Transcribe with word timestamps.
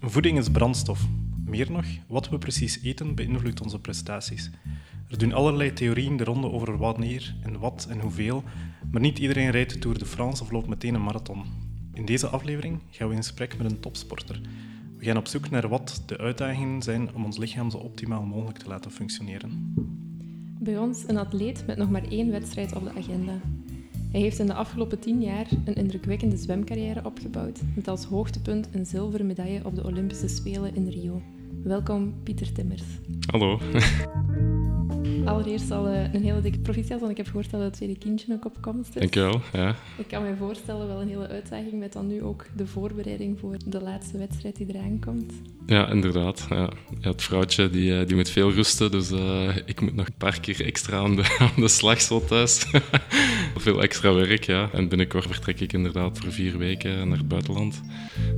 Voeding 0.00 0.38
is 0.38 0.50
brandstof. 0.50 1.06
Meer 1.44 1.70
nog, 1.70 1.84
wat 2.06 2.28
we 2.28 2.38
precies 2.38 2.82
eten 2.82 3.14
beïnvloedt 3.14 3.60
onze 3.60 3.80
prestaties. 3.80 4.50
Er 5.10 5.18
doen 5.18 5.32
allerlei 5.32 5.72
theorieën 5.72 6.16
de 6.16 6.24
ronde 6.24 6.50
over 6.50 6.76
wanneer 6.76 7.34
en 7.42 7.58
wat 7.58 7.86
en 7.90 8.00
hoeveel, 8.00 8.42
maar 8.90 9.00
niet 9.00 9.18
iedereen 9.18 9.50
rijdt 9.50 9.72
de 9.72 9.78
Tour 9.78 9.98
de 9.98 10.06
France 10.06 10.42
of 10.42 10.50
loopt 10.50 10.68
meteen 10.68 10.94
een 10.94 11.02
marathon. 11.02 11.44
In 11.94 12.04
deze 12.04 12.26
aflevering 12.26 12.80
gaan 12.90 13.08
we 13.08 13.14
in 13.14 13.22
gesprek 13.22 13.58
met 13.58 13.70
een 13.70 13.80
topsporter. 13.80 14.40
We 14.98 15.04
gaan 15.04 15.16
op 15.16 15.26
zoek 15.26 15.50
naar 15.50 15.68
wat 15.68 16.02
de 16.06 16.18
uitdagingen 16.18 16.82
zijn 16.82 17.14
om 17.14 17.24
ons 17.24 17.38
lichaam 17.38 17.70
zo 17.70 17.76
optimaal 17.76 18.22
mogelijk 18.22 18.58
te 18.58 18.68
laten 18.68 18.90
functioneren. 18.90 19.74
Bij 20.60 20.78
ons 20.78 21.04
een 21.08 21.18
atleet 21.18 21.66
met 21.66 21.76
nog 21.76 21.90
maar 21.90 22.04
één 22.04 22.30
wedstrijd 22.30 22.76
op 22.76 22.84
de 22.84 22.98
agenda. 22.98 23.40
Hij 24.10 24.20
heeft 24.20 24.38
in 24.38 24.46
de 24.46 24.54
afgelopen 24.54 24.98
tien 24.98 25.20
jaar 25.20 25.46
een 25.64 25.74
indrukwekkende 25.74 26.36
zwemcarrière 26.36 27.04
opgebouwd, 27.04 27.60
met 27.74 27.88
als 27.88 28.04
hoogtepunt 28.04 28.68
een 28.72 28.86
zilveren 28.86 29.26
medaille 29.26 29.64
op 29.64 29.74
de 29.74 29.84
Olympische 29.84 30.28
Spelen 30.28 30.74
in 30.74 30.88
Rio. 30.88 31.22
Welkom, 31.62 32.14
Pieter 32.22 32.52
Timmers. 32.52 32.82
Hallo. 33.30 33.60
Allereerst 35.24 35.70
al 35.70 35.86
eh, 35.86 36.14
een 36.14 36.22
hele 36.22 36.40
dikke 36.40 36.58
proficiat, 36.58 36.98
want 36.98 37.10
ik 37.10 37.16
heb 37.16 37.26
gehoord 37.26 37.50
dat 37.50 37.60
het 37.60 37.72
tweede 37.72 37.98
kindje 37.98 38.32
ook 38.32 38.44
op 38.44 38.56
komst 38.60 38.88
is. 38.88 39.00
Dankjewel. 39.00 39.40
Ja. 39.52 39.74
Ik 39.98 40.08
kan 40.08 40.22
me 40.22 40.36
voorstellen, 40.36 40.86
wel 40.86 41.00
een 41.00 41.08
hele 41.08 41.28
uitdaging 41.28 41.78
met 41.78 41.92
dan 41.92 42.06
nu 42.06 42.22
ook 42.22 42.46
de 42.56 42.66
voorbereiding 42.66 43.38
voor 43.38 43.56
de 43.66 43.80
laatste 43.80 44.18
wedstrijd 44.18 44.56
die 44.56 44.66
eraan 44.68 44.98
komt. 45.00 45.32
Ja, 45.66 45.88
inderdaad. 45.90 46.46
Ja. 46.50 46.70
Ja, 47.00 47.10
het 47.10 47.22
vrouwtje 47.22 47.70
die, 47.70 47.98
eh, 47.98 48.06
die 48.06 48.16
moet 48.16 48.28
veel 48.28 48.52
rusten, 48.52 48.90
dus 48.90 49.10
uh, 49.10 49.56
ik 49.64 49.80
moet 49.80 49.94
nog 49.94 50.06
een 50.06 50.14
paar 50.18 50.40
keer 50.40 50.64
extra 50.64 50.98
aan 50.98 51.16
de, 51.16 51.36
aan 51.38 51.62
de 51.62 51.68
slag 51.68 52.00
zo 52.00 52.24
thuis. 52.24 52.66
veel 53.60 53.82
extra 53.82 54.12
werk, 54.12 54.44
ja. 54.44 54.70
En 54.72 54.88
binnenkort 54.88 55.26
vertrek 55.26 55.60
ik 55.60 55.72
inderdaad 55.72 56.18
voor 56.18 56.32
vier 56.32 56.58
weken 56.58 57.08
naar 57.08 57.18
het 57.18 57.28
buitenland 57.28 57.82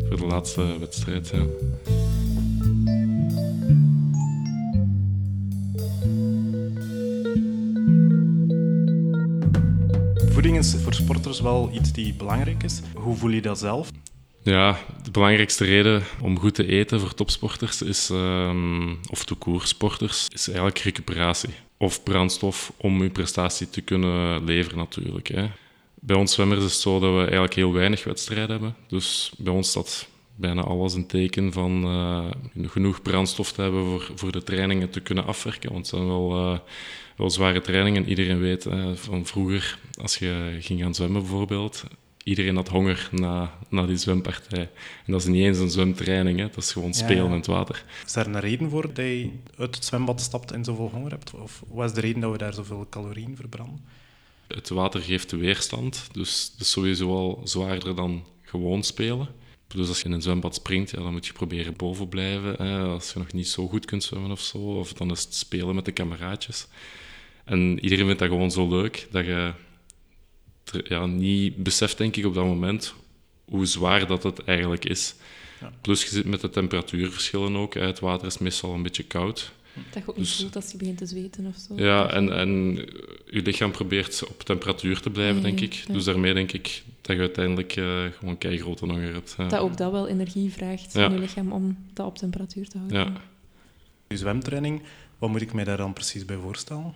voor 0.09 0.17
de 0.17 0.27
laatste 0.27 0.79
wedstrijd. 0.79 1.33
Ja. 1.35 1.45
Voeding 10.33 10.59
is 10.59 10.75
voor 10.83 10.95
sporters 10.95 11.41
wel 11.41 11.71
iets 11.73 11.93
die 11.93 12.15
belangrijk 12.15 12.63
is. 12.63 12.81
Hoe 12.95 13.17
voel 13.17 13.31
je 13.31 13.43
dat 13.43 13.59
zelf? 13.59 13.91
Ja, 14.43 14.79
de 15.03 15.11
belangrijkste 15.11 15.65
reden 15.65 16.03
om 16.21 16.39
goed 16.39 16.55
te 16.55 16.67
eten 16.67 17.01
voor 17.01 17.15
topsporters 17.15 17.83
is, 17.83 18.09
um, 18.13 18.99
of 19.11 19.25
toekoersporters, 19.25 20.27
is 20.29 20.47
eigenlijk 20.47 20.79
recuperatie. 20.79 21.51
Of 21.83 22.03
brandstof 22.03 22.73
om 22.77 23.03
je 23.03 23.11
prestatie 23.11 23.71
te 23.71 23.81
kunnen 23.81 24.45
leveren 24.45 24.79
natuurlijk. 24.79 25.29
Hè. 25.29 25.47
Bij 25.95 26.17
ons 26.17 26.33
zwemmers 26.33 26.65
is 26.65 26.73
het 26.73 26.81
zo 26.81 26.99
dat 26.99 27.13
we 27.13 27.21
eigenlijk 27.21 27.55
heel 27.55 27.73
weinig 27.73 28.05
wedstrijden 28.05 28.51
hebben. 28.51 28.77
Dus 28.89 29.33
bij 29.39 29.53
ons 29.53 29.69
staat 29.69 30.09
bijna 30.37 30.63
alles 30.63 30.95
een 30.95 31.07
teken 31.07 31.53
van 31.53 31.85
uh, 31.85 32.25
genoeg 32.69 33.03
brandstof 33.03 33.53
te 33.53 33.63
hebben 33.63 33.85
voor, 33.85 34.11
voor 34.15 34.33
de 34.33 34.43
trainingen 34.43 34.91
te 34.91 35.01
kunnen 35.01 35.27
afwerken. 35.27 35.73
Want 35.73 35.87
het 35.87 35.95
zijn 35.95 36.07
wel, 36.07 36.53
uh, 36.53 36.59
wel 37.17 37.31
zware 37.31 37.61
trainingen. 37.61 38.09
Iedereen 38.09 38.41
weet 38.41 38.67
uh, 38.67 38.91
van 38.95 39.27
vroeger, 39.27 39.79
als 40.01 40.17
je 40.17 40.57
ging 40.61 40.81
gaan 40.81 40.95
zwemmen 40.95 41.21
bijvoorbeeld, 41.21 41.85
iedereen 42.25 42.57
had 42.57 42.69
honger 42.69 43.09
na, 43.13 43.59
na 43.69 43.87
die 43.87 43.97
zwempartij. 43.97 44.71
En 45.07 45.13
dat 45.13 45.21
is 45.21 45.27
niet 45.27 45.45
eens 45.45 45.59
een 45.59 45.71
zwemtraining, 45.71 46.39
hè. 46.39 46.45
dat 46.45 46.57
is 46.57 46.73
gewoon 46.73 46.95
spelen 46.95 47.27
in 47.27 47.33
het 47.33 47.47
water. 47.47 47.85
Is 48.05 48.13
daar 48.13 48.27
een 48.27 48.41
reden 48.41 48.71
voor 48.71 48.83
dat 48.83 48.97
je 48.97 49.31
uit 49.57 49.75
het 49.75 49.85
zwembad 49.85 50.21
stapt 50.21 50.51
en 50.51 50.65
zoveel 50.65 50.91
honger 50.93 51.11
hebt? 51.11 51.35
Of 51.35 51.63
wat 51.69 51.89
is 51.89 51.95
de 51.95 52.01
reden 52.01 52.21
dat 52.21 52.33
we 52.33 52.39
daar 52.39 52.55
zoveel 52.55 52.87
calorieën 52.91 53.37
verbranden? 53.37 53.85
Het 54.47 54.69
water 54.69 55.01
geeft 55.01 55.31
de 55.31 55.37
weerstand, 55.37 56.09
dus 56.13 56.51
het 56.53 56.61
is 56.61 56.71
sowieso 56.71 57.11
al 57.15 57.41
zwaarder 57.45 57.97
dan 57.97 58.25
gewoon 58.43 58.83
spelen. 58.83 59.29
Dus 59.75 59.89
als 59.89 59.99
je 59.99 60.05
in 60.05 60.13
een 60.13 60.23
zwembad 60.23 60.55
springt, 60.55 60.91
ja, 60.91 60.99
dan 60.99 61.13
moet 61.13 61.27
je 61.27 61.33
proberen 61.33 61.77
boven 61.77 62.09
blijven. 62.09 62.67
Hè. 62.67 62.79
Als 62.79 63.13
je 63.13 63.19
nog 63.19 63.33
niet 63.33 63.49
zo 63.49 63.69
goed 63.69 63.85
kunt 63.85 64.03
zwemmen 64.03 64.31
of 64.31 64.41
zo, 64.41 64.59
of 64.59 64.93
dan 64.93 65.11
is 65.11 65.23
het 65.23 65.35
spelen 65.35 65.75
met 65.75 65.85
de 65.85 65.93
kameraadjes. 65.93 66.67
En 67.45 67.79
iedereen 67.81 68.05
vindt 68.05 68.21
dat 68.21 68.29
gewoon 68.29 68.51
zo 68.51 68.69
leuk 68.69 69.09
dat 69.11 69.25
je 69.25 69.53
ja, 70.85 71.07
niet 71.07 71.57
beseft, 71.57 71.99
denk 71.99 72.17
ik, 72.17 72.27
op 72.27 72.35
dat 72.35 72.45
moment 72.45 72.95
hoe 73.45 73.67
zwaar 73.67 74.07
dat 74.07 74.23
het 74.23 74.45
eigenlijk 74.45 74.85
is. 74.85 75.15
Ja. 75.61 75.73
Plus 75.81 76.03
je 76.03 76.09
zit 76.09 76.25
met 76.25 76.41
de 76.41 76.51
temperatuurverschillen 76.51 77.57
ook. 77.57 77.75
Hè. 77.75 77.81
Het 77.81 78.01
water 78.01 78.27
is 78.27 78.39
meestal 78.39 78.75
een 78.75 78.83
beetje 78.83 79.03
koud. 79.03 79.53
Dat 79.75 80.03
je 80.03 80.09
ook 80.09 80.17
niet 80.17 80.27
dus, 80.27 80.37
voelt 80.37 80.57
als 80.57 80.71
je 80.71 80.77
begint 80.77 80.99
te 80.99 81.07
zweten 81.07 81.47
of 81.47 81.55
zo. 81.69 81.85
Ja, 81.85 82.11
en, 82.11 82.33
en 82.39 82.75
je 83.27 83.43
lichaam 83.43 83.71
probeert 83.71 84.27
op 84.29 84.43
temperatuur 84.43 85.01
te 85.01 85.11
blijven, 85.11 85.43
denk 85.43 85.61
ik. 85.61 85.73
Ja. 85.73 85.93
Dus 85.93 86.05
daarmee 86.05 86.35
denk 86.35 86.53
ik 86.53 86.83
dat 87.01 87.17
je 87.17 87.23
uiteindelijk 87.23 87.77
uh, 87.77 88.05
gewoon 88.19 88.39
kei 88.39 88.59
grote 88.59 88.87
honger 88.87 89.13
hebt. 89.13 89.35
Ja. 89.39 89.49
Dat 89.49 89.61
ook 89.61 89.77
dat 89.77 89.93
wel 89.93 90.09
energie 90.09 90.53
vraagt 90.53 90.93
van 90.93 91.13
je 91.13 91.19
lichaam 91.19 91.53
om 91.53 91.79
dat 91.93 92.07
op 92.07 92.19
temperatuur 92.19 92.69
te 92.69 92.79
houden. 92.79 92.99
Ja. 92.99 93.13
Je 94.09 94.17
zwemtraining, 94.17 94.83
wat 95.19 95.31
moet 95.31 95.41
ik 95.41 95.53
mij 95.53 95.65
daar 95.65 95.77
dan 95.77 95.93
precies 95.93 96.25
bij 96.25 96.37
voorstellen? 96.37 96.93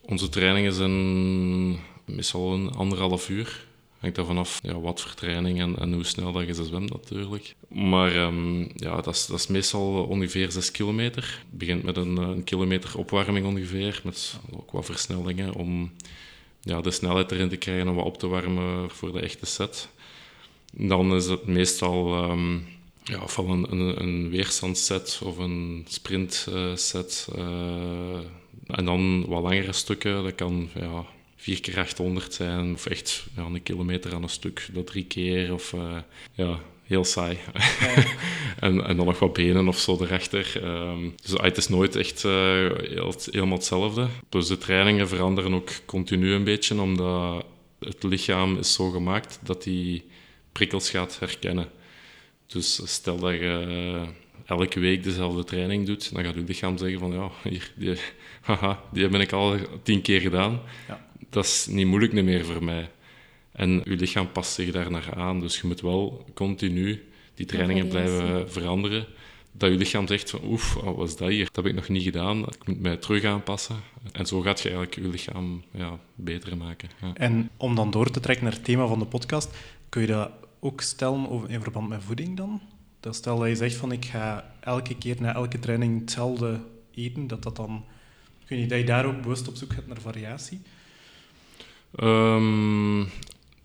Onze 0.00 0.28
trainingen 0.28 0.72
zijn 0.72 1.78
meestal 2.14 2.52
een 2.52 2.70
anderhalf 2.70 3.28
uur. 3.28 3.68
Hangt 3.98 4.16
er 4.16 4.26
vanaf 4.26 4.58
ja, 4.62 4.80
wat 4.80 5.00
voor 5.00 5.14
training 5.14 5.60
en, 5.60 5.78
en, 5.78 5.92
hoe 5.92 6.04
snel 6.04 6.32
dat 6.32 6.46
je 6.46 6.54
ze 6.54 6.64
zwemt 6.64 6.90
natuurlijk. 6.92 7.54
Maar 7.68 8.16
um, 8.16 8.68
ja, 8.74 9.00
dat 9.00 9.14
is, 9.14 9.26
dat 9.26 9.38
is 9.38 9.46
meestal 9.46 10.04
ongeveer 10.04 10.50
6 10.50 10.70
kilometer. 10.70 11.22
Het 11.22 11.58
begint 11.58 11.82
met 11.82 11.96
een, 11.96 12.16
een, 12.16 12.44
kilometer 12.44 12.98
opwarming 12.98 13.46
ongeveer, 13.46 14.00
met 14.04 14.40
ook 14.50 14.70
wat 14.70 14.84
versnellingen 14.84 15.54
om 15.54 15.92
ja, 16.60 16.80
de 16.80 16.90
snelheid 16.90 17.30
erin 17.30 17.48
te 17.48 17.56
krijgen 17.56 17.88
en 17.88 17.94
wat 17.94 18.04
op 18.04 18.18
te 18.18 18.26
warmen 18.26 18.90
voor 18.90 19.12
de 19.12 19.20
echte 19.20 19.46
set. 19.46 19.88
Dan 20.72 21.14
is 21.14 21.26
het 21.26 21.46
meestal 21.46 22.30
um, 22.30 22.66
ja, 23.04 23.22
een, 23.36 23.72
een, 24.02 24.44
of 25.22 25.38
een 25.38 25.84
sprintset. 25.88 27.28
Uh, 27.36 27.44
uh, 27.44 28.18
en 28.66 28.84
dan 28.84 29.26
wat 29.26 29.42
langere 29.42 29.72
stukken, 29.72 30.22
dat 30.22 30.34
kan 30.34 30.68
ja, 30.74 31.04
4 31.40 31.60
keer 31.60 31.78
800 31.78 32.34
zijn, 32.34 32.74
of 32.74 32.86
echt 32.86 33.26
ja, 33.36 33.42
een 33.42 33.62
kilometer 33.62 34.14
aan 34.14 34.22
een 34.22 34.28
stuk, 34.28 34.68
dat 34.72 34.86
drie 34.86 35.04
keer, 35.04 35.52
of 35.52 35.72
uh, 35.72 35.96
ja, 36.34 36.60
heel 36.82 37.04
saai. 37.04 37.38
Ja. 37.54 37.60
en, 38.66 38.84
en 38.84 38.96
dan 38.96 39.06
nog 39.06 39.18
wat 39.18 39.32
benen 39.32 39.68
of 39.68 39.78
zo 39.78 39.98
erachter. 40.00 40.64
Um, 40.64 41.14
dus 41.22 41.40
het 41.40 41.56
is 41.56 41.68
nooit 41.68 41.96
echt 41.96 42.24
uh, 42.24 42.32
heel, 42.32 43.14
helemaal 43.30 43.56
hetzelfde. 43.56 44.06
Dus 44.28 44.46
de 44.46 44.58
trainingen 44.58 45.08
veranderen 45.08 45.54
ook 45.54 45.70
continu 45.84 46.32
een 46.32 46.44
beetje, 46.44 46.80
omdat 46.80 47.44
het 47.78 48.02
lichaam 48.02 48.58
is 48.58 48.74
zo 48.74 48.90
gemaakt 48.90 49.38
dat 49.42 49.64
hij 49.64 50.04
prikkels 50.52 50.90
gaat 50.90 51.18
herkennen. 51.18 51.68
Dus 52.46 52.80
stel 52.84 53.16
dat 53.16 53.32
je 53.32 53.66
uh, 53.68 54.08
elke 54.46 54.80
week 54.80 55.02
dezelfde 55.02 55.44
training 55.44 55.86
doet, 55.86 56.14
dan 56.14 56.24
gaat 56.24 56.34
je 56.34 56.40
lichaam 56.40 56.78
zeggen 56.78 56.98
van 56.98 57.12
ja, 57.12 57.30
hier, 57.42 57.72
die, 57.76 57.96
haha, 58.40 58.82
die 58.92 59.02
heb 59.02 59.14
ik 59.14 59.32
al 59.32 59.56
tien 59.82 60.02
keer 60.02 60.20
gedaan. 60.20 60.60
Ja 60.88 61.08
dat 61.28 61.44
is 61.44 61.66
niet 61.70 61.86
moeilijk 61.86 62.12
meer 62.12 62.44
voor 62.44 62.64
mij. 62.64 62.90
En 63.52 63.70
je 63.70 63.96
lichaam 63.96 64.32
past 64.32 64.52
zich 64.52 64.70
daar 64.70 64.90
naar 64.90 65.14
aan. 65.14 65.40
Dus 65.40 65.60
je 65.60 65.66
moet 65.66 65.80
wel 65.80 66.24
continu 66.34 67.04
die 67.34 67.46
trainingen 67.46 67.88
blijven 67.88 68.50
veranderen. 68.50 69.06
Dat 69.52 69.70
je 69.70 69.76
lichaam 69.76 70.06
zegt 70.06 70.30
van 70.30 70.40
oef, 70.44 70.74
wat 70.74 70.96
was 70.96 71.16
dat 71.16 71.28
hier? 71.28 71.44
Dat 71.44 71.56
heb 71.56 71.66
ik 71.66 71.74
nog 71.74 71.88
niet 71.88 72.02
gedaan. 72.02 72.38
Ik 72.38 72.66
moet 72.66 72.80
mij 72.80 72.96
terug 72.96 73.24
aanpassen. 73.24 73.76
En 74.12 74.26
zo 74.26 74.40
gaat 74.40 74.60
je 74.60 74.68
eigenlijk 74.68 75.00
je 75.00 75.08
lichaam 75.08 75.62
ja, 75.70 75.98
beter 76.14 76.56
maken. 76.56 76.88
Ja. 77.00 77.14
En 77.14 77.50
om 77.56 77.74
dan 77.74 77.90
door 77.90 78.10
te 78.10 78.20
trekken 78.20 78.44
naar 78.44 78.54
het 78.54 78.64
thema 78.64 78.86
van 78.86 78.98
de 78.98 79.04
podcast, 79.04 79.56
kun 79.88 80.00
je 80.00 80.06
dat 80.06 80.30
ook 80.60 80.80
stellen 80.80 81.48
in 81.48 81.62
verband 81.62 81.88
met 81.88 82.02
voeding 82.02 82.36
dan? 82.36 82.60
Dat 83.00 83.14
stel 83.14 83.38
dat 83.38 83.48
je 83.48 83.56
zegt 83.56 83.74
van 83.74 83.92
ik 83.92 84.04
ga 84.04 84.54
elke 84.60 84.96
keer 84.96 85.16
na 85.18 85.34
elke 85.34 85.58
training 85.58 86.00
hetzelfde 86.00 86.60
eten, 86.94 87.26
dat 87.26 87.42
dat 87.42 87.56
dan... 87.56 87.84
Kun 88.46 88.58
je 88.58 88.66
dat 88.66 88.78
je 88.78 88.84
daar 88.84 89.04
ook 89.04 89.22
bewust 89.22 89.48
op 89.48 89.56
zoek 89.56 89.72
gaat 89.72 89.86
naar 89.86 90.00
variatie? 90.00 90.60
Um, 91.96 93.08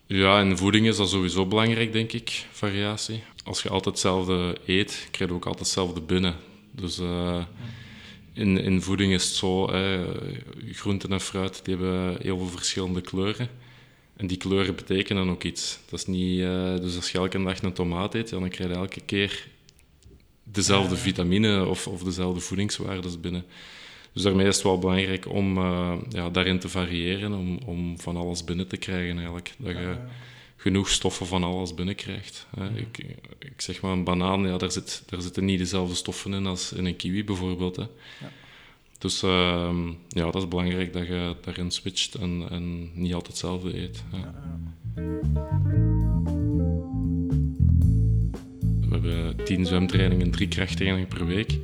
ja, 0.08 0.40
in 0.40 0.58
voeding 0.58 0.88
is 0.88 0.97
dat 0.97 1.09
sowieso 1.09 1.46
belangrijk, 1.46 1.91
denk 1.91 2.12
ik, 2.12 2.46
variatie. 2.52 3.24
Als 3.44 3.62
je 3.62 3.69
altijd 3.69 3.95
hetzelfde 3.95 4.57
eet, 4.66 5.07
krijg 5.12 5.30
je 5.30 5.36
ook 5.36 5.45
altijd 5.45 5.66
hetzelfde 5.66 6.01
binnen. 6.01 6.36
Dus 6.72 7.00
uh, 7.00 7.44
in, 8.33 8.57
in 8.57 8.81
voeding 8.81 9.13
is 9.13 9.24
het 9.24 9.33
zo, 9.33 9.72
hè, 9.72 10.06
groenten 10.72 11.12
en 11.12 11.22
fruit 11.22 11.66
die 11.66 11.75
hebben 11.75 12.18
heel 12.22 12.38
veel 12.38 12.48
verschillende 12.48 13.01
kleuren. 13.01 13.50
En 14.18 14.27
die 14.27 14.38
kleuren 14.38 14.75
betekenen 14.75 15.30
ook 15.30 15.44
iets. 15.44 15.80
Dat 15.89 16.00
is 16.00 16.06
niet, 16.06 16.39
uh, 16.39 16.75
dus 16.75 16.95
als 16.95 17.12
je 17.12 17.18
elke 17.18 17.44
dag 17.44 17.62
een 17.62 17.74
tomaat 17.74 18.13
eet, 18.13 18.30
dan 18.30 18.50
krijg 18.50 18.69
je 18.69 18.75
elke 18.75 19.01
keer 19.06 19.48
dezelfde 20.44 20.95
vitamine 20.95 21.66
of, 21.66 21.88
of 21.88 22.04
dezelfde 22.04 22.39
voedingswaarden 22.39 23.22
binnen. 23.22 23.45
Dus 24.15 24.23
daarmee 24.23 24.47
is 24.47 24.56
het 24.56 24.63
wel 24.63 24.79
belangrijk 24.79 25.29
om 25.29 25.57
uh, 25.57 25.94
ja, 26.09 26.29
daarin 26.29 26.59
te 26.59 26.69
variëren, 26.69 27.33
om, 27.33 27.59
om 27.65 28.00
van 28.00 28.17
alles 28.17 28.44
binnen 28.44 28.67
te 28.67 28.77
krijgen 28.77 29.15
eigenlijk. 29.15 29.56
Dat 29.57 29.71
je 29.71 29.95
genoeg 30.56 30.89
stoffen 30.89 31.25
van 31.25 31.44
alles 31.44 31.73
binnenkrijgt. 31.73 32.47
Hè. 32.57 32.69
Ik, 32.77 32.97
ik 33.39 33.62
zeg 33.62 33.81
maar, 33.81 33.91
een 33.91 34.03
banaan, 34.03 34.47
ja, 34.47 34.57
daar, 34.57 34.71
zit, 34.71 35.03
daar 35.06 35.21
zitten 35.21 35.45
niet 35.45 35.59
dezelfde 35.59 35.95
stoffen 35.95 36.33
in 36.33 36.45
als 36.45 36.73
in 36.73 36.85
een 36.85 36.95
kiwi 36.95 37.23
bijvoorbeeld. 37.23 37.75
Hè. 37.75 37.81
Ja. 37.81 38.31
Dus 38.97 39.23
uh, 39.23 39.77
ja, 40.07 40.23
dat 40.23 40.35
is 40.35 40.47
belangrijk 40.47 40.94
dat 40.94 41.07
je 41.07 41.35
daarin 41.41 41.71
switcht 41.71 42.15
en, 42.15 42.47
en 42.50 42.91
niet 42.94 43.13
altijd 43.13 43.31
hetzelfde 43.31 43.81
eet. 43.81 44.03
We 48.81 48.88
hebben 48.89 49.45
tien 49.45 49.65
zwemtrainingen, 49.65 50.31
drie 50.31 50.47
krachttrainingen 50.47 51.07
per 51.07 51.25
week. 51.25 51.59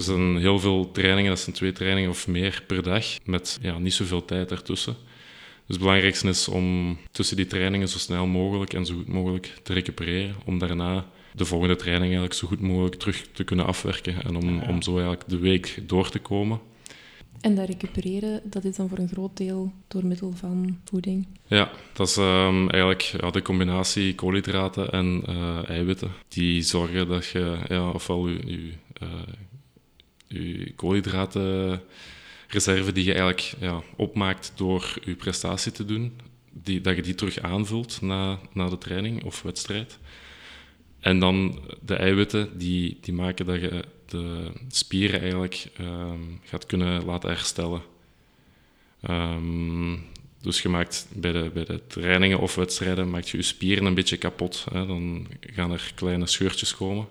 Dus 0.00 0.08
dan 0.08 0.36
heel 0.36 0.58
veel 0.58 0.90
trainingen, 0.90 1.30
dat 1.30 1.40
zijn 1.40 1.56
twee 1.56 1.72
trainingen 1.72 2.10
of 2.10 2.28
meer 2.28 2.62
per 2.66 2.82
dag, 2.82 3.04
met 3.24 3.58
ja, 3.62 3.78
niet 3.78 3.92
zoveel 3.92 4.24
tijd 4.24 4.50
ertussen. 4.50 4.96
Dus 5.66 5.76
het 5.76 5.78
belangrijkste 5.78 6.28
is 6.28 6.48
om 6.48 6.98
tussen 7.10 7.36
die 7.36 7.46
trainingen 7.46 7.88
zo 7.88 7.98
snel 7.98 8.26
mogelijk 8.26 8.72
en 8.72 8.86
zo 8.86 8.94
goed 8.94 9.08
mogelijk 9.08 9.54
te 9.62 9.72
recupereren, 9.72 10.34
om 10.44 10.58
daarna 10.58 11.06
de 11.34 11.44
volgende 11.44 11.76
training 11.76 12.04
eigenlijk 12.04 12.34
zo 12.34 12.46
goed 12.46 12.60
mogelijk 12.60 12.94
terug 12.94 13.26
te 13.32 13.44
kunnen 13.44 13.66
afwerken 13.66 14.22
en 14.22 14.36
om, 14.36 14.62
om 14.62 14.82
zo 14.82 14.90
eigenlijk 14.90 15.28
de 15.28 15.38
week 15.38 15.78
door 15.86 16.10
te 16.10 16.18
komen. 16.18 16.60
En 17.40 17.54
dat 17.54 17.66
recupereren, 17.66 18.40
dat 18.44 18.64
is 18.64 18.76
dan 18.76 18.88
voor 18.88 18.98
een 18.98 19.08
groot 19.08 19.36
deel 19.36 19.72
door 19.88 20.06
middel 20.06 20.32
van 20.32 20.78
voeding? 20.84 21.26
Ja, 21.46 21.70
dat 21.92 22.08
is 22.08 22.16
um, 22.16 22.70
eigenlijk 22.70 23.02
ja, 23.02 23.30
de 23.30 23.42
combinatie 23.42 24.14
koolhydraten 24.14 24.92
en 24.92 25.22
uh, 25.28 25.68
eiwitten. 25.68 26.10
Die 26.28 26.62
zorgen 26.62 27.08
dat 27.08 27.26
je 27.26 27.58
ja, 27.68 27.90
ofwel 27.90 28.28
je, 28.28 28.38
je, 28.46 28.72
uh, 29.02 29.08
je 30.30 30.72
koolhydratenreserve 30.76 32.92
die 32.92 33.04
je 33.04 33.12
eigenlijk 33.12 33.52
ja, 33.60 33.82
opmaakt 33.96 34.52
door 34.54 34.94
je 35.04 35.14
prestatie 35.14 35.72
te 35.72 35.84
doen, 35.84 36.20
die, 36.52 36.80
dat 36.80 36.96
je 36.96 37.02
die 37.02 37.14
terug 37.14 37.38
aanvult 37.38 38.00
na, 38.00 38.38
na 38.52 38.68
de 38.68 38.78
training 38.78 39.24
of 39.24 39.42
wedstrijd. 39.42 39.98
En 41.00 41.18
dan 41.18 41.60
de 41.80 41.94
eiwitten, 41.94 42.58
die, 42.58 42.98
die 43.00 43.14
maken 43.14 43.46
dat 43.46 43.60
je 43.60 43.84
de 44.06 44.52
spieren 44.68 45.20
eigenlijk 45.20 45.66
um, 45.80 46.40
gaat 46.44 46.66
kunnen 46.66 47.04
laten 47.04 47.28
herstellen. 47.28 47.82
Um, 49.10 50.04
dus 50.40 50.62
je 50.62 50.68
maakt 50.68 51.06
bij 51.14 51.32
de, 51.32 51.50
bij 51.54 51.64
de 51.64 51.86
trainingen 51.86 52.38
of 52.38 52.54
wedstrijden 52.54 53.10
maakt 53.10 53.28
je 53.28 53.36
je 53.36 53.42
spieren 53.42 53.84
een 53.84 53.94
beetje 53.94 54.16
kapot. 54.16 54.66
Hè. 54.72 54.86
Dan 54.86 55.26
gaan 55.40 55.72
er 55.72 55.92
kleine 55.94 56.26
scheurtjes 56.26 56.76
komen. 56.76 57.08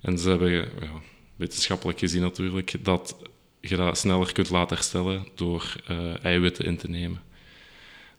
En 0.00 0.18
ze 0.18 0.28
hebben, 0.28 0.52
ja, 0.52 1.00
wetenschappelijk 1.40 1.98
gezien 1.98 2.22
natuurlijk, 2.22 2.74
dat 2.84 3.16
je 3.60 3.76
dat 3.76 3.98
sneller 3.98 4.32
kunt 4.32 4.50
laten 4.50 4.76
herstellen 4.76 5.26
door 5.34 5.76
uh, 5.90 6.24
eiwitten 6.24 6.64
in 6.64 6.76
te 6.76 6.90
nemen. 6.90 7.20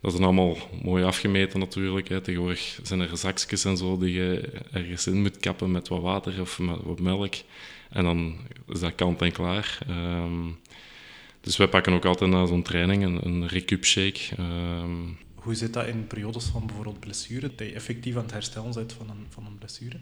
Dat 0.01 0.13
is 0.13 0.19
allemaal 0.19 0.57
mooi 0.83 1.03
afgemeten 1.03 1.59
natuurlijk. 1.59 2.07
Hè. 2.07 2.21
Tegenwoordig 2.21 2.79
zijn 2.83 2.99
er 2.99 3.17
zakjes 3.17 3.65
en 3.65 3.77
zo 3.77 3.97
die 3.97 4.13
je 4.13 4.51
ergens 4.71 5.07
in 5.07 5.21
moet 5.21 5.37
kappen 5.37 5.71
met 5.71 5.87
wat 5.87 6.01
water 6.01 6.41
of 6.41 6.59
met 6.59 6.83
wat 6.83 6.99
melk. 6.99 7.33
En 7.89 8.03
dan 8.03 8.37
is 8.67 8.79
dat 8.79 8.95
kant 8.95 9.21
en 9.21 9.31
klaar. 9.31 9.79
Um, 9.89 10.59
dus 11.41 11.57
wij 11.57 11.67
pakken 11.67 11.93
ook 11.93 12.05
altijd 12.05 12.31
na 12.31 12.45
zo'n 12.45 12.63
training 12.63 13.03
een, 13.03 13.25
een 13.25 13.47
recup 13.47 13.85
shake. 13.85 14.19
Um, 14.39 15.17
Hoe 15.35 15.55
zit 15.55 15.73
dat 15.73 15.87
in 15.87 16.07
periodes 16.07 16.45
van 16.45 16.65
bijvoorbeeld 16.65 16.99
blessure, 16.99 17.51
dat 17.55 17.67
je 17.67 17.73
effectief 17.73 18.15
aan 18.15 18.21
het 18.21 18.31
herstellen 18.31 18.73
bent 18.73 18.93
van 18.93 19.09
een, 19.09 19.25
van 19.29 19.45
een 19.45 19.57
blessure? 19.57 19.99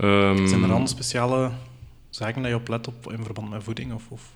Um, 0.00 0.46
Zijn 0.46 0.62
er 0.62 0.68
dan 0.68 0.88
speciale 0.88 1.50
zaken 2.10 2.42
dat 2.42 2.50
je 2.50 2.56
op 2.56 2.68
let 2.68 2.88
op 2.88 3.12
in 3.12 3.24
verband 3.24 3.50
met 3.50 3.64
voeding? 3.64 3.92
Of, 3.92 4.04
of? 4.08 4.32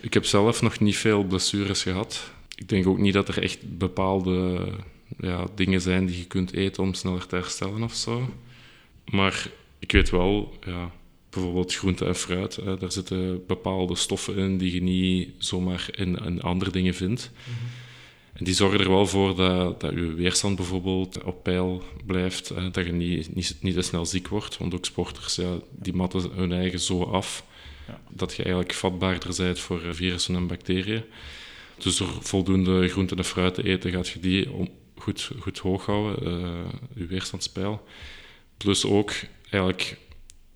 Ik 0.00 0.14
heb 0.14 0.24
zelf 0.24 0.62
nog 0.62 0.80
niet 0.80 0.96
veel 0.96 1.24
blessures 1.24 1.82
gehad. 1.82 2.30
Ik 2.54 2.68
denk 2.68 2.86
ook 2.86 2.98
niet 2.98 3.14
dat 3.14 3.28
er 3.28 3.42
echt 3.42 3.78
bepaalde 3.78 4.68
ja, 5.18 5.46
dingen 5.54 5.80
zijn 5.80 6.06
die 6.06 6.18
je 6.18 6.26
kunt 6.26 6.52
eten 6.52 6.82
om 6.82 6.94
sneller 6.94 7.26
te 7.26 7.36
herstellen 7.36 7.82
of 7.82 7.94
zo. 7.94 8.28
Maar 9.04 9.50
ik 9.78 9.92
weet 9.92 10.10
wel, 10.10 10.54
ja, 10.66 10.90
bijvoorbeeld 11.30 11.74
groente 11.74 12.04
en 12.04 12.14
fruit. 12.14 12.56
Hè, 12.56 12.76
daar 12.76 12.92
zitten 12.92 13.46
bepaalde 13.46 13.96
stoffen 13.96 14.36
in 14.36 14.58
die 14.58 14.74
je 14.74 14.82
niet 14.82 15.30
zomaar 15.38 15.88
in, 15.90 16.16
in 16.16 16.42
andere 16.42 16.70
dingen 16.70 16.94
vindt. 16.94 17.30
Mhm. 17.44 17.85
En 18.36 18.44
die 18.44 18.54
zorgen 18.54 18.80
er 18.80 18.88
wel 18.88 19.06
voor 19.06 19.36
dat, 19.36 19.80
dat 19.80 19.92
je 19.92 20.14
weerstand 20.14 20.56
bijvoorbeeld 20.56 21.22
op 21.22 21.42
peil 21.42 21.82
blijft. 22.06 22.48
Hè, 22.48 22.70
dat 22.70 22.86
je 22.86 22.92
niet, 22.92 23.34
niet, 23.34 23.56
niet 23.60 23.74
te 23.74 23.82
snel 23.82 24.06
ziek 24.06 24.28
wordt. 24.28 24.58
Want 24.58 24.74
ook 24.74 24.84
sporters, 24.84 25.34
ja, 25.34 25.58
die 25.70 25.94
matten 25.94 26.30
hun 26.34 26.52
eigen 26.52 26.80
zo 26.80 27.02
af. 27.02 27.44
Ja. 27.86 28.00
Dat 28.10 28.34
je 28.34 28.42
eigenlijk 28.42 28.74
vatbaarder 28.74 29.34
bent 29.36 29.58
voor 29.58 29.80
virussen 29.90 30.34
en 30.34 30.46
bacteriën. 30.46 31.02
Dus 31.78 31.96
door 31.96 32.08
voldoende 32.20 32.88
groenten 32.88 33.16
en 33.16 33.24
fruit 33.24 33.54
te 33.54 33.62
eten, 33.62 33.90
gaat 33.90 34.08
je 34.08 34.20
die 34.20 34.48
goed, 34.96 35.30
goed 35.38 35.58
hoog 35.58 35.86
houden, 35.86 36.28
uh, 36.28 36.64
je 36.94 37.06
weerstandspeil. 37.06 37.86
Plus 38.56 38.84
ook 38.84 39.12
eigenlijk 39.50 39.96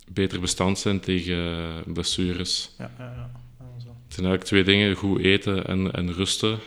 beter 0.08 0.40
bestand 0.40 0.78
zijn 0.78 1.00
tegen 1.00 1.82
blessures. 1.86 2.70
Ja, 2.78 2.94
ja, 2.98 3.04
ja. 3.04 3.30
Het 4.04 4.18
zijn 4.18 4.26
eigenlijk 4.26 4.44
twee 4.44 4.64
dingen, 4.64 4.96
goed 4.96 5.20
eten 5.20 5.66
en, 5.66 5.92
en 5.92 6.12
rusten. 6.12 6.58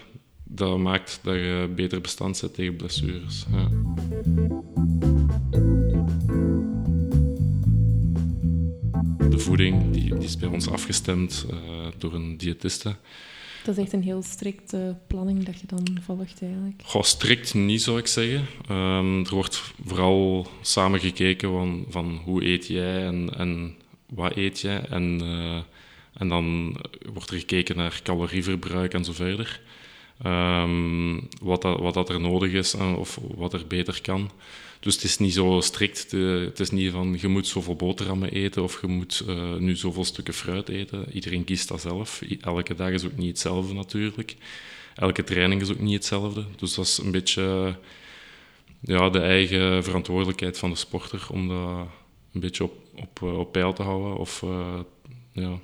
Dat 0.43 0.77
maakt 0.77 1.19
dat 1.23 1.35
je 1.35 1.71
beter 1.75 2.01
bestand 2.01 2.41
bent 2.41 2.53
tegen 2.53 2.75
blessures. 2.75 3.45
Ja. 3.51 3.69
De 9.29 9.39
voeding 9.39 9.91
die, 9.91 10.13
die 10.13 10.23
is 10.23 10.37
bij 10.37 10.49
ons 10.49 10.69
afgestemd 10.69 11.45
uh, 11.51 11.57
door 11.97 12.13
een 12.13 12.37
diëtiste. 12.37 12.95
Dat 13.63 13.77
is 13.77 13.83
echt 13.83 13.93
een 13.93 14.03
heel 14.03 14.21
strikte 14.21 14.97
planning 15.07 15.43
dat 15.43 15.59
je 15.59 15.67
dan 15.67 15.97
volgt 16.01 16.41
eigenlijk. 16.41 16.81
Goh, 16.83 17.03
strikt 17.03 17.53
niet 17.53 17.81
zou 17.81 17.97
ik 17.97 18.07
zeggen. 18.07 18.45
Um, 18.71 19.25
er 19.25 19.33
wordt 19.33 19.73
vooral 19.85 20.47
samen 20.61 20.99
gekeken 20.99 21.49
van, 21.49 21.85
van 21.89 22.21
hoe 22.23 22.45
eet 22.45 22.67
jij 22.67 23.05
en, 23.05 23.37
en 23.37 23.75
wat 24.09 24.35
eet 24.35 24.59
jij. 24.59 24.85
En, 24.85 25.19
uh, 25.23 25.61
en 26.13 26.27
dan 26.27 26.77
wordt 27.13 27.29
er 27.29 27.37
gekeken 27.37 27.75
naar 27.75 27.99
calorieverbruik 28.03 28.93
en 28.93 29.03
zo 29.03 29.13
verder. 29.13 29.61
Um, 30.25 31.27
wat, 31.41 31.61
dat, 31.61 31.79
wat 31.79 31.93
dat 31.93 32.09
er 32.09 32.19
nodig 32.19 32.51
is 32.51 32.73
en 32.73 32.95
of 32.95 33.19
wat 33.35 33.53
er 33.53 33.67
beter 33.67 34.01
kan. 34.01 34.31
Dus 34.79 34.95
het 34.95 35.03
is 35.03 35.17
niet 35.17 35.33
zo 35.33 35.59
strikt. 35.61 36.11
Het 36.11 36.59
is 36.59 36.71
niet 36.71 36.91
van 36.91 37.17
je 37.19 37.27
moet 37.27 37.47
zoveel 37.47 37.75
boterhammen 37.75 38.31
eten 38.31 38.63
of 38.63 38.81
je 38.81 38.87
moet 38.87 39.23
uh, 39.27 39.55
nu 39.55 39.75
zoveel 39.75 40.05
stukken 40.05 40.33
fruit 40.33 40.69
eten. 40.69 41.05
Iedereen 41.11 41.43
kiest 41.43 41.67
dat 41.67 41.81
zelf. 41.81 42.21
Elke 42.41 42.75
dag 42.75 42.89
is 42.89 43.05
ook 43.05 43.17
niet 43.17 43.27
hetzelfde 43.27 43.73
natuurlijk. 43.73 44.35
Elke 44.95 45.23
training 45.23 45.61
is 45.61 45.71
ook 45.71 45.79
niet 45.79 45.93
hetzelfde. 45.93 46.45
Dus 46.55 46.73
dat 46.73 46.85
is 46.85 46.97
een 46.97 47.11
beetje 47.11 47.75
ja, 48.79 49.09
de 49.09 49.19
eigen 49.19 49.83
verantwoordelijkheid 49.83 50.57
van 50.57 50.69
de 50.69 50.75
sporter 50.75 51.27
om 51.31 51.47
dat 51.47 51.87
een 52.33 52.39
beetje 52.39 52.63
op, 52.63 52.73
op, 52.95 53.21
eh, 53.21 53.51
peil 53.51 53.73
te 53.73 53.83
houden. 53.83 54.17
Of, 54.17 54.45
ja, 55.31 55.59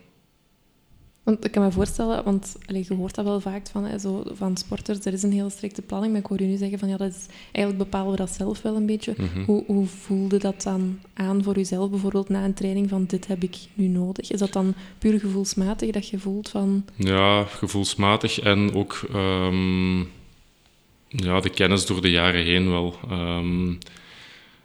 want 1.30 1.46
ik 1.46 1.52
kan 1.52 1.64
me 1.64 1.72
voorstellen, 1.72 2.24
want 2.24 2.56
allez, 2.66 2.88
je 2.88 2.94
hoort 2.94 3.16
dat 3.16 3.26
wel 3.26 3.40
vaak 3.40 3.68
van, 3.72 3.86
hè, 3.86 4.00
zo, 4.00 4.24
van 4.34 4.58
sporters, 4.58 5.06
er 5.06 5.14
is 5.14 5.24
een 5.24 5.32
heel 5.32 5.50
strikte 5.50 5.82
planning, 5.82 6.12
maar 6.12 6.22
ik 6.22 6.28
hoor 6.28 6.42
je 6.42 6.48
nu 6.48 6.58
zeggen 6.58 6.80
van 6.80 6.90
ja, 6.90 6.98
dat 6.98 7.10
is, 7.12 7.26
eigenlijk 7.52 7.78
bepalen 7.78 8.12
we 8.12 8.18
dat 8.18 8.30
zelf 8.30 8.62
wel 8.62 8.76
een 8.76 8.86
beetje. 8.86 9.14
Mhm. 9.18 9.44
hoe, 9.46 9.64
hoe 9.68 9.86
voelde 9.86 10.38
dat 10.38 10.64
dan 10.64 11.00
aan 11.14 11.44
voor 11.44 11.56
jezelf, 11.56 11.90
bijvoorbeeld 11.90 12.30
na 12.30 12.44
een 12.44 12.54
training 12.54 12.90
van 12.90 13.06
dit 13.06 13.28
heb 13.28 13.44
ik 13.44 13.58
nu 13.74 13.88
nodig? 13.88 14.32
Is 14.32 14.40
dat 14.40 14.54
dan 14.54 14.74
puur 14.98 15.20
gevoelsmatig 15.20 15.92
dat 15.92 16.08
je 16.08 16.20
voelt 16.20 16.50
van... 16.50 16.86
Ja, 16.96 17.44
gevoelsmatig 17.44 18.40
en 18.40 18.74
ook 18.74 19.02
um, 19.14 20.00
ja, 21.08 21.40
de 21.40 21.50
kennis 21.50 21.86
door 21.86 22.02
de 22.02 22.12
jaren 22.12 22.44
heen 22.44 22.70
wel. 22.70 22.96
Um, 23.12 23.78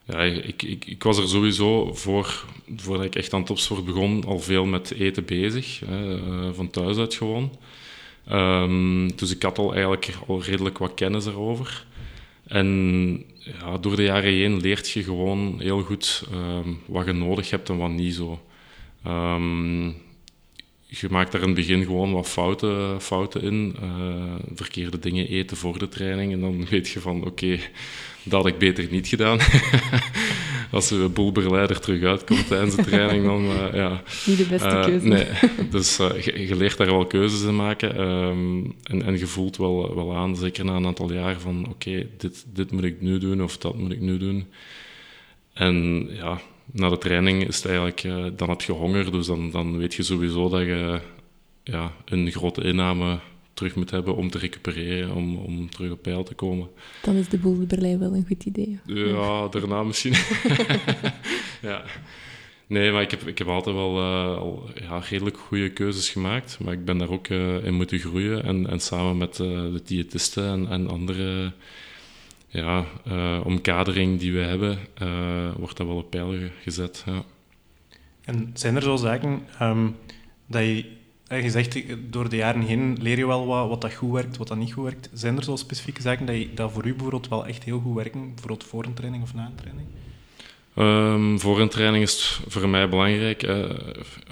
ja, 0.05 0.19
ik, 0.23 0.63
ik, 0.63 0.85
ik, 0.85 1.03
was 1.03 1.19
er 1.19 1.29
sowieso 1.29 1.95
voor, 1.95 2.45
voordat 2.77 3.07
ik 3.07 3.15
echt 3.15 3.33
aan 3.33 3.45
topsport 3.45 3.85
begon, 3.85 4.25
al 4.25 4.39
veel 4.39 4.65
met 4.65 4.91
eten 4.91 5.25
bezig. 5.25 5.81
Hè, 5.87 6.17
eh, 6.17 6.49
van 6.53 6.71
thuis 6.71 6.97
uit 6.97 7.15
gewoon. 7.15 7.57
Um, 8.33 9.17
dus 9.17 9.31
ik 9.35 9.43
had 9.43 9.59
al 9.59 9.73
eigenlijk 9.73 10.15
al 10.27 10.43
redelijk 10.43 10.79
wat 10.79 10.95
kennis 10.95 11.27
erover. 11.27 11.87
En 12.47 13.25
ja, 13.39 13.79
door 13.79 13.97
de 13.97 14.03
jaren 14.03 14.33
heen 14.33 14.61
leert 14.61 14.91
je 14.91 15.03
gewoon 15.03 15.61
heel 15.61 15.83
goed 15.83 16.29
um, 16.33 16.81
wat 16.87 17.07
je 17.07 17.13
nodig 17.13 17.51
hebt 17.51 17.69
en 17.69 17.77
wat 17.77 17.91
niet 17.91 18.15
zo. 18.15 18.41
Um, 19.07 19.97
je 21.01 21.09
maakt 21.11 21.33
daar 21.33 21.41
in 21.41 21.47
het 21.47 21.57
begin 21.57 21.85
gewoon 21.85 22.13
wat 22.13 22.29
fouten, 22.29 23.01
fouten 23.01 23.43
in. 23.43 23.77
Uh, 23.83 24.35
verkeerde 24.55 24.99
dingen 24.99 25.29
eten 25.29 25.57
voor 25.57 25.79
de 25.79 25.89
training. 25.89 26.33
En 26.33 26.41
dan 26.41 26.67
weet 26.71 26.89
je 26.89 27.01
van, 27.01 27.25
oké, 27.25 27.59
dat 28.23 28.43
had 28.43 28.47
ik 28.47 28.59
beter 28.59 28.87
niet 28.91 29.09
gedaan. 29.09 29.39
Als 30.71 30.89
de 30.89 31.09
boelbegeleider 31.09 31.81
terug 31.81 32.03
uitkomt 32.03 32.47
tijdens 32.47 32.77
de 32.77 32.83
training, 32.83 33.25
dan 33.25 33.45
uh, 33.45 33.75
ja... 33.75 34.03
Niet 34.27 34.39
de 34.39 34.47
beste 34.47 34.69
uh, 34.69 34.85
keuze. 34.85 35.07
Nee, 35.07 35.27
dus 35.71 35.97
je, 35.97 36.47
je, 36.47 36.57
leert 36.57 36.77
daar 36.77 36.87
wel 36.87 37.07
keuzes 37.07 37.43
in 37.43 37.57
maken. 37.57 38.01
Um, 38.01 38.75
en, 38.83 39.03
en 39.03 39.19
je 39.19 39.27
voelt 39.27 39.57
wel, 39.57 39.95
wel 39.95 40.17
aan, 40.17 40.37
zeker 40.37 40.65
na 40.65 40.75
een 40.77 40.87
aantal 40.87 41.13
jaar, 41.13 41.41
van 41.41 41.67
oké, 41.69 42.07
dit, 42.19 42.45
dit 42.53 42.73
moet 42.73 42.85
ik 42.85 43.01
nu 43.01 43.19
doen 43.19 43.43
of 43.43 43.59
dat 43.59 43.79
moet 43.79 43.93
ik 43.93 44.01
nu 44.01 44.19
doen. 44.19 44.47
En 45.53 46.07
ja, 46.11 46.41
na 46.75 46.89
de 46.89 46.99
training 46.99 47.47
is 47.49 47.57
het 47.57 47.67
eigenlijk, 47.67 48.05
uh, 48.05 48.27
dan 48.37 48.49
heb 48.49 48.61
je 48.61 48.73
honger, 48.73 49.13
dus 49.13 49.27
dan, 49.27 49.51
dan 49.51 49.79
weet 49.79 49.95
je 49.95 50.03
sowieso 50.03 50.49
dat 50.49 50.61
je 50.61 51.01
ja, 51.63 51.93
een 52.05 52.31
grote 52.31 52.63
inname 52.63 53.19
terug 53.55 53.75
moet 53.75 53.91
hebben 53.91 54.17
om 54.17 54.31
te 54.31 54.39
recupereren, 54.39 55.15
om, 55.15 55.37
om 55.37 55.71
terug 55.71 55.93
op 55.93 56.03
peil 56.03 56.23
te 56.23 56.35
komen. 56.35 56.69
Dan 57.03 57.15
is 57.15 57.29
de 57.29 57.39
boel 57.39 57.59
de 57.59 57.67
Berlijn 57.67 57.99
wel 57.99 58.15
een 58.15 58.27
goed 58.27 58.45
idee. 58.45 58.79
Ja, 58.85 59.49
daarna 59.49 59.83
misschien. 59.83 60.15
ja. 61.69 61.85
Nee, 62.67 62.93
maar 62.93 63.03
ik 63.03 63.11
heb, 63.11 63.27
ik 63.27 63.39
heb 63.39 63.49
altijd 63.49 63.77
wel 63.77 63.99
uh, 63.99 64.37
al 64.37 64.71
ja, 64.81 64.99
redelijk 64.99 65.37
goede 65.37 65.71
keuzes 65.71 66.11
gemaakt. 66.11 66.59
Maar 66.61 66.73
ik 66.73 66.85
ben 66.85 66.99
daar 66.99 67.11
ook 67.11 67.29
uh, 67.29 67.65
in 67.65 67.75
moeten 67.75 67.99
groeien. 67.99 68.45
En, 68.45 68.71
en 68.71 68.81
samen 68.81 69.17
met 69.19 69.39
uh, 69.39 69.47
de 69.49 69.81
diëtisten 69.85 70.49
en, 70.49 70.69
en 70.69 70.89
andere 70.89 71.53
ja, 72.55 72.85
omkadering 73.45 74.19
die 74.19 74.33
we 74.33 74.41
hebben, 74.41 74.79
wordt 75.59 75.77
dat 75.77 75.87
wel 75.87 75.97
op 75.97 76.11
peil 76.11 76.35
gezet. 76.63 77.05
En 78.25 78.51
zijn 78.55 78.77
er 78.77 78.83
zo 78.83 78.97
zaken 78.97 79.43
ehm, 79.59 79.89
dat 80.47 80.63
je 80.63 80.85
je 81.29 81.51
zegt, 81.51 81.85
door 82.13 82.29
de 82.29 82.37
jaren 82.37 82.63
heen 82.63 82.97
leer 83.01 83.19
je 83.19 83.27
wel 83.27 83.47
wat, 83.47 83.69
wat 83.69 83.81
dat 83.81 83.95
goed 83.95 84.13
werkt, 84.13 84.37
wat 84.37 84.49
dat 84.49 84.59
niet 84.59 84.73
goed 84.73 84.85
werkt. 84.85 85.11
Zijn 85.13 85.37
er 85.37 85.45
zo 85.45 85.57
specifieke 85.57 86.03
zaken 86.03 86.27
dat, 86.27 86.37
dat 86.55 86.73
voor 86.73 86.87
u 86.87 86.91
bijvoorbeeld 86.91 87.29
wel 87.29 87.47
echt 87.47 87.65
heel 87.65 87.81
goed 87.81 87.95
werken, 87.95 88.29
bijvoorbeeld 88.29 88.65
voor 88.65 88.85
een 88.85 88.95
training 88.95 89.23
of 89.23 89.35
na 89.35 89.47
een 89.47 89.55
training? 89.55 89.89
Um, 90.79 91.41
voor 91.41 91.61
een 91.61 91.69
training 91.69 92.05
is 92.05 92.13
het 92.13 92.53
voor 92.53 92.69
mij 92.69 92.89
belangrijk. 92.89 93.43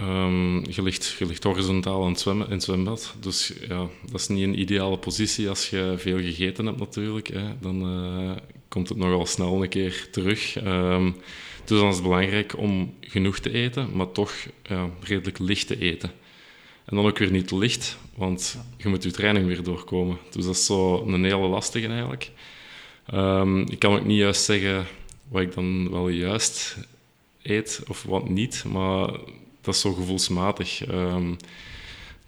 Um, 0.00 0.70
je, 0.70 0.82
ligt, 0.82 1.42
horizontaal 1.42 2.02
in 2.02 2.08
het, 2.08 2.20
zwemmen, 2.20 2.46
in 2.46 2.52
het 2.52 2.62
zwembad. 2.62 3.14
Dus 3.20 3.52
ja, 3.68 3.88
dat 4.10 4.20
is 4.20 4.28
niet 4.28 4.42
een 4.42 4.60
ideale 4.60 4.98
positie 4.98 5.48
als 5.48 5.70
je 5.70 5.94
veel 5.96 6.18
gegeten 6.18 6.66
hebt 6.66 6.78
natuurlijk. 6.78 7.28
Hè. 7.28 7.58
Dan 7.60 7.88
uh, 8.22 8.30
komt 8.68 8.88
het 8.88 8.98
nogal 8.98 9.26
snel 9.26 9.62
een 9.62 9.68
keer 9.68 10.08
terug. 10.10 10.64
Um, 10.64 11.16
is 11.66 11.78
het 11.78 12.02
belangrijk 12.02 12.58
om 12.58 12.94
genoeg 13.00 13.38
te 13.38 13.52
eten, 13.52 13.88
maar 13.92 14.12
toch 14.12 14.32
redelijk 15.00 15.38
licht 15.38 15.66
te 15.66 15.78
eten. 15.78 16.10
En 16.84 16.96
dan 16.96 17.06
ook 17.06 17.18
weer 17.18 17.30
niet 17.30 17.50
licht, 17.50 17.98
want 18.14 18.58
je 18.76 18.88
moet 18.88 19.02
je 19.02 19.10
training 19.10 19.46
weer 19.46 19.62
doorkomen. 19.62 20.18
Dus 20.30 20.44
dat 20.44 20.54
is 20.54 20.66
zo 20.66 21.06
een 21.06 21.24
hele 21.24 21.36
lastige 21.48 21.86
eigenlijk. 21.86 22.30
Ik 23.70 23.78
kan 23.78 23.94
ook 23.94 24.04
niet 24.04 24.18
juist 24.18 24.44
zeggen 24.44 24.86
wat 25.32 25.42
ik 25.42 25.54
dan 25.54 25.90
wel 25.90 26.08
juist 26.08 26.76
eet 27.42 27.82
of 27.88 28.02
wat 28.02 28.28
niet, 28.28 28.64
maar 28.64 29.10
dat 29.60 29.74
is 29.74 29.80
zo 29.80 29.92
gevoelsmatig. 29.92 30.88
Um, 30.88 31.36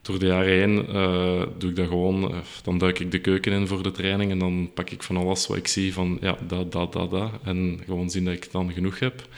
door 0.02 0.18
de 0.18 0.26
jaren 0.26 0.52
heen 0.52 0.86
uh, 0.88 1.42
doe 1.58 1.70
ik 1.70 1.76
dat 1.76 1.88
gewoon. 1.88 2.30
Uh, 2.30 2.38
dan 2.62 2.78
duik 2.78 2.98
ik 2.98 3.10
de 3.10 3.20
keuken 3.20 3.52
in 3.52 3.66
voor 3.66 3.82
de 3.82 3.90
training 3.90 4.30
en 4.30 4.38
dan 4.38 4.70
pak 4.74 4.90
ik 4.90 5.02
van 5.02 5.16
alles 5.16 5.46
wat 5.46 5.56
ik 5.56 5.68
zie 5.68 5.92
van 5.92 6.18
ja, 6.20 6.36
dat, 6.46 6.72
dat, 6.72 6.92
dat, 6.92 7.10
dat. 7.10 7.30
En 7.42 7.80
gewoon 7.84 8.10
zien 8.10 8.24
dat 8.24 8.34
ik 8.34 8.52
dan 8.52 8.72
genoeg 8.72 8.98
heb. 8.98 9.28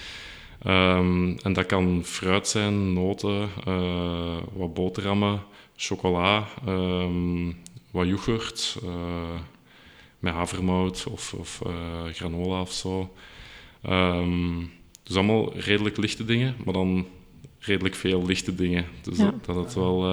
Um, 0.67 1.39
en 1.39 1.53
dat 1.53 1.67
kan 1.67 2.03
fruit 2.05 2.49
zijn, 2.49 2.93
noten, 2.93 3.49
uh, 3.69 4.37
wat 4.53 4.75
boterhammen, 4.75 5.43
chocola, 5.77 6.49
um, 6.69 7.57
wat 7.91 8.07
yoghurt, 8.07 8.79
met 10.19 10.33
havermout 10.33 11.07
of, 11.11 11.35
of 11.35 11.63
granola 12.13 12.61
of 12.61 12.73
zo. 12.73 13.11
Um, 13.89 14.71
dus 15.03 15.17
allemaal 15.17 15.57
redelijk 15.59 15.97
lichte 15.97 16.25
dingen, 16.25 16.55
maar 16.65 16.75
dan 16.75 17.07
redelijk 17.59 17.95
veel 17.95 18.27
lichte 18.27 18.55
dingen. 18.55 18.85
Dus 19.03 19.19
ja. 19.19 19.25
dat, 19.25 19.45
dat 19.45 19.57
het 19.57 19.75
wel 19.75 20.05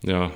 ja, 0.00 0.30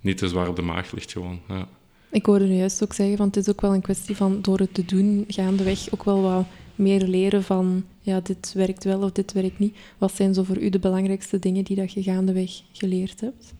niet 0.00 0.18
te 0.18 0.28
zwaar 0.28 0.48
op 0.48 0.56
de 0.56 0.62
maag 0.62 0.92
ligt 0.92 1.12
gewoon. 1.12 1.40
Ja. 1.48 1.68
Ik 2.10 2.26
hoorde 2.26 2.44
nu 2.44 2.54
juist 2.54 2.82
ook 2.82 2.92
zeggen, 2.92 3.16
van 3.16 3.26
het 3.26 3.36
is 3.36 3.48
ook 3.48 3.60
wel 3.60 3.74
een 3.74 3.80
kwestie 3.80 4.16
van 4.16 4.42
door 4.42 4.58
het 4.58 4.74
te 4.74 4.84
doen 4.84 5.24
gaandeweg 5.28 5.92
ook 5.92 6.04
wel 6.04 6.22
wat 6.22 6.46
meer 6.74 7.06
leren 7.06 7.42
van 7.42 7.84
ja, 8.00 8.20
dit 8.20 8.52
werkt 8.52 8.84
wel 8.84 9.02
of 9.02 9.12
dit 9.12 9.32
werkt 9.32 9.58
niet. 9.58 9.76
Wat 9.98 10.14
zijn 10.14 10.34
zo 10.34 10.42
voor 10.42 10.58
u 10.58 10.68
de 10.68 10.78
belangrijkste 10.78 11.38
dingen 11.38 11.64
die 11.64 11.76
dat 11.76 11.92
je 11.92 12.02
gaandeweg 12.02 12.50
geleerd 12.72 13.20
hebt? 13.20 13.54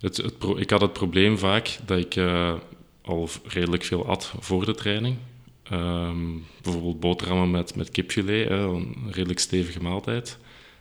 Het, 0.00 0.16
het 0.16 0.34
ik 0.56 0.70
had 0.70 0.80
het 0.80 0.92
probleem 0.92 1.38
vaak 1.38 1.78
dat 1.86 1.98
ik 1.98 2.16
uh, 2.16 2.54
al 3.02 3.28
redelijk 3.44 3.84
veel 3.84 4.06
at 4.06 4.32
voor 4.38 4.64
de 4.64 4.74
training. 4.74 5.16
Um, 5.72 6.44
bijvoorbeeld 6.62 7.00
boterhammen 7.00 7.50
met, 7.50 7.76
met 7.76 7.90
kipfilet, 7.90 8.48
hè, 8.48 8.56
een 8.56 8.96
redelijk 9.10 9.38
stevige 9.38 9.82
maaltijd, 9.82 10.38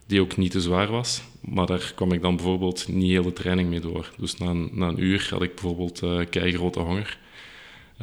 die 0.07 0.21
ook 0.21 0.37
niet 0.37 0.51
te 0.51 0.61
zwaar 0.61 0.91
was. 0.91 1.21
Maar 1.41 1.65
daar 1.65 1.91
kwam 1.95 2.11
ik 2.11 2.21
dan 2.21 2.35
bijvoorbeeld 2.35 2.87
niet 2.87 3.09
heel 3.09 3.23
de 3.23 3.33
training 3.33 3.69
mee 3.69 3.79
door. 3.79 4.11
Dus 4.17 4.37
na 4.37 4.45
een, 4.45 4.69
na 4.71 4.87
een 4.87 5.03
uur 5.03 5.27
had 5.29 5.41
ik 5.41 5.53
bijvoorbeeld 5.53 6.03
uh, 6.03 6.19
keigrote 6.29 6.79
honger. 6.79 7.17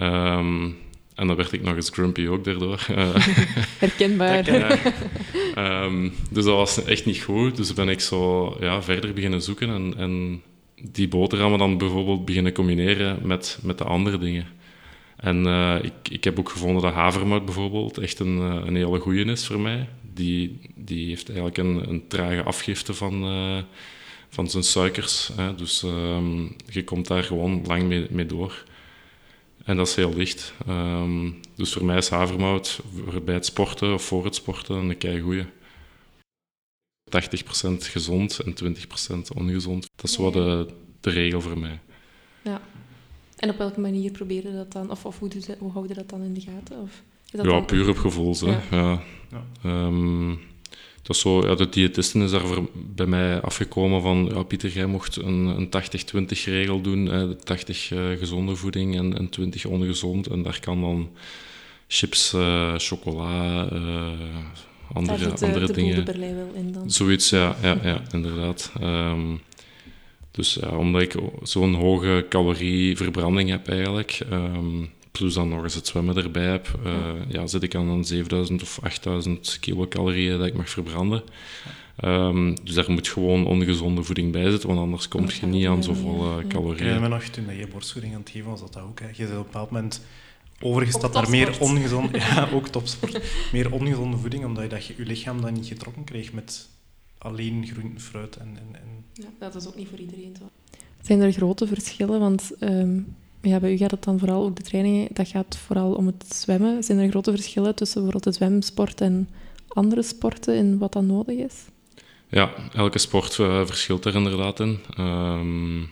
Um, 0.00 0.76
en 1.14 1.26
dan 1.26 1.36
werd 1.36 1.52
ik 1.52 1.62
nog 1.62 1.74
eens 1.74 1.90
grumpy 1.90 2.26
ook 2.26 2.44
daardoor. 2.44 2.86
Herkenbaar. 3.78 4.48
um, 5.58 6.12
dus 6.30 6.44
dat 6.44 6.56
was 6.56 6.84
echt 6.84 7.04
niet 7.04 7.22
goed. 7.22 7.56
Dus 7.56 7.74
ben 7.74 7.88
ik 7.88 8.00
zo 8.00 8.56
ja, 8.60 8.82
verder 8.82 9.12
beginnen 9.12 9.42
zoeken 9.42 9.68
en, 9.68 9.94
en 9.96 10.42
die 10.90 11.08
boterhammen 11.08 11.58
dan 11.58 11.78
bijvoorbeeld 11.78 12.24
beginnen 12.24 12.52
combineren 12.52 13.18
met, 13.22 13.58
met 13.62 13.78
de 13.78 13.84
andere 13.84 14.18
dingen. 14.18 14.46
En 15.26 15.46
uh, 15.46 15.76
ik, 15.82 16.08
ik 16.10 16.24
heb 16.24 16.38
ook 16.38 16.48
gevonden 16.48 16.82
dat 16.82 16.92
havermout 16.92 17.44
bijvoorbeeld 17.44 17.98
echt 17.98 18.18
een, 18.18 18.38
uh, 18.38 18.62
een 18.64 18.76
hele 18.76 19.00
goeie 19.00 19.24
is 19.24 19.46
voor 19.46 19.60
mij. 19.60 19.88
Die, 20.12 20.60
die 20.74 21.08
heeft 21.08 21.26
eigenlijk 21.26 21.58
een, 21.58 21.88
een 21.88 22.08
trage 22.08 22.42
afgifte 22.42 22.94
van, 22.94 23.24
uh, 23.24 23.62
van 24.28 24.50
zijn 24.50 24.62
suikers. 24.62 25.30
Hè. 25.36 25.54
Dus 25.54 25.82
um, 25.82 26.56
je 26.66 26.84
komt 26.84 27.06
daar 27.06 27.24
gewoon 27.24 27.62
lang 27.66 27.82
mee, 27.82 28.06
mee 28.10 28.26
door. 28.26 28.64
En 29.64 29.76
dat 29.76 29.86
is 29.88 29.94
heel 29.94 30.14
licht. 30.14 30.54
Um, 30.68 31.40
dus 31.54 31.72
voor 31.72 31.84
mij 31.84 31.96
is 31.96 32.08
havermout 32.08 32.80
bij 33.24 33.34
het 33.34 33.46
sporten 33.46 33.94
of 33.94 34.02
voor 34.02 34.24
het 34.24 34.34
sporten 34.34 34.74
een 34.74 34.98
kei 34.98 35.20
goeie. 35.20 35.44
80% 35.44 35.48
gezond 37.78 38.38
en 38.38 38.54
20% 38.64 39.36
ongezond. 39.36 39.86
Dat 39.96 40.10
is 40.10 40.16
wat 40.16 40.32
de, 40.32 40.66
de 41.00 41.10
regel 41.10 41.40
voor 41.40 41.58
mij. 41.58 41.80
Ja. 42.42 42.60
En 43.36 43.50
op 43.50 43.58
welke 43.58 43.80
manier 43.80 44.10
probeer 44.10 44.46
je 44.46 44.52
dat 44.52 44.72
dan? 44.72 44.90
Of, 44.90 45.04
of 45.04 45.18
hoe, 45.18 45.28
doe, 45.28 45.56
hoe 45.58 45.72
hou 45.72 45.88
je 45.88 45.94
dat 45.94 46.08
dan 46.08 46.22
in 46.22 46.34
de 46.34 46.40
gaten? 46.40 46.80
Of 46.80 47.02
is 47.24 47.30
dat 47.30 47.44
ja, 47.44 47.50
dan... 47.50 47.64
puur 47.64 47.88
op 47.88 47.96
gevoel. 47.96 48.36
Ja. 48.40 48.60
Ja. 48.70 49.02
ja. 49.30 49.44
Um, 49.86 50.38
dat 51.06 51.16
zo, 51.16 51.46
ja, 51.46 51.54
de 51.54 51.68
diëtisten 51.68 52.22
is 52.22 52.30
daar 52.30 52.42
bij 52.94 53.06
mij 53.06 53.40
afgekomen 53.40 54.02
van, 54.02 54.30
ja, 54.34 54.42
Pieter, 54.42 54.70
jij 54.70 54.86
mocht 54.86 55.16
een, 55.16 55.46
een 55.46 55.66
80-20 55.66 56.26
regel 56.44 56.80
doen, 56.80 57.06
hè, 57.06 57.36
80 57.36 57.90
uh, 57.90 58.18
gezonde 58.18 58.56
voeding 58.56 58.96
en, 58.96 59.18
en 59.18 59.28
20 59.28 59.66
ongezond. 59.66 60.26
En 60.26 60.42
daar 60.42 60.60
kan 60.60 60.80
dan 60.80 61.10
chips, 61.88 62.32
uh, 62.34 62.74
chocola, 62.76 63.72
uh, 63.72 64.08
andere, 64.92 65.18
daar 65.18 65.38
zit, 65.38 65.42
andere 65.42 65.66
de 65.66 65.72
dingen. 65.72 66.04
wel 66.36 66.50
in 66.54 66.72
dan. 66.72 66.90
Zoiets, 66.90 67.30
ja, 67.30 67.56
ja, 67.62 67.78
ja 67.82 68.02
inderdaad. 68.12 68.72
Um, 68.82 69.40
dus 70.36 70.54
ja, 70.54 70.68
omdat 70.68 71.02
ik 71.02 71.14
zo'n 71.42 71.74
hoge 71.74 72.26
calorieverbranding 72.28 73.50
heb 73.50 73.68
eigenlijk, 73.68 74.20
um, 74.32 74.90
plus 75.10 75.34
dan 75.34 75.48
nog 75.48 75.62
eens 75.62 75.74
het 75.74 75.86
zwemmen 75.86 76.16
erbij 76.16 76.46
heb, 76.46 76.78
uh, 76.86 76.92
ja, 77.28 77.46
zit 77.46 77.62
ik 77.62 77.74
aan 77.74 77.88
een 77.88 78.04
7000 78.04 78.62
of 78.62 78.78
8000 78.82 79.58
kilocalorieën 79.60 80.38
dat 80.38 80.46
ik 80.46 80.54
mag 80.54 80.68
verbranden. 80.68 81.22
Um, 82.04 82.64
dus 82.64 82.74
daar 82.74 82.90
moet 82.90 83.08
gewoon 83.08 83.46
ongezonde 83.46 84.02
voeding 84.02 84.32
bij 84.32 84.50
zitten, 84.50 84.68
want 84.68 84.80
anders 84.80 85.08
kom 85.08 85.26
je 85.40 85.46
niet 85.46 85.66
aan 85.66 85.82
zoveel 85.82 86.38
uh, 86.38 86.46
calorieën. 86.48 86.92
Ja, 86.92 87.00
maar 87.00 87.08
nog 87.08 87.22
toen 87.22 87.56
je 87.56 87.66
borstvoeding 87.66 88.14
aan 88.14 88.20
het 88.20 88.30
geven 88.30 88.50
was, 88.50 88.60
dat, 88.60 88.72
dat 88.72 88.82
ook. 88.82 89.00
Hè. 89.00 89.06
Je 89.06 89.14
bent 89.16 89.30
op 89.30 89.36
een 89.36 89.42
bepaald 89.42 89.70
moment 89.70 90.04
overgestapt 90.60 91.14
naar 91.14 91.30
meer 91.30 91.56
ongezonde... 91.60 92.18
Ja, 92.34 92.48
ook 92.52 92.68
topsport. 92.68 93.20
meer 93.52 93.72
ongezonde 93.72 94.16
voeding, 94.16 94.44
omdat 94.44 94.62
je, 94.62 94.68
dat 94.68 94.86
je, 94.86 94.94
je 94.96 95.04
lichaam 95.04 95.40
dan 95.40 95.52
niet 95.52 95.66
getrokken 95.66 96.04
kreeg 96.04 96.32
met 96.32 96.68
alleen 97.18 97.66
groente, 97.66 98.00
fruit 98.00 98.36
en, 98.36 98.48
en, 98.48 98.80
en... 98.80 99.04
Ja, 99.12 99.28
dat 99.38 99.54
is 99.54 99.66
ook 99.66 99.76
niet 99.76 99.88
voor 99.88 99.98
iedereen 99.98 100.36
zo. 100.38 100.50
Zijn 101.02 101.20
er 101.20 101.32
grote 101.32 101.66
verschillen? 101.66 102.20
Want 102.20 102.52
um, 102.60 103.16
ja, 103.42 103.60
bij 103.60 103.72
u 103.72 103.76
gaat 103.76 103.90
het 103.90 104.04
dan 104.04 104.18
vooral, 104.18 104.44
ook 104.44 104.56
de 104.56 104.62
trainingen, 104.62 105.08
dat 105.12 105.28
gaat 105.28 105.56
vooral 105.56 105.92
om 105.92 106.06
het 106.06 106.34
zwemmen. 106.34 106.82
Zijn 106.82 106.98
er 106.98 107.08
grote 107.08 107.30
verschillen 107.30 107.74
tussen 107.74 108.02
bijvoorbeeld 108.02 108.34
de 108.34 108.44
zwemsport 108.44 109.00
en 109.00 109.28
andere 109.68 110.02
sporten 110.02 110.56
in 110.56 110.78
wat 110.78 110.92
dan 110.92 111.06
nodig 111.06 111.36
is? 111.36 111.54
Ja, 112.28 112.52
elke 112.72 112.98
sport 112.98 113.38
uh, 113.38 113.66
verschilt 113.66 114.04
er 114.04 114.14
inderdaad 114.14 114.60
in. 114.60 114.78
Um, 114.98 115.88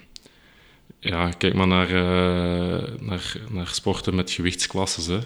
ja, 0.99 1.31
kijk 1.31 1.55
maar 1.55 1.67
naar, 1.67 1.91
uh, 1.91 3.01
naar, 3.01 3.37
naar 3.51 3.69
sporten 3.69 4.15
met 4.15 4.31
gewichtsklasses. 4.31 5.07
Hè. 5.07 5.19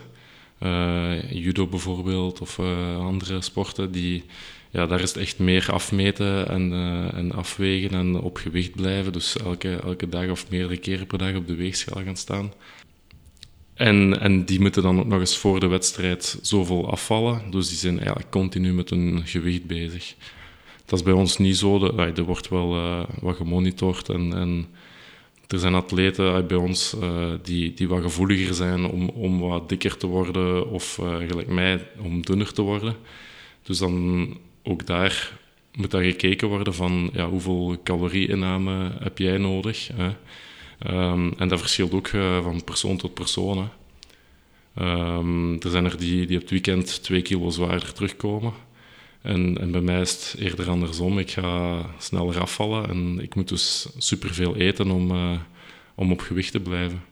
Uh, 0.63 1.33
judo 1.33 1.67
bijvoorbeeld, 1.67 2.41
of 2.41 2.59
andere 2.99 3.41
sporten, 3.41 3.93
die, 3.93 4.25
ja, 4.71 4.87
daar 4.87 5.01
is 5.01 5.09
het 5.09 5.23
echt 5.23 5.39
meer 5.39 5.73
afmeten 5.73 6.49
en, 6.49 6.73
en 7.15 7.33
afwegen 7.33 7.91
en 7.91 8.21
op 8.21 8.37
gewicht 8.37 8.73
blijven. 8.73 9.13
Dus 9.13 9.37
elke, 9.37 9.77
elke 9.77 10.09
dag 10.09 10.31
of 10.31 10.51
meerdere 10.51 10.77
keren 10.77 11.07
per 11.07 11.19
dag 11.19 11.35
op 11.35 11.47
de 11.47 11.55
weegschaal 11.55 12.03
gaan 12.05 12.17
staan. 12.17 12.53
En, 13.79 14.21
en 14.21 14.45
die 14.45 14.61
moeten 14.61 14.83
dan 14.83 14.99
ook 14.99 15.07
nog 15.07 15.21
eens 15.21 15.37
voor 15.37 15.61
de 15.61 15.67
wedstrijd 15.67 16.39
zoveel 16.43 16.91
afvallen. 16.91 17.51
Dus 17.51 17.69
die 17.69 17.77
zijn 17.77 17.99
eigenlijk 17.99 18.31
continu 18.31 18.73
met 18.73 18.91
hun 18.91 19.27
gewicht 19.27 19.67
bezig. 19.67 20.15
Dat 20.85 20.99
is 20.99 21.05
bij 21.05 21.15
ons 21.15 21.39
niet 21.39 21.57
zo. 21.57 21.79
De, 21.79 22.13
er 22.17 22.23
wordt 22.23 22.49
wel 22.49 22.77
uh, 22.77 23.03
wat 23.21 23.37
gemonitord. 23.37 24.09
En, 24.09 24.33
en, 24.33 24.67
er 25.47 25.59
zijn 25.59 25.75
atleten 25.75 26.47
bij 26.47 26.57
ons 26.57 26.97
uh, 27.03 27.31
die, 27.43 27.75
die 27.75 27.89
wat 27.89 28.03
gevoeliger 28.03 28.55
zijn 28.55 28.85
om, 28.85 29.09
om 29.09 29.41
wat 29.41 29.69
dikker 29.69 29.97
te 29.97 30.07
worden. 30.07 30.71
Of 30.71 30.99
uh, 30.99 31.17
gelijk 31.17 31.49
mij, 31.49 31.87
om 32.03 32.23
dunner 32.23 32.53
te 32.53 32.63
worden. 32.63 32.97
Dus 33.63 33.79
dan 33.79 34.37
ook 34.69 34.87
daar 34.87 35.39
moet 35.75 35.91
daar 35.91 36.03
gekeken 36.03 36.49
worden 36.49 36.75
van 36.75 37.11
ja, 37.13 37.29
hoeveel 37.29 37.81
calorieinname 37.85 38.91
heb 38.99 39.19
jij 39.19 39.39
nodig. 39.39 39.91
Hè? 39.95 40.11
Um, 40.87 41.35
en 41.39 41.49
dat 41.49 41.61
verschilt 41.61 41.93
ook 41.93 42.09
van 42.43 42.65
persoon 42.65 42.97
tot 42.97 43.15
persoon. 43.15 43.69
Um, 44.79 45.61
er 45.61 45.71
zijn 45.71 45.85
er 45.85 45.99
die, 45.99 46.27
die 46.27 46.37
op 46.37 46.43
het 46.43 46.51
weekend 46.51 47.03
twee 47.03 47.23
kilo 47.23 47.51
zwaarder 47.51 47.93
terugkomen. 47.93 48.53
En, 49.23 49.59
en 49.61 49.71
bij 49.71 49.81
mij 49.81 50.01
is 50.01 50.11
het 50.11 50.35
eerder 50.39 50.69
andersom. 50.69 51.19
Ik 51.19 51.31
ga 51.31 51.81
sneller 51.99 52.41
afvallen 52.41 52.89
en 52.89 53.21
ik 53.21 53.35
moet 53.35 53.49
dus 53.49 53.89
superveel 53.99 54.57
eten 54.57 54.91
om, 54.91 55.11
uh, 55.11 55.39
om 55.95 56.13
op 56.13 56.21
gewicht 56.21 56.53
te 56.53 56.61
blijven. 56.61 57.03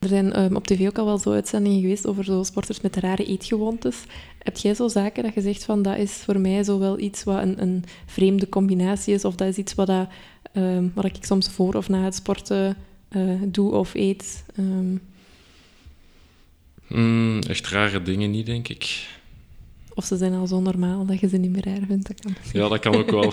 Er 0.00 0.08
zijn 0.08 0.32
ehm, 0.32 0.54
op 0.54 0.66
tv 0.66 0.86
ook 0.86 0.98
al 0.98 1.04
wel 1.04 1.18
zo 1.18 1.32
uitzendingen 1.32 1.80
geweest 1.80 2.06
over 2.06 2.24
zo 2.24 2.42
sporters 2.42 2.80
met 2.80 2.96
rare 2.96 3.24
eetgewoontes. 3.24 3.96
Heb 4.38 4.56
jij 4.56 4.74
zo 4.74 4.88
zaken 4.88 5.22
dat 5.22 5.34
je 5.34 5.40
zegt 5.40 5.64
van 5.64 5.82
dat 5.82 5.96
is 5.96 6.12
voor 6.12 6.40
mij 6.40 6.62
zo 6.62 6.78
wel 6.78 6.98
iets 6.98 7.24
wat 7.24 7.42
een, 7.42 7.62
een 7.62 7.84
vreemde 8.06 8.48
combinatie 8.48 9.14
is, 9.14 9.24
of 9.24 9.34
dat 9.34 9.48
is 9.48 9.56
iets 9.56 9.74
wat, 9.74 9.86
dat, 9.86 10.08
ehm, 10.52 10.88
wat 10.94 11.04
ik 11.04 11.16
soms 11.20 11.48
voor 11.48 11.74
of 11.74 11.88
na 11.88 12.04
het 12.04 12.14
sporten 12.14 12.76
uh, 13.10 13.42
doe 13.46 13.72
of 13.72 13.94
eet? 13.94 14.44
Um. 14.58 15.00
Mm, 16.86 17.40
echt 17.40 17.68
rare 17.68 18.02
dingen 18.02 18.30
niet, 18.30 18.46
denk 18.46 18.68
ik. 18.68 19.08
Of 19.94 20.04
ze 20.04 20.16
zijn 20.16 20.34
al 20.34 20.46
zo 20.46 20.60
normaal 20.60 21.06
dat 21.06 21.20
je 21.20 21.28
ze 21.28 21.36
niet 21.36 21.50
meer 21.50 21.64
raar 21.64 21.86
vindt. 21.86 22.06
Dat 22.06 22.20
kan. 22.20 22.34
Ja, 22.52 22.68
dat 22.68 22.78
kan 22.78 22.94
ook 22.94 23.10
wel. 23.10 23.32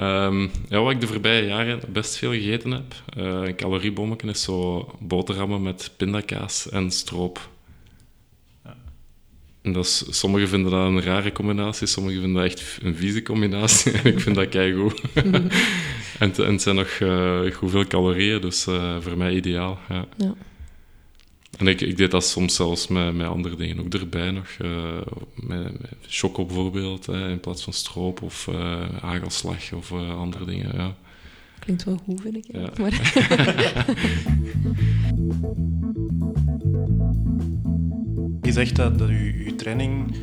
Um, 0.00 0.50
ja, 0.68 0.80
wat 0.80 0.92
ik 0.92 1.00
de 1.00 1.06
voorbije 1.06 1.46
jaren 1.46 1.80
best 1.88 2.16
veel 2.16 2.32
gegeten 2.32 2.70
heb, 2.70 2.94
uh, 3.16 3.24
een 3.24 3.56
caloriebommetje 3.56 4.28
is 4.28 4.42
zo 4.42 4.88
boterhammen 5.00 5.62
met 5.62 5.90
pindakaas 5.96 6.68
en 6.68 6.90
stroop. 6.90 7.48
Ja. 8.64 8.76
En 9.62 9.72
dat 9.72 9.84
is, 9.84 10.18
sommigen 10.18 10.48
vinden 10.48 10.70
dat 10.70 10.86
een 10.86 11.02
rare 11.02 11.32
combinatie, 11.32 11.86
sommigen 11.86 12.20
vinden 12.20 12.42
dat 12.42 12.50
echt 12.50 12.78
een 12.82 12.94
vieze 12.94 13.22
combinatie. 13.22 13.92
en 13.98 14.04
ik 14.04 14.20
vind 14.20 14.36
dat 14.36 14.48
keigoed. 14.48 15.00
en, 15.14 15.50
en 16.18 16.52
het 16.52 16.62
zijn 16.62 16.76
nog 16.76 16.98
uh, 16.98 17.50
hoeveel 17.54 17.86
calorieën, 17.86 18.40
dus 18.40 18.66
uh, 18.66 18.96
voor 19.00 19.16
mij 19.16 19.34
ideaal. 19.34 19.78
Ja. 19.88 20.06
ja. 20.16 20.34
En 21.58 21.66
ik, 21.66 21.80
ik 21.80 21.96
deed 21.96 22.10
dat 22.10 22.24
soms 22.24 22.54
zelfs 22.54 22.88
met, 22.88 23.14
met 23.14 23.26
andere 23.26 23.56
dingen 23.56 23.80
ook 23.80 23.94
erbij 23.94 24.30
nog. 24.30 24.46
Uh, 24.62 25.00
met, 25.34 25.80
met 25.80 25.94
choco 26.08 26.44
bijvoorbeeld, 26.44 27.08
in 27.08 27.40
plaats 27.40 27.64
van 27.64 27.72
stroop 27.72 28.22
of 28.22 28.46
uh, 28.46 28.88
hagelslag 29.00 29.72
of 29.72 29.90
uh, 29.90 30.18
andere 30.18 30.44
dingen. 30.44 30.76
Ja. 30.76 30.94
Klinkt 31.58 31.84
wel 31.84 31.96
goed, 32.04 32.20
vind 32.20 32.36
ik. 32.36 32.44
Ja. 32.52 32.70
Maar... 32.78 32.92
je 38.50 38.52
zegt 38.52 38.76
dat, 38.76 38.98
dat 38.98 39.08
je, 39.08 39.44
je 39.44 39.54
training, 39.54 40.14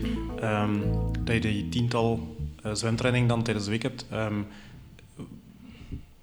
um, 0.44 0.82
dat 1.24 1.36
je 1.36 1.40
die 1.40 1.70
tiental 1.70 2.36
zwemtraining 2.74 3.28
dan 3.28 3.44
tijdens 3.44 3.66
de 3.66 3.72
week 3.72 3.84
hebt. 3.84 4.06
Um, 4.14 4.46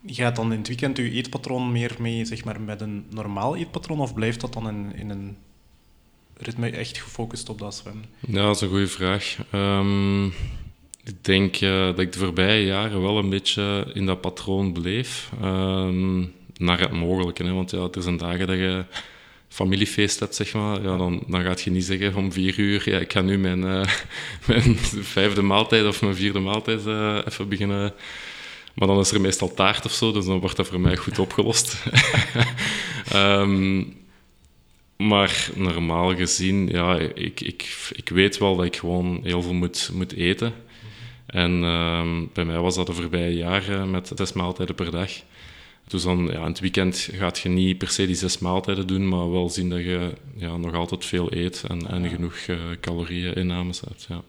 Gaat 0.06 0.37
dan 0.37 0.52
in 0.52 0.58
het 0.58 0.68
weekend 0.68 0.99
uw 0.99 1.11
eetpatroon 1.11 1.73
meer 1.73 1.94
mee 1.99 2.25
zeg 2.25 2.44
maar, 2.44 2.61
met 2.61 2.80
een 2.80 3.04
normaal 3.11 3.56
eetpatroon 3.56 4.00
of 4.00 4.14
blijft 4.14 4.40
dat 4.40 4.52
dan 4.52 4.68
in, 4.68 4.92
in 4.96 5.11
een 5.11 5.37
ritme 6.37 6.70
echt 6.70 6.99
gefocust 6.99 7.49
op 7.49 7.58
dat 7.58 7.75
zwemmen? 7.75 8.04
Ja, 8.20 8.42
dat 8.42 8.54
is 8.54 8.61
een 8.61 8.68
goede 8.68 8.87
vraag. 8.87 9.37
Um, 9.54 10.26
ik 11.04 11.25
denk 11.25 11.61
uh, 11.61 11.87
dat 11.87 11.99
ik 11.99 12.12
de 12.12 12.18
voorbije 12.18 12.64
jaren 12.64 13.02
wel 13.02 13.18
een 13.18 13.30
beetje 13.30 13.90
in 13.94 14.06
dat 14.06 14.20
patroon 14.20 14.73
bleef. 14.73 15.30
Um, 15.42 16.32
naar 16.56 16.80
het 16.80 16.92
mogelijke. 16.92 17.44
Hè? 17.44 17.52
Want 17.52 17.70
ja, 17.70 17.88
er 17.92 18.02
zijn 18.02 18.16
dagen 18.16 18.46
dat 18.46 18.56
je 18.56 18.84
familiefeest 19.49 20.20
hebt, 20.20 20.34
zeg 20.34 20.52
maar, 20.52 20.82
ja, 20.82 20.96
dan, 20.96 21.25
dan 21.26 21.42
gaat 21.42 21.61
je 21.61 21.70
niet 21.70 21.84
zeggen 21.84 22.14
om 22.14 22.32
vier 22.32 22.58
uur, 22.58 22.90
ja, 22.90 22.99
ik 22.99 23.12
ga 23.12 23.20
nu 23.20 23.38
mijn, 23.38 23.61
uh, 23.61 23.84
mijn 24.49 24.76
vijfde 25.02 25.42
maaltijd 25.42 25.87
of 25.87 26.02
mijn 26.02 26.14
vierde 26.14 26.38
maaltijd 26.38 26.87
uh, 26.87 27.18
even 27.28 27.49
beginnen 27.49 27.92
maar 28.75 28.88
dan 28.88 28.99
is 28.99 29.11
er 29.11 29.21
meestal 29.21 29.54
taart 29.54 29.85
of 29.85 29.93
zo, 29.93 30.12
dus 30.12 30.25
dan 30.25 30.40
wordt 30.40 30.57
dat 30.57 30.66
voor 30.66 30.81
mij 30.81 30.97
goed 30.97 31.19
opgelost. 31.19 31.85
um, 33.14 33.97
maar 35.11 35.50
normaal 35.54 36.16
gezien, 36.16 36.69
ja, 36.69 36.99
ik, 36.99 37.40
ik, 37.40 37.90
ik 37.93 38.09
weet 38.09 38.38
wel 38.38 38.57
dat 38.57 38.66
ik 38.66 38.76
gewoon 38.76 39.21
heel 39.23 39.43
veel 39.43 39.54
moet, 39.54 39.90
moet 39.93 40.12
eten. 40.12 40.52
En 41.26 41.62
um, 41.62 42.31
bij 42.33 42.45
mij 42.45 42.59
was 42.59 42.75
dat 42.75 42.87
de 42.87 42.93
voorbije 42.93 43.35
jaren 43.35 43.90
met 43.90 44.12
zes 44.14 44.33
maaltijden 44.33 44.75
per 44.75 44.90
dag. 44.90 45.11
Dus 45.87 46.02
dan, 46.02 46.26
ja, 46.33 46.38
in 46.38 46.45
het 46.45 46.61
weekend 46.61 47.09
gaat 47.12 47.38
je 47.38 47.49
niet 47.49 47.78
per 47.78 47.88
se 47.88 48.07
die 48.07 48.14
zes 48.14 48.38
maaltijden 48.38 48.87
doen, 48.87 49.09
maar 49.09 49.31
wel 49.31 49.49
zien 49.49 49.71
dat 49.71 49.78
je 49.78 50.12
ja, 50.37 50.57
nog 50.57 50.75
altijd 50.75 51.04
veel 51.04 51.33
eet 51.33 51.64
en, 51.69 51.87
en 51.90 52.09
genoeg 52.09 52.37
uh, 52.47 52.57
calorieën 52.81 53.35
innames 53.35 53.81
hebt. 53.81 54.07
Ja. 54.09 54.23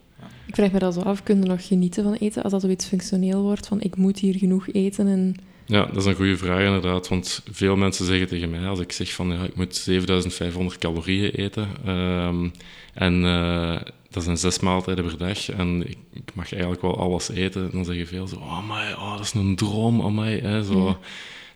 Ik 0.46 0.56
vraag 0.56 0.72
me 0.72 0.80
dat 0.80 0.94
zo 0.94 1.00
af, 1.00 1.24
kun 1.24 1.40
je 1.40 1.46
nog 1.46 1.68
genieten 1.68 2.04
van 2.04 2.14
eten 2.14 2.44
als 2.44 2.52
dat 2.52 2.62
zoiets 2.62 2.86
functioneel 2.86 3.42
wordt, 3.42 3.68
van 3.68 3.82
ik 3.82 3.96
moet 3.96 4.20
hier 4.20 4.36
genoeg 4.36 4.68
eten 4.72 5.08
en... 5.08 5.36
Ja, 5.66 5.86
dat 5.86 5.96
is 5.96 6.06
een 6.06 6.16
goede 6.16 6.38
vraag 6.38 6.66
inderdaad, 6.66 7.08
want 7.08 7.42
veel 7.52 7.76
mensen 7.76 8.06
zeggen 8.06 8.28
tegen 8.28 8.50
mij, 8.50 8.68
als 8.68 8.80
ik 8.80 8.92
zeg 8.92 9.14
van 9.14 9.32
ja, 9.32 9.44
ik 9.44 9.56
moet 9.56 9.76
7500 9.76 10.78
calorieën 10.78 11.32
eten, 11.32 11.68
um, 11.88 12.52
en 12.94 13.24
uh, 13.24 13.82
dat 14.10 14.24
zijn 14.24 14.38
zes 14.38 14.60
maaltijden 14.60 15.06
per 15.06 15.18
dag, 15.18 15.50
en 15.50 15.90
ik, 15.90 15.98
ik, 16.14 16.32
mag 16.34 16.52
eigenlijk 16.52 16.82
wel 16.82 17.00
alles 17.00 17.30
eten, 17.30 17.72
dan 17.72 17.86
zeggen 17.86 18.08
veel 18.08 18.28
zo, 18.28 18.36
oh 18.36 18.70
my, 18.70 18.92
oh, 18.92 19.18
dat 19.18 19.26
is 19.26 19.34
een 19.34 19.56
droom, 19.56 20.00
oh 20.00 20.18
my, 20.18 20.40
hè, 20.40 20.64
zo. 20.64 20.88
Ja. 20.88 20.98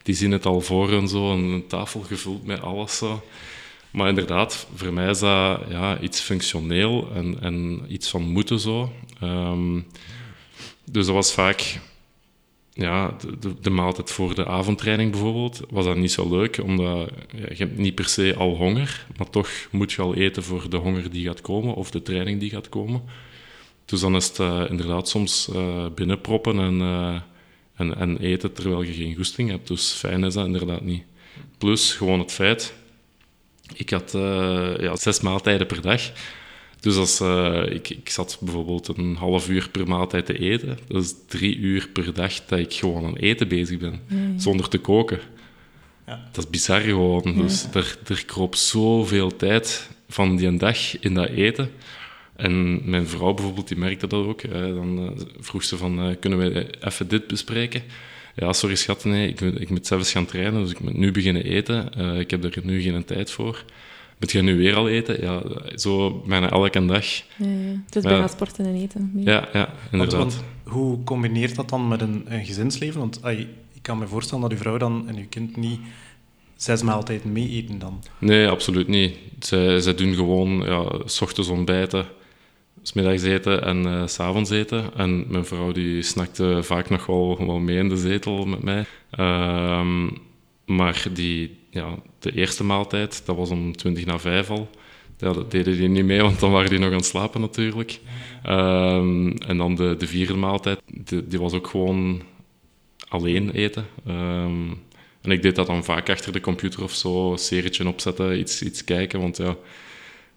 Die 0.03 0.15
zien 0.15 0.31
het 0.31 0.45
al 0.45 0.61
voor 0.61 0.91
en 0.91 1.07
zo, 1.07 1.31
een 1.33 1.63
tafel 1.67 2.01
gevuld 2.01 2.45
met 2.45 2.61
alles 2.61 2.97
zo. 2.97 3.21
Maar 3.91 4.09
inderdaad, 4.09 4.67
voor 4.75 4.93
mij 4.93 5.09
is 5.09 5.19
dat 5.19 5.61
ja, 5.69 5.99
iets 5.99 6.19
functioneel 6.19 7.11
en, 7.13 7.41
en 7.41 7.85
iets 7.87 8.09
van 8.09 8.21
moeten 8.21 8.59
zo. 8.59 8.91
Um, 9.23 9.85
dus 10.83 11.05
dat 11.05 11.15
was 11.15 11.33
vaak 11.33 11.79
ja, 12.73 13.15
de, 13.39 13.53
de, 13.61 13.69
maaltijd 13.69 14.11
voor 14.11 14.35
de 14.35 14.45
avondtraining 14.45 15.11
bijvoorbeeld, 15.11 15.61
was 15.69 15.85
dat 15.85 15.97
niet 15.97 16.11
zo 16.11 16.29
leuk, 16.29 16.59
omdat 16.63 17.09
je 17.31 17.55
hebt 17.55 17.77
niet 17.77 17.95
per 17.95 18.07
se 18.07 18.35
al 18.37 18.55
honger, 18.55 19.05
maar 19.17 19.29
toch 19.29 19.49
moet 19.71 19.91
je 19.91 20.01
al 20.01 20.15
eten 20.15 20.43
voor 20.43 20.69
de 20.69 20.77
honger 20.77 21.11
die 21.11 21.25
gaat 21.25 21.41
komen 21.41 21.73
of 21.73 21.91
de 21.91 22.01
training 22.01 22.39
die 22.39 22.49
gaat 22.49 22.69
komen. 22.69 23.01
Dus 23.85 23.99
dan 23.99 24.15
is 24.15 24.27
het 24.27 24.39
uh, 24.39 24.63
inderdaad 24.69 25.09
soms 25.09 25.49
uh, 25.53 25.85
binnenproppen 25.95 26.59
en, 26.59 26.79
uh, 26.79 27.21
en, 27.75 27.97
en 27.97 28.17
eten 28.17 28.53
terwijl 28.53 28.81
je 28.81 28.93
geen 28.93 29.15
goesting 29.15 29.49
hebt. 29.49 29.67
Dus 29.67 29.91
fijn 29.91 30.23
is 30.23 30.33
dat 30.33 30.45
inderdaad 30.45 30.81
niet. 30.81 31.03
Plus 31.57 31.93
gewoon 31.93 32.19
het 32.19 32.31
feit 32.31 32.73
ik 33.75 33.89
had 33.89 34.13
uh, 34.15 34.77
ja, 34.77 34.95
zes 34.95 35.19
maaltijden 35.19 35.67
per 35.67 35.81
dag. 35.81 36.01
Dus 36.79 36.95
als 36.95 37.21
uh, 37.21 37.63
ik, 37.69 37.89
ik 37.89 38.09
zat 38.09 38.37
bijvoorbeeld 38.41 38.97
een 38.97 39.15
half 39.15 39.49
uur 39.49 39.69
per 39.69 39.87
maaltijd 39.87 40.25
te 40.25 40.39
eten, 40.39 40.77
dat 40.87 41.03
is 41.03 41.13
drie 41.27 41.57
uur 41.57 41.89
per 41.93 42.13
dag 42.13 42.45
dat 42.45 42.59
ik 42.59 42.73
gewoon 42.73 43.05
aan 43.05 43.15
eten 43.15 43.47
bezig 43.47 43.77
ben, 43.77 44.01
zonder 44.37 44.69
te 44.69 44.77
koken. 44.77 45.19
Ja. 46.07 46.29
Dat 46.31 46.43
is 46.43 46.49
bizar 46.49 46.81
gewoon. 46.81 47.33
Dus 47.35 47.65
er, 47.73 47.97
er 48.07 48.25
kroop 48.25 48.55
zoveel 48.55 49.35
tijd 49.35 49.89
van 50.09 50.35
die 50.35 50.57
dag 50.57 50.99
in 50.99 51.13
dat 51.13 51.29
eten. 51.29 51.71
En 52.35 52.81
mijn 52.89 53.07
vrouw 53.07 53.33
bijvoorbeeld, 53.33 53.67
die 53.67 53.77
merkte 53.77 54.07
dat 54.07 54.25
ook. 54.25 54.51
dan 54.51 55.03
uh, 55.03 55.09
vroeg 55.39 55.63
ze 55.63 55.77
van, 55.77 56.17
kunnen 56.19 56.39
we 56.39 56.67
even 56.81 57.07
dit 57.07 57.27
bespreken? 57.27 57.83
Ja, 58.35 58.53
sorry 58.53 58.75
schat, 58.75 59.05
nee, 59.05 59.27
ik, 59.27 59.41
ik 59.41 59.69
moet 59.69 59.87
zelfs 59.87 60.11
gaan 60.11 60.25
trainen, 60.25 60.61
dus 60.61 60.71
ik 60.71 60.79
moet 60.79 60.97
nu 60.97 61.11
beginnen 61.11 61.43
eten. 61.43 61.89
Uh, 61.97 62.19
ik 62.19 62.31
heb 62.31 62.43
er 62.43 62.59
nu 62.63 62.81
geen 62.81 63.05
tijd 63.05 63.31
voor. 63.31 63.63
Moet 64.19 64.31
je 64.31 64.41
nu 64.41 64.57
weer 64.57 64.75
al 64.75 64.89
eten? 64.89 65.21
Ja, 65.21 65.41
zo 65.75 66.23
bijna 66.27 66.49
elke 66.49 66.85
dag. 66.85 67.05
Ja, 67.05 67.23
ja. 67.37 67.81
Het 67.85 67.95
is 67.95 68.03
bijna 68.03 68.27
sporten 68.27 68.65
en 68.65 68.75
eten. 68.75 69.11
Ja, 69.15 69.49
ja 69.53 69.73
inderdaad. 69.91 70.17
Want, 70.17 70.43
hoe 70.63 71.03
combineert 71.03 71.55
dat 71.55 71.69
dan 71.69 71.87
met 71.87 72.01
een, 72.01 72.23
een 72.27 72.45
gezinsleven? 72.45 72.99
Want 72.99 73.23
ay, 73.23 73.47
ik 73.73 73.81
kan 73.81 73.97
me 73.97 74.07
voorstellen 74.07 74.41
dat 74.41 74.51
uw 74.51 74.57
vrouw 74.57 74.77
dan 74.77 75.07
en 75.07 75.15
uw 75.15 75.27
kind 75.29 75.57
niet 75.57 75.79
zes 76.55 76.81
maaltijden 76.81 77.31
mee 77.31 77.49
eten 77.49 77.79
dan. 77.79 78.03
Nee, 78.17 78.47
absoluut 78.47 78.87
niet. 78.87 79.17
Zij, 79.39 79.79
zij 79.79 79.95
doen 79.95 80.15
gewoon 80.15 80.63
ja, 80.65 80.85
s 81.05 81.21
ochtends 81.21 81.49
ontbijten, 81.49 82.05
smiddags 82.89 83.23
eten 83.23 83.63
en 83.63 83.85
uh, 83.85 84.07
s 84.07 84.13
s'avonds 84.13 84.49
eten. 84.49 84.91
En 84.95 85.25
mijn 85.27 85.45
vrouw 85.45 85.71
die 85.71 86.01
snakte 86.01 86.59
vaak 86.63 86.89
nog 86.89 87.05
wel, 87.05 87.59
mee 87.59 87.77
in 87.77 87.89
de 87.89 87.97
zetel 87.97 88.45
met 88.45 88.63
mij. 88.63 88.85
Uh, 89.19 90.07
maar 90.65 91.03
die, 91.13 91.57
ja, 91.69 91.95
de 92.19 92.31
eerste 92.31 92.63
maaltijd, 92.63 93.25
dat 93.25 93.35
was 93.35 93.49
om 93.49 93.75
20 93.75 94.05
na 94.05 94.19
5 94.19 94.49
al. 94.49 94.69
Dat 95.17 95.51
deden 95.51 95.77
die 95.77 95.87
niet 95.87 96.05
mee, 96.05 96.21
want 96.21 96.39
dan 96.39 96.51
waren 96.51 96.69
die 96.69 96.79
nog 96.79 96.89
aan 96.89 96.95
het 96.95 97.05
slapen 97.05 97.41
natuurlijk. 97.41 97.99
Uh, 98.45 98.95
en 99.47 99.57
dan 99.57 99.75
de, 99.75 99.95
de 99.97 100.07
vierde 100.07 100.35
maaltijd, 100.35 100.81
die, 100.85 101.27
die 101.27 101.39
was 101.39 101.53
ook 101.53 101.67
gewoon 101.67 102.21
alleen 103.07 103.51
eten. 103.51 103.85
Ehm, 104.05 104.67
en 105.21 105.31
ik 105.31 105.41
deed 105.41 105.55
dat 105.55 105.67
dan 105.67 105.83
vaak 105.83 106.09
achter 106.09 106.31
de 106.31 106.41
computer 106.41 106.83
of 106.83 106.93
zo, 106.93 107.31
een 107.31 107.37
serietje 107.37 107.87
opzetten, 107.87 108.39
iets, 108.39 108.63
iets 108.63 108.83
kijken, 108.83 109.19
want 109.19 109.37
ja 109.37 109.55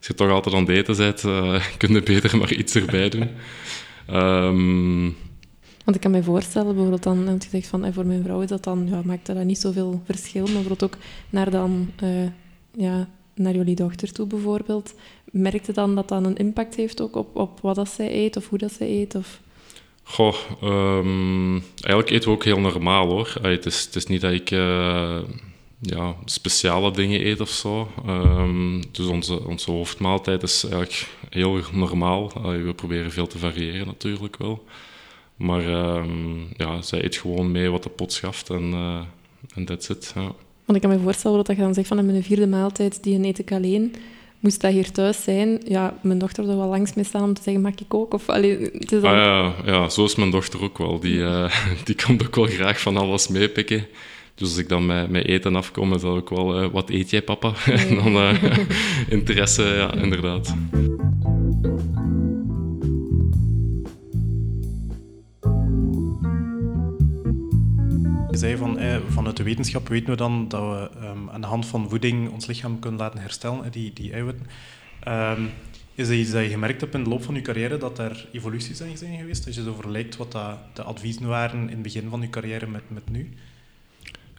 als 0.03 0.11
je 0.11 0.17
toch 0.17 0.31
altijd 0.31 0.55
aan 0.55 0.61
het 0.61 0.71
eten 0.71 0.97
bent, 0.97 1.23
uh, 1.23 1.65
kun 1.79 1.93
je 1.93 2.03
beter 2.03 2.39
maar 2.39 2.53
iets 2.53 2.75
erbij 2.75 3.09
doen. 3.09 3.29
Um, 4.11 5.17
want 5.85 5.97
ik 5.97 6.01
kan 6.01 6.11
me 6.11 6.23
voorstellen, 6.23 6.67
bijvoorbeeld 6.67 7.03
dan, 7.03 7.25
want 7.25 7.45
je 7.45 7.51
zegt 7.51 7.67
van, 7.67 7.93
voor 7.93 8.07
mijn 8.07 8.23
vrouw 8.23 8.41
is 8.41 8.49
dat 8.49 8.65
dan, 8.65 8.89
ja, 8.89 9.01
maakt 9.05 9.27
dat 9.27 9.45
niet 9.45 9.59
zoveel 9.59 10.03
verschil, 10.05 10.43
maar 10.43 10.53
bijvoorbeeld 10.53 10.83
ook 10.83 10.97
naar 11.31 11.51
dan, 11.51 11.91
uh, 12.03 12.27
ja, 12.77 13.09
naar 13.35 13.55
jullie 13.55 13.75
dochter 13.75 14.13
toe 14.13 14.27
bijvoorbeeld, 14.27 14.95
merkte 15.25 15.73
dan 15.73 15.95
dat 15.95 16.09
dat 16.09 16.25
een 16.25 16.37
impact 16.37 16.75
heeft 16.75 17.01
ook 17.01 17.17
op, 17.17 17.37
op 17.37 17.61
wat 17.61 17.75
dat 17.75 17.89
zij 17.89 18.15
eet 18.15 18.37
of 18.37 18.49
hoe 18.49 18.59
dat 18.59 18.73
zij 18.73 18.89
eet? 18.89 19.15
Of... 19.15 19.41
Goh, 20.03 20.35
um, 20.63 21.53
eigenlijk 21.53 22.11
eten 22.11 22.29
we 22.29 22.35
ook 22.35 22.45
heel 22.45 22.61
normaal 22.61 23.07
hoor. 23.07 23.35
het, 23.43 23.67
is, 23.67 23.85
het 23.85 23.97
is 23.97 24.07
niet 24.07 24.21
dat 24.21 24.33
ik... 24.33 24.51
Uh, 24.51 25.19
ja, 25.85 26.15
speciale 26.25 26.91
dingen 26.91 27.27
eet 27.27 27.41
of 27.41 27.49
zo. 27.49 27.89
Um, 28.07 28.83
dus 28.93 29.07
onze, 29.07 29.47
onze 29.47 29.71
hoofdmaaltijd 29.71 30.43
is 30.43 30.65
eigenlijk 30.65 31.09
heel 31.31 31.61
normaal. 31.73 32.33
we 32.43 32.73
proberen 32.77 33.11
veel 33.11 33.27
te 33.27 33.39
variëren 33.39 33.87
natuurlijk 33.87 34.37
wel. 34.37 34.65
Maar 35.37 35.97
um, 35.97 36.49
ja, 36.57 36.83
zij 36.83 37.05
eet 37.05 37.17
gewoon 37.17 37.51
mee 37.51 37.71
wat 37.71 37.83
de 37.83 37.89
pot 37.89 38.13
schaft 38.13 38.51
en 38.51 38.73
uh, 39.55 39.65
that's 39.65 39.89
it. 39.89 40.13
Ja. 40.15 40.33
Want 40.65 40.75
ik 40.75 40.81
kan 40.81 40.91
me 40.91 41.03
voorstellen 41.05 41.45
dat 41.45 41.57
je 41.57 41.63
dan 41.63 41.75
zegt 41.75 41.89
van 41.89 42.07
mijn 42.07 42.23
vierde 42.23 42.47
maaltijd, 42.47 43.03
die 43.03 43.27
eet 43.27 43.39
ik 43.39 43.53
alleen. 43.53 43.95
Moest 44.41 44.61
dat 44.61 44.73
hier 44.73 44.91
thuis 44.91 45.23
zijn, 45.23 45.61
ja, 45.65 45.99
mijn 46.03 46.19
dochter 46.19 46.49
er 46.49 46.57
wel 46.57 46.69
langs 46.69 46.95
mee 46.95 47.05
staan 47.05 47.23
om 47.23 47.35
te 47.35 47.43
zeggen, 47.43 47.63
mag 47.63 47.73
ik 47.73 47.95
ook? 47.95 48.15
Of, 48.15 48.29
allee, 48.29 48.59
het 48.73 48.93
is. 48.93 49.03
Ah, 49.03 49.13
ja, 49.13 49.55
ja, 49.65 49.89
zo 49.89 50.05
is 50.05 50.15
mijn 50.15 50.31
dochter 50.31 50.63
ook 50.63 50.79
wel. 50.79 51.01
Die, 51.01 51.15
uh, 51.15 51.55
die 51.85 51.95
komt 52.05 52.27
ook 52.27 52.35
wel 52.35 52.45
graag 52.45 52.81
van 52.81 52.97
alles 52.97 53.29
meepikken. 53.29 53.87
Dus 54.35 54.49
als 54.49 54.59
ik 54.59 54.69
dan 54.69 54.87
met, 54.87 55.11
met 55.11 55.25
eten 55.25 55.57
afkom, 55.57 55.91
dan 55.91 56.01
zal 56.01 56.17
ik 56.17 56.29
wel, 56.29 56.63
uh, 56.63 56.71
wat 56.71 56.91
eet 56.91 57.11
jij 57.11 57.23
papa? 57.23 57.53
En 57.89 57.95
dan 57.95 58.17
uh, 58.17 58.43
interesse, 59.09 59.63
ja, 59.63 59.95
inderdaad. 59.95 60.55
Je 68.31 68.39
zei 68.39 68.57
van, 68.57 68.79
eh, 68.79 68.97
vanuit 69.09 69.37
de 69.37 69.43
wetenschap 69.43 69.89
weten 69.89 70.11
we 70.11 70.17
dan 70.17 70.49
dat 70.49 70.61
we 70.61 71.07
um, 71.07 71.31
aan 71.31 71.41
de 71.41 71.47
hand 71.47 71.67
van 71.67 71.89
voeding 71.89 72.31
ons 72.31 72.47
lichaam 72.47 72.79
kunnen 72.79 73.01
laten 73.01 73.21
herstellen, 73.21 73.73
die, 73.73 73.93
die 73.93 74.13
eiwitten. 74.13 74.47
Um, 75.09 75.51
is 75.95 76.09
dat 76.09 76.17
iets 76.17 76.31
dat 76.31 76.43
je 76.43 76.49
gemerkt 76.49 76.81
hebt 76.81 76.95
in 76.95 77.05
de 77.05 77.11
loop 77.11 77.23
van 77.23 77.35
je 77.35 77.41
carrière, 77.41 77.77
dat 77.77 77.99
er 77.99 78.29
evoluties 78.33 78.77
zijn 78.77 79.19
geweest? 79.19 79.47
Als 79.47 79.55
je 79.55 79.63
zo 79.63 79.75
vergelijkt 79.75 80.17
wat 80.17 80.33
dat 80.33 80.59
de 80.73 80.83
adviezen 80.83 81.27
waren 81.27 81.61
in 81.61 81.69
het 81.69 81.83
begin 81.83 82.09
van 82.09 82.21
je 82.21 82.31
carrière 82.31 82.67
met, 82.67 82.83
met 82.89 83.11
nu? 83.11 83.33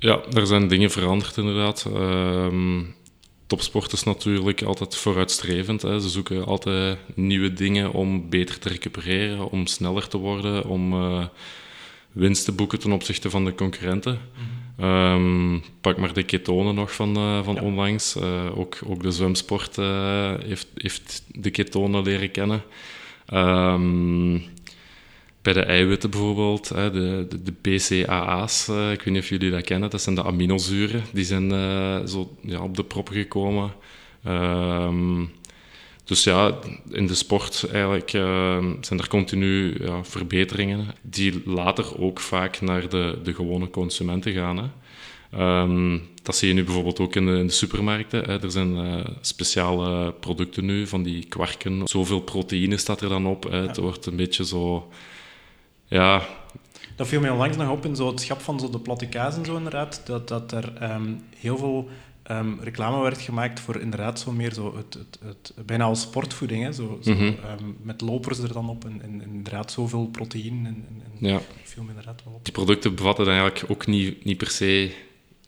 Ja, 0.03 0.21
er 0.33 0.47
zijn 0.47 0.67
dingen 0.67 0.91
veranderd 0.91 1.37
inderdaad. 1.37 1.85
Um, 1.95 2.95
topsport 3.47 3.91
is 3.91 4.03
natuurlijk 4.03 4.61
altijd 4.61 4.95
vooruitstrevend. 4.95 5.81
Hè. 5.81 5.99
Ze 5.99 6.09
zoeken 6.09 6.45
altijd 6.45 6.97
nieuwe 7.15 7.53
dingen 7.53 7.91
om 7.91 8.29
beter 8.29 8.59
te 8.59 8.69
recupereren, 8.69 9.49
om 9.49 9.67
sneller 9.67 10.07
te 10.07 10.17
worden, 10.17 10.65
om 10.65 10.93
uh, 10.93 11.25
winst 12.11 12.45
te 12.45 12.51
boeken 12.51 12.79
ten 12.79 12.91
opzichte 12.91 13.29
van 13.29 13.45
de 13.45 13.55
concurrenten. 13.55 14.19
Mm 14.77 14.85
-hmm. 14.85 15.55
um, 15.55 15.63
pak 15.81 15.97
maar 15.97 16.13
de 16.13 16.23
ketonen 16.23 16.75
nog 16.75 16.93
van, 16.93 17.17
uh, 17.17 17.43
van 17.43 17.55
ja. 17.55 17.61
onlangs. 17.61 18.15
Uh, 18.15 18.57
ook, 18.57 18.77
ook 18.85 19.03
de 19.03 19.11
zwemsport 19.11 19.75
heeft, 20.45 20.67
heeft 20.75 21.23
de 21.27 21.49
ketonen 21.49 22.03
leren 22.03 22.31
kennen. 22.31 22.63
Um, 23.33 24.43
bij 25.43 25.53
de 25.53 25.63
eiwitten 25.63 26.09
bijvoorbeeld, 26.09 26.67
de, 26.67 27.25
de, 27.29 27.43
de 27.43 27.53
BCAA's, 27.61 28.67
ik 28.67 29.01
weet 29.01 29.05
niet 29.05 29.21
of 29.21 29.29
jullie 29.29 29.51
dat 29.51 29.63
kennen, 29.63 29.89
dat 29.89 30.01
zijn 30.01 30.15
de 30.15 30.23
aminozuren, 30.23 31.03
die 31.11 31.25
zijn 31.25 31.51
uh, 31.51 32.05
zo 32.05 32.37
ja, 32.41 32.61
op 32.61 32.75
de 32.75 32.83
proppen 32.83 33.15
gekomen. 33.15 33.73
Um, 34.27 35.31
dus 36.03 36.23
ja, 36.23 36.57
in 36.91 37.07
de 37.07 37.15
sport 37.15 37.67
eigenlijk 37.71 38.13
uh, 38.13 38.65
zijn 38.81 38.99
er 38.99 39.07
continu 39.07 39.75
ja, 39.83 40.03
verbeteringen 40.03 40.87
die 41.01 41.41
later 41.45 41.99
ook 41.99 42.19
vaak 42.19 42.61
naar 42.61 42.89
de, 42.89 43.19
de 43.23 43.33
gewone 43.33 43.69
consumenten 43.69 44.33
gaan. 44.33 44.57
Hè. 44.57 44.69
Um, 45.61 46.01
dat 46.23 46.35
zie 46.35 46.47
je 46.47 46.53
nu 46.53 46.63
bijvoorbeeld 46.63 46.99
ook 46.99 47.15
in 47.15 47.25
de, 47.25 47.31
in 47.31 47.47
de 47.47 47.53
supermarkten. 47.53 48.23
Hè. 48.23 48.41
Er 48.41 48.51
zijn 48.51 48.75
uh, 48.75 49.05
speciale 49.21 50.11
producten 50.11 50.65
nu, 50.65 50.87
van 50.87 51.03
die 51.03 51.25
kwarken. 51.25 51.81
Zoveel 51.87 52.21
proteïne 52.21 52.77
staat 52.77 53.01
er 53.01 53.09
dan 53.09 53.25
op. 53.25 53.43
Hè. 53.43 53.57
Het 53.57 53.77
wordt 53.77 54.05
een 54.05 54.15
beetje 54.15 54.45
zo 54.45 54.89
ja. 55.93 56.21
Dat 56.95 57.07
viel 57.07 57.19
mij 57.19 57.29
onlangs 57.29 57.57
nog 57.57 57.69
op 57.69 57.85
in 57.85 57.95
zo 57.95 58.07
het 58.07 58.21
schap 58.21 58.41
van 58.41 58.59
zo 58.59 58.69
de 58.69 58.79
platte 58.79 59.07
kaas 59.07 59.35
en 59.35 59.45
zo 59.45 59.55
inderdaad, 59.55 60.01
dat, 60.05 60.27
dat 60.27 60.51
er 60.51 60.91
um, 60.91 61.21
heel 61.37 61.57
veel 61.57 61.89
um, 62.31 62.59
reclame 62.61 63.01
werd 63.01 63.21
gemaakt 63.21 63.59
voor 63.59 63.79
inderdaad 63.79 64.19
zo 64.19 64.31
meer 64.31 64.53
zo 64.53 64.75
het, 64.75 64.93
het, 64.93 65.19
het 65.25 65.65
bijna 65.65 65.83
als 65.83 66.01
sportvoeding, 66.01 66.63
hè, 66.63 66.71
zo, 66.71 66.99
zo 67.01 67.11
mm 67.11 67.17
-hmm. 67.17 67.27
um, 67.59 67.77
met 67.81 68.01
lopers 68.01 68.39
er 68.39 68.53
dan 68.53 68.69
op 68.69 68.85
en, 68.85 69.21
inderdaad 69.21 69.71
zoveel 69.71 70.07
proteïne 70.07 70.67
en, 70.67 70.85
en 71.19 71.27
ja. 71.27 71.41
viel 71.63 71.83
me 71.83 71.89
inderdaad 71.89 72.23
wel 72.23 72.33
op. 72.33 72.43
Die 72.43 72.53
producten 72.53 72.95
bevatten 72.95 73.25
dan 73.25 73.33
eigenlijk 73.33 73.71
ook 73.71 73.87
niet, 73.87 74.25
niet 74.25 74.37
per 74.37 74.49
se 74.49 74.91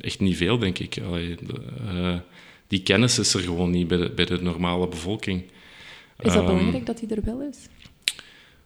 Echt 0.00 0.20
niet 0.20 0.36
veel, 0.36 0.58
denk 0.58 0.78
ik. 0.78 0.98
Allee, 1.06 1.36
de, 1.46 1.60
uh, 1.84 2.18
die 2.66 2.82
kennis 2.82 3.18
is 3.18 3.34
er 3.34 3.40
gewoon 3.40 3.70
niet 3.70 3.88
bij 3.88 3.98
de, 3.98 4.10
bij 4.10 4.24
de 4.24 4.42
normale 4.42 4.88
bevolking. 4.88 5.42
Is 6.20 6.32
dat 6.32 6.48
um, 6.48 6.56
belangrijk 6.56 6.86
dat 6.86 6.98
die 6.98 7.14
er 7.14 7.24
wel 7.24 7.42
is? 7.42 7.58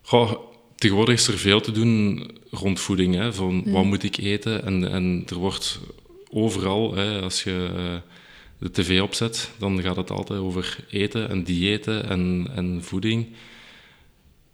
Goh, 0.03 0.33
tegenwoordig 0.77 1.15
is 1.15 1.29
er 1.29 1.39
veel 1.39 1.61
te 1.61 1.73
doen 1.73 2.29
rond 2.51 2.81
voeding. 2.81 3.15
Hè, 3.15 3.33
van 3.33 3.63
ja. 3.65 3.73
wat 3.73 3.85
moet 3.85 4.03
ik 4.03 4.17
eten? 4.17 4.65
En, 4.65 4.91
en 4.91 5.25
er 5.29 5.37
wordt 5.37 5.81
overal, 6.31 6.95
hè, 6.95 7.21
als 7.21 7.43
je 7.43 8.01
de 8.63 8.71
tv 8.71 9.01
opzet, 9.01 9.51
dan 9.59 9.83
gaat 9.83 9.97
het 9.97 10.11
altijd 10.11 10.41
over 10.41 10.85
eten 10.91 11.29
en 11.29 11.45
diëten 11.45 12.09
en, 12.09 12.51
en 12.55 12.83
voeding. 12.83 13.27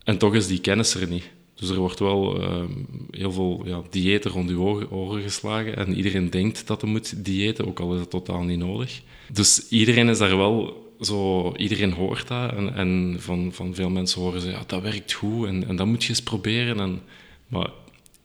En 0.05 0.19
toch 0.19 0.35
is 0.35 0.47
die 0.47 0.61
kennis 0.61 0.95
er 0.95 1.09
niet. 1.09 1.31
Dus 1.55 1.69
er 1.69 1.79
wordt 1.79 1.99
wel 1.99 2.43
uh, 2.43 2.65
heel 3.11 3.33
veel 3.33 3.63
ja, 3.65 3.83
diëten 3.91 4.31
rond 4.31 4.51
uw 4.51 4.61
oren, 4.61 4.91
oren, 4.91 5.23
geslagen. 5.23 5.77
En 5.77 5.95
iedereen 5.95 6.31
denkt 6.31 6.67
dat 6.67 6.81
hij 6.81 6.91
moet 6.91 7.25
diëten, 7.25 7.67
ook 7.67 7.81
al 7.81 7.93
is 7.93 7.99
dat 7.99 8.11
totaal 8.11 8.43
niet 8.43 8.59
nodig. 8.59 9.03
Dus 9.33 9.69
iedereen 9.69 10.09
is 10.09 10.19
daar 10.19 10.37
wel 10.37 10.87
zo... 11.01 11.53
Iedereen 11.57 11.93
hoort 11.93 12.29
dat. 12.29 12.53
En, 12.53 12.75
en 12.75 13.17
van, 13.19 13.53
van 13.53 13.75
veel 13.75 13.91
mensen 13.91 14.21
horen 14.21 14.41
ze, 14.41 14.51
ja, 14.51 14.63
dat 14.67 14.83
werkt 14.83 15.13
goed 15.13 15.47
en, 15.47 15.69
en 15.69 15.77
dat 15.77 15.87
moet 15.87 16.03
je 16.03 16.09
eens 16.09 16.23
proberen. 16.23 16.81
En, 16.81 17.01
maar 17.49 17.71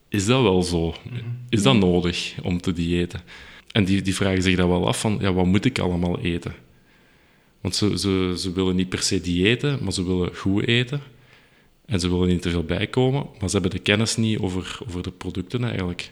is 0.10 0.26
dat 0.26 0.42
wel 0.42 0.64
zo? 0.64 0.96
Is 1.50 1.64
dat 1.64 1.76
nodig 1.76 2.36
om 2.44 2.62
te 2.62 2.74
diëten? 2.74 3.22
En 3.74 3.86
die, 3.86 4.02
die 4.02 4.16
vragen 4.16 4.42
zich 4.42 4.56
dan 4.56 4.70
wel 4.70 4.88
af 4.88 5.00
van, 5.00 5.18
ja, 5.22 5.34
wat 5.34 5.46
moet 5.46 5.66
ik 5.66 5.80
allemaal 5.80 6.20
eten? 6.20 6.56
Want 7.62 7.76
ze, 7.76 8.00
ze, 8.00 8.34
ze 8.38 8.54
willen 8.54 8.76
niet 8.76 8.90
per 8.90 9.02
se 9.02 9.22
diëten, 9.22 9.80
maar 9.82 9.94
ze 9.94 10.06
willen 10.06 10.36
goed 10.36 10.68
eten. 10.68 11.02
En 11.86 12.00
ze 12.00 12.10
willen 12.10 12.28
niet 12.28 12.42
te 12.42 12.50
veel 12.50 12.64
bijkomen, 12.64 13.28
maar 13.40 13.50
ze 13.50 13.54
hebben 13.58 13.72
de 13.72 13.80
kennis 13.80 14.16
niet 14.16 14.40
over, 14.40 14.80
over 14.88 15.04
de 15.04 15.12
producten 15.12 15.64
eigenlijk. 15.64 16.12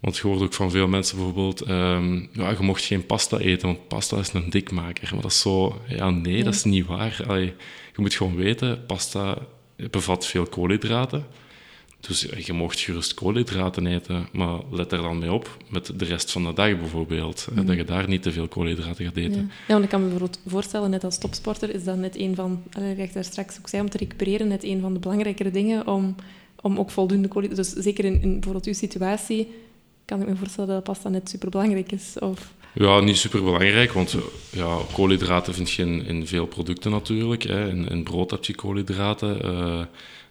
Want 0.00 0.16
je 0.16 0.26
hoort 0.26 0.40
ook 0.40 0.52
van 0.52 0.70
veel 0.70 0.88
mensen 0.88 1.16
bijvoorbeeld, 1.16 1.68
um, 1.68 2.28
ja, 2.32 2.50
je 2.50 2.56
mocht 2.60 2.84
geen 2.84 3.06
pasta 3.06 3.38
eten, 3.38 3.66
want 3.66 3.88
pasta 3.88 4.18
is 4.18 4.32
een 4.32 4.50
dikmaker. 4.50 5.08
Maar 5.12 5.22
dat 5.22 5.30
is 5.30 5.40
zo, 5.40 5.80
ja 5.88 6.10
nee, 6.10 6.36
ja. 6.36 6.44
dat 6.44 6.54
is 6.54 6.64
niet 6.64 6.86
waar. 6.86 7.20
Allee, 7.26 7.54
je 7.94 8.00
moet 8.00 8.14
gewoon 8.14 8.36
weten, 8.36 8.86
pasta 8.86 9.38
bevat 9.90 10.26
veel 10.26 10.46
koolhydraten. 10.46 11.26
Dus 12.06 12.26
je 12.38 12.52
mocht 12.52 12.80
gerust 12.80 13.14
koolhydraten 13.14 13.86
eten, 13.86 14.28
maar 14.32 14.60
let 14.70 14.92
er 14.92 15.02
dan 15.02 15.18
mee 15.18 15.32
op 15.32 15.56
met 15.68 15.92
de 15.96 16.04
rest 16.04 16.32
van 16.32 16.44
de 16.44 16.52
dag 16.52 16.78
bijvoorbeeld. 16.78 17.46
Mm. 17.54 17.66
Dat 17.66 17.76
je 17.76 17.84
daar 17.84 18.08
niet 18.08 18.22
te 18.22 18.32
veel 18.32 18.48
koolhydraten 18.48 19.04
gaat 19.04 19.16
eten. 19.16 19.40
Ja. 19.40 19.46
ja, 19.66 19.72
want 19.72 19.84
ik 19.84 19.90
kan 19.90 20.00
me 20.00 20.08
bijvoorbeeld 20.08 20.40
voorstellen, 20.46 20.90
net 20.90 21.04
als 21.04 21.18
topsporter, 21.18 21.74
is 21.74 21.84
dat 21.84 21.96
net 21.96 22.16
een 22.16 22.34
van, 22.34 22.62
ik 22.96 22.98
ik 22.98 23.12
daar 23.12 23.24
straks 23.24 23.58
ook 23.58 23.68
zei, 23.68 23.82
om 23.82 23.90
te 23.90 23.98
recupereren, 23.98 24.48
net 24.48 24.64
een 24.64 24.80
van 24.80 24.92
de 24.92 25.00
belangrijkere 25.00 25.50
dingen 25.50 25.86
om, 25.86 26.14
om 26.60 26.78
ook 26.78 26.90
voldoende 26.90 27.28
koolhydraten... 27.28 27.72
Dus 27.72 27.84
zeker 27.84 28.04
in, 28.04 28.22
in 28.22 28.32
bijvoorbeeld 28.32 28.66
uw 28.66 28.72
situatie 28.72 29.48
kan 30.04 30.20
ik 30.20 30.28
me 30.28 30.36
voorstellen 30.36 30.68
dat 30.68 30.82
pasta 30.82 31.08
net 31.08 31.28
superbelangrijk 31.28 31.92
is. 31.92 32.18
Of... 32.18 32.52
Ja, 32.74 33.00
niet 33.00 33.16
super 33.16 33.44
belangrijk, 33.44 33.92
want 33.92 34.16
ja, 34.50 34.78
koolhydraten 34.92 35.54
vind 35.54 35.70
je 35.70 35.82
in, 35.82 36.06
in 36.06 36.26
veel 36.26 36.46
producten 36.46 36.90
natuurlijk. 36.90 37.42
Hè. 37.42 37.68
In, 37.68 37.88
in 37.88 38.02
brood 38.02 38.30
heb 38.30 38.44
je 38.44 38.54
koolhydraten, 38.54 39.38
uh, 39.44 39.80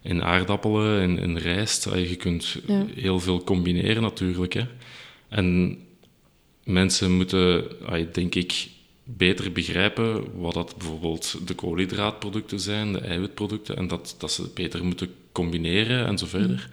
in 0.04 0.22
aardappelen, 0.22 1.02
in, 1.02 1.18
in 1.18 1.36
rijst. 1.36 1.84
je 1.94 2.16
kunt 2.16 2.56
Ja. 2.66 2.86
heel 2.94 3.20
veel 3.20 3.44
combineren 3.44 4.02
natuurlijk. 4.02 4.52
Hè. 4.52 4.64
En 5.28 5.78
mensen 6.64 7.12
moeten, 7.12 7.64
ah, 7.86 8.06
denk 8.12 8.34
ik, 8.34 8.68
beter 9.04 9.52
begrijpen 9.52 10.40
wat 10.40 10.54
dat 10.54 10.74
bijvoorbeeld 10.78 11.46
de 11.46 11.54
koolhydraatproducten 11.54 12.60
zijn, 12.60 12.92
de 12.92 12.98
eiwitproducten, 13.00 13.76
en 13.76 13.88
dat, 13.88 14.14
dat 14.18 14.32
ze 14.32 14.42
het 14.42 14.54
beter 14.54 14.84
moeten 14.84 15.14
combineren 15.32 16.06
en 16.06 16.18
zo 16.18 16.26
verder. 16.26 16.68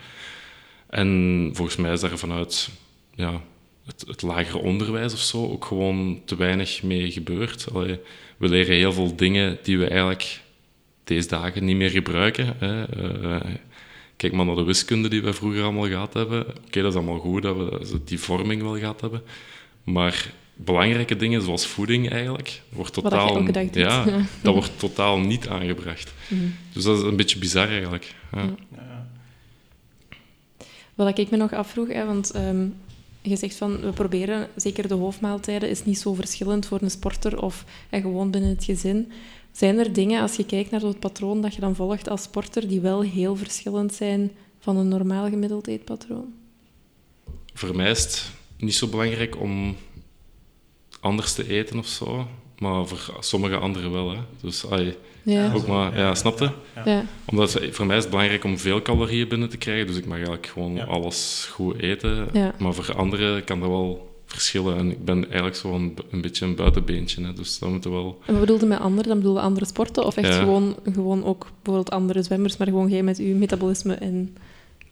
En 0.89 1.49
volgens 1.53 1.77
mij 1.77 1.93
is 1.93 1.99
daar 1.99 2.17
vanuit 2.17 2.69
ja, 3.15 3.41
het, 3.85 4.03
het 4.07 4.21
lager 4.21 4.59
onderwijs 4.59 5.13
of 5.13 5.19
zo 5.19 5.49
ook 5.51 5.65
gewoon 5.65 6.21
te 6.25 6.35
weinig 6.35 6.83
mee 6.83 7.11
gebeurd. 7.11 7.67
Allee, 7.73 7.99
we 8.37 8.49
leren 8.49 8.75
heel 8.75 8.93
veel 8.93 9.15
dingen 9.15 9.57
die 9.63 9.77
we 9.77 9.85
eigenlijk 9.87 10.41
deze 11.03 11.27
dagen 11.27 11.65
niet 11.65 11.75
meer 11.75 11.89
gebruiken. 11.89 12.55
Hè. 12.57 12.83
Eh, 12.83 13.51
kijk 14.17 14.33
maar 14.33 14.45
naar 14.45 14.55
de 14.55 14.63
wiskunde 14.63 15.09
die 15.09 15.21
we 15.21 15.33
vroeger 15.33 15.63
allemaal 15.63 15.87
gehad 15.87 16.13
hebben. 16.13 16.45
Oké, 16.47 16.81
dat 16.81 16.91
is 16.91 16.97
allemaal 16.97 17.19
goed 17.19 17.41
dat 17.41 17.55
we 17.55 17.99
die 18.05 18.19
vorming 18.19 18.61
wel 18.61 18.77
gehad 18.77 19.01
hebben. 19.01 19.21
Maar 19.83 20.31
belangrijke 20.55 21.15
dingen 21.15 21.41
zoals 21.41 21.67
voeding 21.67 22.09
eigenlijk, 22.09 22.61
wordt 22.69 22.93
totaal, 22.93 23.43
ja, 23.43 23.69
Ja. 23.73 24.05
dat 24.43 24.53
wordt 24.53 24.79
totaal 24.79 25.19
niet 25.19 25.47
aangebracht. 25.47 26.13
Mhm. 26.27 26.41
Dus 26.73 26.83
dat 26.83 26.97
is 26.97 27.03
een 27.03 27.15
beetje 27.15 27.39
bizar 27.39 27.67
eigenlijk. 27.67 28.15
Ja. 28.31 28.55
Wat 30.95 31.17
ik 31.17 31.29
me 31.29 31.37
nog 31.37 31.53
afvroeg, 31.53 31.87
hè, 31.87 32.05
want 32.05 32.31
ehm, 32.31 32.65
je 33.21 33.35
zegt 33.35 33.55
van 33.55 33.79
we 33.79 33.91
proberen, 33.91 34.47
zeker 34.55 34.87
de 34.87 34.93
hoofdmaaltijden, 34.93 35.69
is 35.69 35.85
niet 35.85 35.99
zo 35.99 36.13
verschillend 36.13 36.65
voor 36.65 36.81
een 36.81 36.91
sporter 36.91 37.41
of 37.41 37.65
gewoon 37.91 38.31
binnen 38.31 38.49
het 38.49 38.63
gezin. 38.63 39.11
Zijn 39.51 39.77
er 39.79 39.93
dingen, 39.93 40.21
als 40.21 40.35
je 40.35 40.45
kijkt 40.45 40.71
naar 40.71 40.81
het 40.81 40.99
patroon 40.99 41.41
dat 41.41 41.55
je 41.55 41.61
dan 41.61 41.75
volgt 41.75 42.09
als 42.09 42.21
sporter, 42.23 42.67
die 42.67 42.79
wel 42.81 43.01
heel 43.01 43.35
verschillend 43.35 43.93
zijn 43.93 44.31
van 44.59 44.77
een 44.77 44.87
normaal 44.87 45.29
gemiddeld 45.29 45.67
eetpatroon? 45.67 46.33
Voor 47.53 47.75
mij 47.75 47.89
is 47.89 48.03
het 48.03 48.31
niet 48.57 48.75
zo 48.75 48.87
belangrijk 48.87 49.39
om 49.39 49.75
anders 50.99 51.33
te 51.33 51.49
eten 51.49 51.79
of 51.79 51.87
zo, 51.87 52.27
maar 52.59 52.87
voor 52.87 53.17
sommige 53.19 53.57
anderen 53.57 53.91
wel. 53.91 54.11
Hè. 54.11 54.17
Dus 54.41 54.69
ai, 54.69 54.95
Ja, 55.23 55.53
ook 55.53 55.67
maar, 55.67 55.97
ja, 55.97 56.15
snap 56.15 56.39
je? 56.39 56.49
ja. 56.85 57.05
Omdat 57.25 57.59
voor 57.71 57.85
mij 57.85 57.97
is 57.97 58.01
het 58.03 58.11
belangrijk 58.11 58.43
om 58.43 58.57
veel 58.57 58.81
calorieën 58.81 59.27
binnen 59.27 59.49
te 59.49 59.57
krijgen, 59.57 59.87
dus 59.87 59.97
ik 59.97 60.05
mag 60.05 60.15
eigenlijk 60.15 60.47
gewoon 60.47 60.75
Ja. 60.75 60.83
alles 60.83 61.47
goed 61.51 61.77
eten. 61.79 62.27
Ja. 62.33 62.53
Maar 62.59 62.73
voor 62.73 62.95
anderen 62.95 63.43
kan 63.43 63.59
dat 63.59 63.69
wel 63.69 64.10
verschillen. 64.31 64.77
En 64.77 64.91
ik 64.91 65.05
ben 65.05 65.23
eigenlijk 65.25 65.55
zo 65.55 65.73
een, 65.73 65.97
een 66.11 66.21
beetje 66.21 66.45
een 66.45 66.55
buitenbeentje, 66.55 67.23
hè, 67.25 67.33
dus 67.33 67.59
dat 67.59 67.69
moet 67.69 67.83
wel... 67.83 68.19
En 68.25 68.31
wat 68.31 68.41
bedoelde 68.41 68.65
met 68.65 68.79
andere? 68.79 69.07
Dan 69.07 69.17
bedoelde 69.17 69.39
andere 69.41 69.65
sporten? 69.65 70.05
Of 70.05 70.17
echt 70.17 70.27
Ja. 70.27 70.39
gewoon, 70.39 70.75
gewoon 70.93 71.23
ook 71.23 71.47
bijvoorbeeld 71.55 71.89
andere 71.91 72.23
zwemmers, 72.23 72.57
maar 72.57 72.67
gewoon 72.67 72.89
jij 72.89 73.03
met 73.03 73.17
uw 73.19 73.35
metabolisme 73.35 73.93
en... 73.93 74.35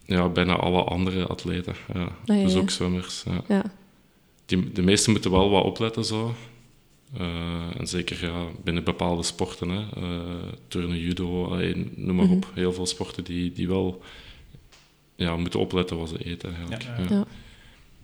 Ja, 0.04 0.28
bijna 0.28 0.56
alle 0.56 0.82
andere 0.82 1.26
atleten. 1.26 1.74
Ja. 1.94 2.08
ja, 2.24 2.44
dus 2.44 2.54
ook 2.56 2.70
zwemmers. 2.70 3.22
Ja. 3.26 3.42
Ja, 3.48 3.62
Die, 4.46 4.72
de 4.72 4.82
meesten 4.82 5.12
moeten 5.12 5.30
wel 5.30 5.50
wat 5.50 5.64
opletten 5.64 6.04
zo. 6.04 6.34
Eh, 7.18 7.78
en 7.78 7.86
zeker 7.86 8.24
ja, 8.26 8.44
binnen 8.64 8.84
bepaalde 8.84 9.22
sporten, 9.22 9.68
hè. 9.68 9.80
Eh, 9.96 10.02
turnen, 10.68 10.98
judo, 10.98 11.44
allee, 11.46 11.90
noem 11.96 12.16
maar 12.16 12.24
Mhm. 12.24 12.34
op. 12.34 12.50
Heel 12.54 12.72
veel 12.72 12.86
sporten 12.86 13.24
die, 13.24 13.52
die 13.52 13.68
wel 13.68 14.02
ja, 15.16 15.36
moeten 15.36 15.60
opletten 15.60 15.98
wat 15.98 16.08
ze 16.08 16.24
eten. 16.24 16.54
Eigenlijk. 16.70 17.26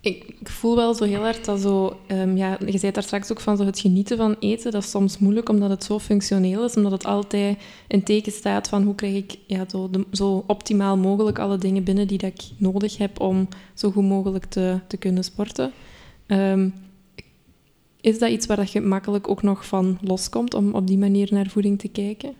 Ik, 0.01 0.35
voel 0.43 0.75
wel 0.75 0.93
zo 0.93 1.03
heel 1.03 1.21
hard 1.21 1.45
dat 1.45 1.59
zo... 1.59 1.99
ehm, 2.07 2.37
ja, 2.37 2.57
je 2.65 2.77
zei 2.77 2.91
daar 2.91 3.03
straks 3.03 3.31
ook 3.31 3.39
van 3.39 3.57
zo 3.57 3.65
het 3.65 3.79
genieten 3.79 4.17
van 4.17 4.35
eten. 4.39 4.71
Dat 4.71 4.83
is 4.83 4.89
soms 4.89 5.17
moeilijk, 5.17 5.49
omdat 5.49 5.69
het 5.69 5.83
zo 5.83 5.99
functioneel 5.99 6.65
is. 6.65 6.75
Omdat 6.75 6.91
het 6.91 7.05
altijd 7.05 7.57
in 7.87 8.03
teken 8.03 8.31
staat 8.31 8.69
van 8.69 8.83
hoe 8.83 8.95
krijg 8.95 9.15
ik 9.15 9.35
ja, 9.47 9.69
zo, 9.69 9.89
zo 10.11 10.43
optimaal 10.47 10.97
mogelijk 10.97 11.39
alle 11.39 11.57
dingen 11.57 11.83
binnen 11.83 12.07
die 12.07 12.17
dat 12.17 12.29
ik 12.29 12.41
nodig 12.57 12.97
heb 12.97 13.19
om 13.19 13.47
zo 13.73 13.91
goed 13.91 14.03
mogelijk 14.03 14.45
te, 14.45 14.79
te 14.87 14.97
kunnen 14.97 15.23
sporten. 15.23 15.71
Ehm, 16.25 16.69
is 18.01 18.19
dat 18.19 18.29
iets 18.29 18.45
waar 18.45 18.57
dat 18.57 18.71
je 18.71 18.81
makkelijk 18.81 19.29
ook 19.29 19.41
nog 19.41 19.65
van 19.65 19.97
loskomt, 20.01 20.53
om 20.53 20.73
op 20.73 20.87
die 20.87 20.97
manier 20.97 21.27
naar 21.31 21.47
voeding 21.47 21.79
te 21.79 21.87
kijken? 21.87 22.33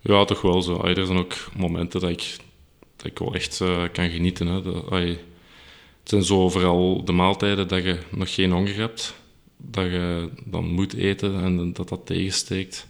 Ja, 0.00 0.24
toch 0.24 0.40
wel 0.40 0.62
zo. 0.62 0.82
Er 0.82 1.06
zijn 1.06 1.18
ook 1.18 1.34
momenten 1.56 2.00
dat 2.00 2.10
ik, 2.10 2.36
dat 2.96 3.06
ik 3.06 3.18
wel 3.18 3.34
echt 3.34 3.60
eh, 3.60 3.82
kan 3.92 4.10
genieten. 4.10 4.46
Hè. 4.46 4.62
Dat, 4.62 4.84
zijn 6.10 6.24
zo 6.24 6.48
vooral 6.48 7.04
de 7.04 7.12
maaltijden 7.12 7.68
dat 7.68 7.82
je 7.82 7.98
nog 8.10 8.34
geen 8.34 8.52
honger 8.52 8.76
hebt, 8.76 9.14
dat 9.56 9.84
je 9.84 10.28
dan 10.44 10.64
moet 10.64 10.94
eten 10.94 11.42
en 11.42 11.72
dat 11.72 11.88
dat 11.88 12.06
tegensteekt. 12.06 12.86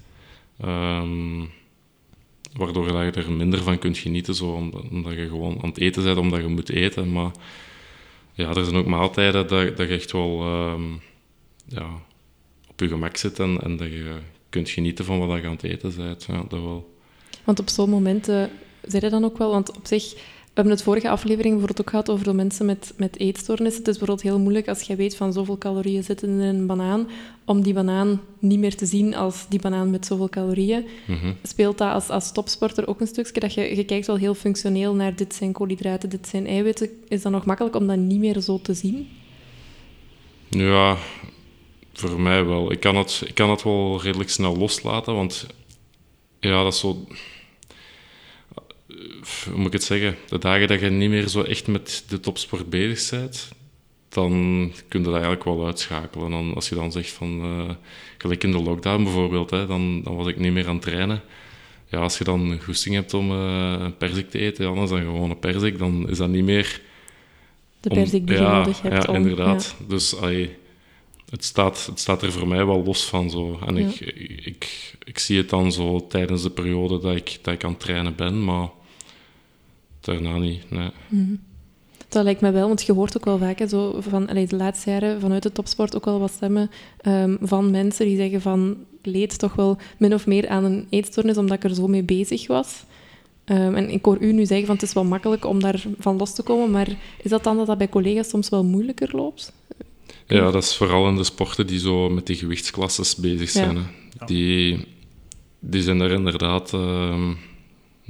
Ehm, 0.60 1.44
waardoor 2.52 2.86
je 2.86 3.10
er 3.10 3.32
minder 3.32 3.62
van 3.62 3.78
kunt 3.78 3.98
genieten, 3.98 4.34
zo, 4.34 4.50
omdat, 4.90 5.12
je 5.12 5.28
gewoon 5.28 5.62
aan 5.62 5.68
het 5.68 5.78
eten 5.78 6.04
bent 6.04 6.18
omdat 6.18 6.40
je 6.40 6.46
moet 6.46 6.70
eten. 6.70 7.12
Maar 7.12 7.30
ja, 8.32 8.48
er 8.48 8.64
zijn 8.64 8.76
ook 8.76 8.86
maaltijden 8.86 9.48
dat, 9.48 9.76
dat 9.76 9.88
je 9.88 9.94
echt 9.94 10.12
wel 10.12 10.40
ehm, 10.40 10.82
ja, 11.66 11.86
op 12.68 12.80
je 12.80 12.88
gemak 12.88 13.16
zit 13.16 13.38
en, 13.38 13.60
en 13.62 13.76
dat 13.76 13.88
je 13.88 14.16
kunt 14.48 14.68
genieten 14.68 15.04
van 15.04 15.26
wat 15.26 15.40
je 15.40 15.46
aan 15.46 15.52
het 15.52 15.62
eten 15.62 15.94
bent. 15.96 16.24
Ja, 16.24 16.44
dat 16.48 16.60
wel. 16.60 16.94
Want 17.44 17.60
op 17.60 17.68
zo'n 17.68 17.90
momenten 17.90 18.50
zei 18.82 19.04
je 19.04 19.10
dan 19.10 19.24
ook 19.24 19.38
wel, 19.38 19.50
want 19.50 19.76
op 19.76 19.86
zich, 19.86 20.14
we 20.50 20.56
hebben 20.56 20.74
het 20.74 20.84
vorige 20.84 21.08
aflevering 21.08 21.58
bijvoorbeeld 21.58 21.80
ook 21.80 21.90
gehad 21.90 22.10
over 22.10 22.24
de 22.24 22.32
mensen 22.32 22.66
met, 22.66 22.92
met 22.96 23.18
eetstoornissen. 23.18 23.78
Het 23.78 23.88
is 23.88 23.98
bijvoorbeeld 23.98 24.28
heel 24.28 24.38
moeilijk 24.38 24.68
als 24.68 24.82
je 24.82 24.96
weet 24.96 25.16
van 25.16 25.32
zoveel 25.32 25.58
calorieën 25.58 26.04
zitten 26.04 26.28
in 26.28 26.38
een 26.38 26.66
banaan, 26.66 27.08
om 27.44 27.62
die 27.62 27.72
banaan 27.72 28.20
niet 28.38 28.58
meer 28.58 28.76
te 28.76 28.86
zien 28.86 29.14
als 29.14 29.46
die 29.48 29.60
banaan 29.60 29.90
met 29.90 30.06
zoveel 30.06 30.28
calorieën. 30.28 30.86
Mhm. 31.06 31.32
Speelt 31.42 31.78
dat 31.78 31.92
als, 31.92 32.08
als 32.08 32.32
topsporter 32.32 32.88
ook 32.88 33.00
een 33.00 33.06
stukje, 33.06 33.40
dat 33.40 33.54
je, 33.54 33.76
je 33.76 33.84
kijkt 33.84 34.06
wel 34.06 34.16
heel 34.16 34.34
functioneel 34.34 34.94
naar 34.94 35.16
dit 35.16 35.34
zijn 35.34 35.52
koolhydraten, 35.52 36.08
dit 36.08 36.28
zijn 36.28 36.46
eiwitten. 36.46 36.88
Is 37.08 37.22
dat 37.22 37.32
nog 37.32 37.44
makkelijk 37.44 37.76
om 37.76 37.86
dat 37.86 37.96
niet 37.96 38.18
meer 38.18 38.40
zo 38.40 38.60
te 38.60 38.74
zien? 38.74 39.08
Ja, 40.48 40.96
voor 41.92 42.20
mij 42.20 42.44
wel. 42.44 42.72
Ik 42.72 42.80
kan, 42.80 42.96
het, 42.96 43.22
ik 43.26 43.34
kan 43.34 43.50
het 43.50 43.62
wel 43.62 44.02
redelijk 44.02 44.30
snel 44.30 44.56
loslaten, 44.56 45.14
want 45.14 45.46
ja, 46.40 46.62
dat 46.62 46.72
is 46.72 46.80
zo. 46.80 47.06
Hoe 49.48 49.56
moet 49.56 49.66
ik 49.66 49.72
het 49.72 49.84
zeggen? 49.84 50.16
De 50.28 50.38
dagen 50.38 50.68
dat 50.68 50.80
je 50.80 50.90
niet 50.90 51.10
meer 51.10 51.28
zo 51.28 51.42
echt 51.42 51.66
met 51.66 52.04
de 52.08 52.20
topsport 52.20 52.70
bezig 52.70 53.18
bent, 53.20 53.48
dan 54.08 54.32
kun 54.88 54.98
je 54.98 55.04
dat 55.04 55.14
eigenlijk 55.14 55.44
wel 55.44 55.66
uitschakelen. 55.66 56.24
En 56.24 56.30
dan, 56.30 56.54
als 56.54 56.68
je 56.68 56.74
dan 56.74 56.92
zegt 56.92 57.10
van, 57.10 57.40
eh, 57.42 57.74
gelijk 58.18 58.44
in 58.44 58.50
de 58.50 58.62
lockdown 58.62 59.02
bijvoorbeeld, 59.02 59.50
hè, 59.50 59.66
dan, 59.66 60.02
dan 60.02 60.16
was 60.16 60.26
ik 60.26 60.38
niet 60.38 60.52
meer 60.52 60.66
aan 60.68 60.74
het 60.74 60.82
trainen. 60.82 61.22
Ja, 61.88 61.98
als 61.98 62.18
je 62.18 62.24
dan 62.24 62.60
goesting 62.62 62.94
hebt 62.94 63.14
om 63.14 63.30
eh, 63.30 63.76
een 63.78 63.96
perzik 63.96 64.30
te 64.30 64.38
eten, 64.38 64.64
ja, 64.68 64.74
dan 64.74 64.88
gewoon 64.88 65.30
een 65.30 65.38
perzik. 65.38 65.78
Dan 65.78 66.08
is 66.08 66.18
dat 66.18 66.28
niet 66.28 66.44
meer 66.44 66.80
De 67.80 67.88
persik 67.88 68.26
die 68.26 68.36
je 68.36 68.42
ja, 68.42 68.58
nodig 68.58 68.82
hebt. 68.82 69.04
Ja, 69.04 69.10
om, 69.12 69.16
inderdaad. 69.16 69.76
Dus 69.88 70.16
allee, 70.16 70.56
het, 71.30 71.44
staat, 71.44 71.86
het 71.86 72.00
staat 72.00 72.22
er 72.22 72.32
voor 72.32 72.48
mij 72.48 72.66
wel 72.66 72.84
los 72.84 73.04
van. 73.04 73.30
Zo. 73.30 73.58
En 73.66 73.76
Ja. 73.76 73.86
ik, 73.88 74.00
ik, 74.44 74.94
ik 75.04 75.18
zie 75.18 75.36
het 75.36 75.48
dan 75.48 75.72
zo 75.72 76.06
tijdens 76.06 76.42
de 76.42 76.50
periode 76.50 76.98
dat 77.00 77.16
ik, 77.16 77.38
dat 77.42 77.54
ik 77.54 77.64
aan 77.64 77.70
het 77.70 77.80
trainen 77.80 78.14
ben, 78.14 78.44
maar 78.44 78.68
daarna 80.00 80.38
niet. 80.38 80.70
Nee. 80.70 80.90
Mhm. 81.08 81.34
Dat 82.08 82.24
lijkt 82.24 82.40
me 82.40 82.50
wel, 82.50 82.68
want 82.68 82.82
je 82.82 82.92
hoort 82.92 83.16
ook 83.16 83.24
wel 83.24 83.38
vaak 83.38 83.58
hè, 83.58 83.68
zo 83.68 84.00
van, 84.00 84.28
allee, 84.28 84.46
de 84.46 84.56
laatste 84.56 84.90
jaren 84.90 85.20
vanuit 85.20 85.42
de 85.42 85.52
topsport 85.52 85.96
ook 85.96 86.04
wel 86.04 86.18
wat 86.18 86.30
stemmen 86.30 86.70
ehm, 87.00 87.36
van 87.40 87.70
mensen 87.70 88.06
die 88.06 88.16
zeggen 88.16 88.40
van 88.40 88.76
ik 89.02 89.06
leed 89.12 89.38
toch 89.38 89.54
wel 89.54 89.78
min 89.98 90.14
of 90.14 90.26
meer 90.26 90.48
aan 90.48 90.64
een 90.64 90.86
eetstoornis 90.90 91.36
omdat 91.36 91.56
ik 91.56 91.64
er 91.64 91.74
zo 91.74 91.86
mee 91.86 92.02
bezig 92.02 92.46
was. 92.46 92.84
Ehm, 93.44 93.74
en 93.74 93.90
ik 93.90 94.04
hoor 94.04 94.18
u 94.20 94.32
nu 94.32 94.46
zeggen 94.46 94.66
van 94.66 94.74
het 94.74 94.84
is 94.84 94.92
wel 94.92 95.04
makkelijk 95.04 95.44
om 95.44 95.60
daar 95.60 95.84
van 95.98 96.16
los 96.16 96.34
te 96.34 96.42
komen, 96.42 96.70
maar 96.70 96.88
is 97.22 97.30
dat 97.30 97.44
dan 97.44 97.56
dat 97.56 97.66
dat 97.66 97.78
bij 97.78 97.88
collega's 97.88 98.28
soms 98.28 98.48
wel 98.48 98.64
moeilijker 98.64 99.16
loopt? 99.16 99.52
Ja, 100.26 100.50
dat 100.50 100.62
is 100.62 100.76
vooral 100.76 101.08
in 101.08 101.16
de 101.16 101.24
sporten 101.24 101.66
die 101.66 101.78
zo 101.78 102.08
met 102.08 102.26
die 102.26 102.36
gewichtsklasses 102.36 103.16
bezig 103.16 103.50
zijn. 103.50 103.76
Hè. 103.76 103.82
Die, 104.26 104.86
die 105.58 105.82
zijn 105.82 105.98
daar 105.98 106.10
inderdaad 106.10 106.72
ehm, 106.72 107.32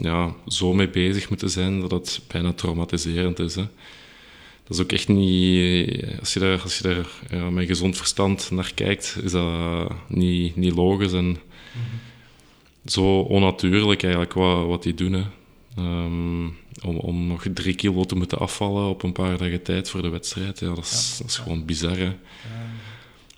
ja, 0.03 0.35
zo 0.47 0.73
mee 0.73 0.89
bezig 0.89 1.29
moeten 1.29 1.51
zijn 1.51 1.81
dat 1.81 1.91
het 1.91 2.21
bijna 2.27 2.53
traumatiserend 2.53 3.39
is. 3.39 3.55
Hè. 3.55 3.67
Dat 4.65 4.79
is 4.79 4.81
ook 4.81 4.93
echt 4.93 5.09
niet... 5.09 6.05
Als 6.21 6.33
je 6.33 6.41
daar, 6.41 6.61
als 6.63 6.79
je 6.79 6.83
daar 6.83 7.07
ja, 7.31 7.51
met 7.51 7.67
gezond 7.67 7.97
verstand 7.97 8.51
naar 8.51 8.73
kijkt, 8.75 9.19
is 9.23 9.33
dat 9.33 9.93
niet, 10.09 10.57
niet 10.57 10.75
logisch 10.75 11.13
en 11.13 11.37
zo 12.85 13.21
onnatuurlijk 13.21 14.03
eigenlijk 14.03 14.33
wat, 14.33 14.67
wat 14.67 14.83
die 14.83 14.95
doen. 14.95 15.13
Hè. 15.13 15.25
Ehm, 15.77 16.45
om, 16.85 16.97
om 16.97 17.27
nog 17.27 17.45
drie 17.55 17.75
kilo 17.75 18.05
te 18.05 18.15
moeten 18.15 18.39
afvallen 18.39 18.89
op 18.89 19.03
een 19.03 19.13
paar 19.13 19.39
dagen 19.39 19.63
tijd 19.63 19.91
voor 19.91 20.03
de 20.03 20.09
wedstrijd, 20.09 20.59
ja, 20.59 20.75
dat, 20.75 20.85
is, 20.85 21.17
dat 21.19 21.31
is 21.31 21.37
gewoon 21.37 21.65
bizar. 21.65 21.97
Hè. 21.97 22.13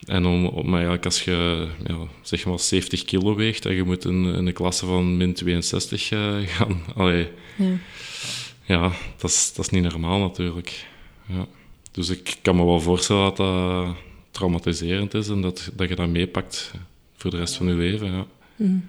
En 0.05 0.27
om, 0.27 0.47
om 0.47 0.73
eigenlijk 0.75 1.05
als 1.05 1.25
je 1.25 1.69
ja, 1.87 1.97
zeg 2.23 2.47
maar 2.47 2.59
70 2.59 3.05
kilo 3.05 3.35
weegt 3.35 3.67
en 3.67 3.75
je 3.75 3.85
moet 3.85 4.05
in, 4.05 4.25
in 4.25 4.47
een 4.47 4.53
klasse 4.53 4.87
van 4.87 5.17
min 5.17 5.35
62 5.35 6.11
eh, 6.11 6.37
gaan, 6.57 6.81
allee, 6.95 7.29
Ja. 7.57 7.77
ja, 8.65 8.93
dat 9.17 9.31
is, 9.31 9.53
dat 9.55 9.65
is 9.65 9.71
niet 9.71 9.83
normaal 9.83 10.19
natuurlijk. 10.19 10.87
Ja. 11.27 11.47
Dus 11.91 12.09
ik 12.09 12.37
kan 12.43 12.57
me 12.57 12.65
wel 12.65 12.81
voorstellen 12.81 13.25
dat 13.25 13.37
dat, 13.37 13.97
traumatiserend 14.31 15.15
is 15.15 15.29
en 15.29 15.41
dat, 15.41 15.71
dat 15.75 15.89
je 15.89 15.95
dat 15.95 16.09
meepakt 16.09 16.73
voor 17.17 17.31
de 17.31 17.37
rest 17.37 17.55
van 17.55 17.67
je 17.67 17.73
leven. 17.73 18.13
Ja. 18.13 18.27
Mm. 18.57 18.85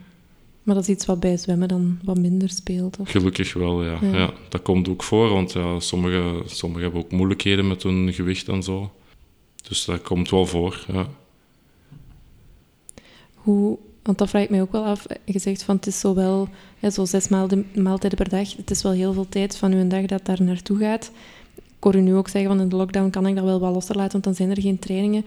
Maar 0.63 0.75
dat 0.75 0.83
is 0.83 0.89
iets 0.89 1.05
wat 1.05 1.19
bij 1.19 1.37
zwemmen 1.37 1.67
dan 1.67 1.99
wat 2.03 2.17
minder 2.17 2.49
speelt? 2.49 2.97
Of? 2.99 3.09
Gelukkig 3.09 3.53
wel, 3.53 3.83
ja. 3.83 3.97
Ja. 4.01 4.17
ja. 4.17 4.33
Dat 4.49 4.61
komt 4.61 4.89
ook 4.89 5.03
voor, 5.03 5.29
want 5.29 5.51
ja, 5.51 5.79
sommigen, 5.79 6.41
sommigen 6.45 6.83
hebben 6.83 7.01
ook 7.01 7.11
moeilijkheden 7.11 7.67
met 7.67 7.83
hun 7.83 8.13
gewicht 8.13 8.47
en 8.47 8.63
zo. 8.63 8.91
Dus 9.69 9.85
dat 9.85 10.01
komt 10.01 10.29
wel 10.29 10.45
voor, 10.45 10.85
ja. 10.87 11.07
Hoe, 13.33 13.77
want 14.03 14.17
dat 14.17 14.29
vraag 14.29 14.43
ik 14.43 14.49
mij 14.49 14.61
ook 14.61 14.71
wel 14.71 14.83
af. 14.83 15.05
Je 15.25 15.39
zegt 15.39 15.63
van 15.63 15.75
het 15.75 15.87
is 15.87 15.99
zowel 15.99 16.47
ja, 16.79 16.89
zo 16.89 17.05
zes 17.05 17.27
maaltijden 17.27 18.17
per 18.17 18.29
dag. 18.29 18.55
Het 18.55 18.71
is 18.71 18.81
wel 18.81 18.91
heel 18.91 19.13
veel 19.13 19.29
tijd 19.29 19.57
van 19.57 19.71
uw 19.73 19.87
dag 19.87 20.05
dat 20.05 20.25
daar 20.25 20.43
naartoe 20.43 20.77
gaat. 20.77 21.11
Ik 21.55 21.83
hoor 21.93 21.95
u 21.95 22.01
nu 22.01 22.15
ook 22.15 22.27
zeggen 22.27 22.51
van 22.51 22.59
in 22.59 22.69
de 22.69 22.75
lockdown 22.75 23.09
kan 23.09 23.27
ik 23.27 23.35
dat 23.35 23.43
wel 23.43 23.59
wat 23.59 23.73
losser 23.73 23.95
laten, 23.95 24.11
want 24.11 24.23
dan 24.23 24.35
zijn 24.35 24.49
er 24.49 24.61
geen 24.61 24.79
trainingen. 24.79 25.25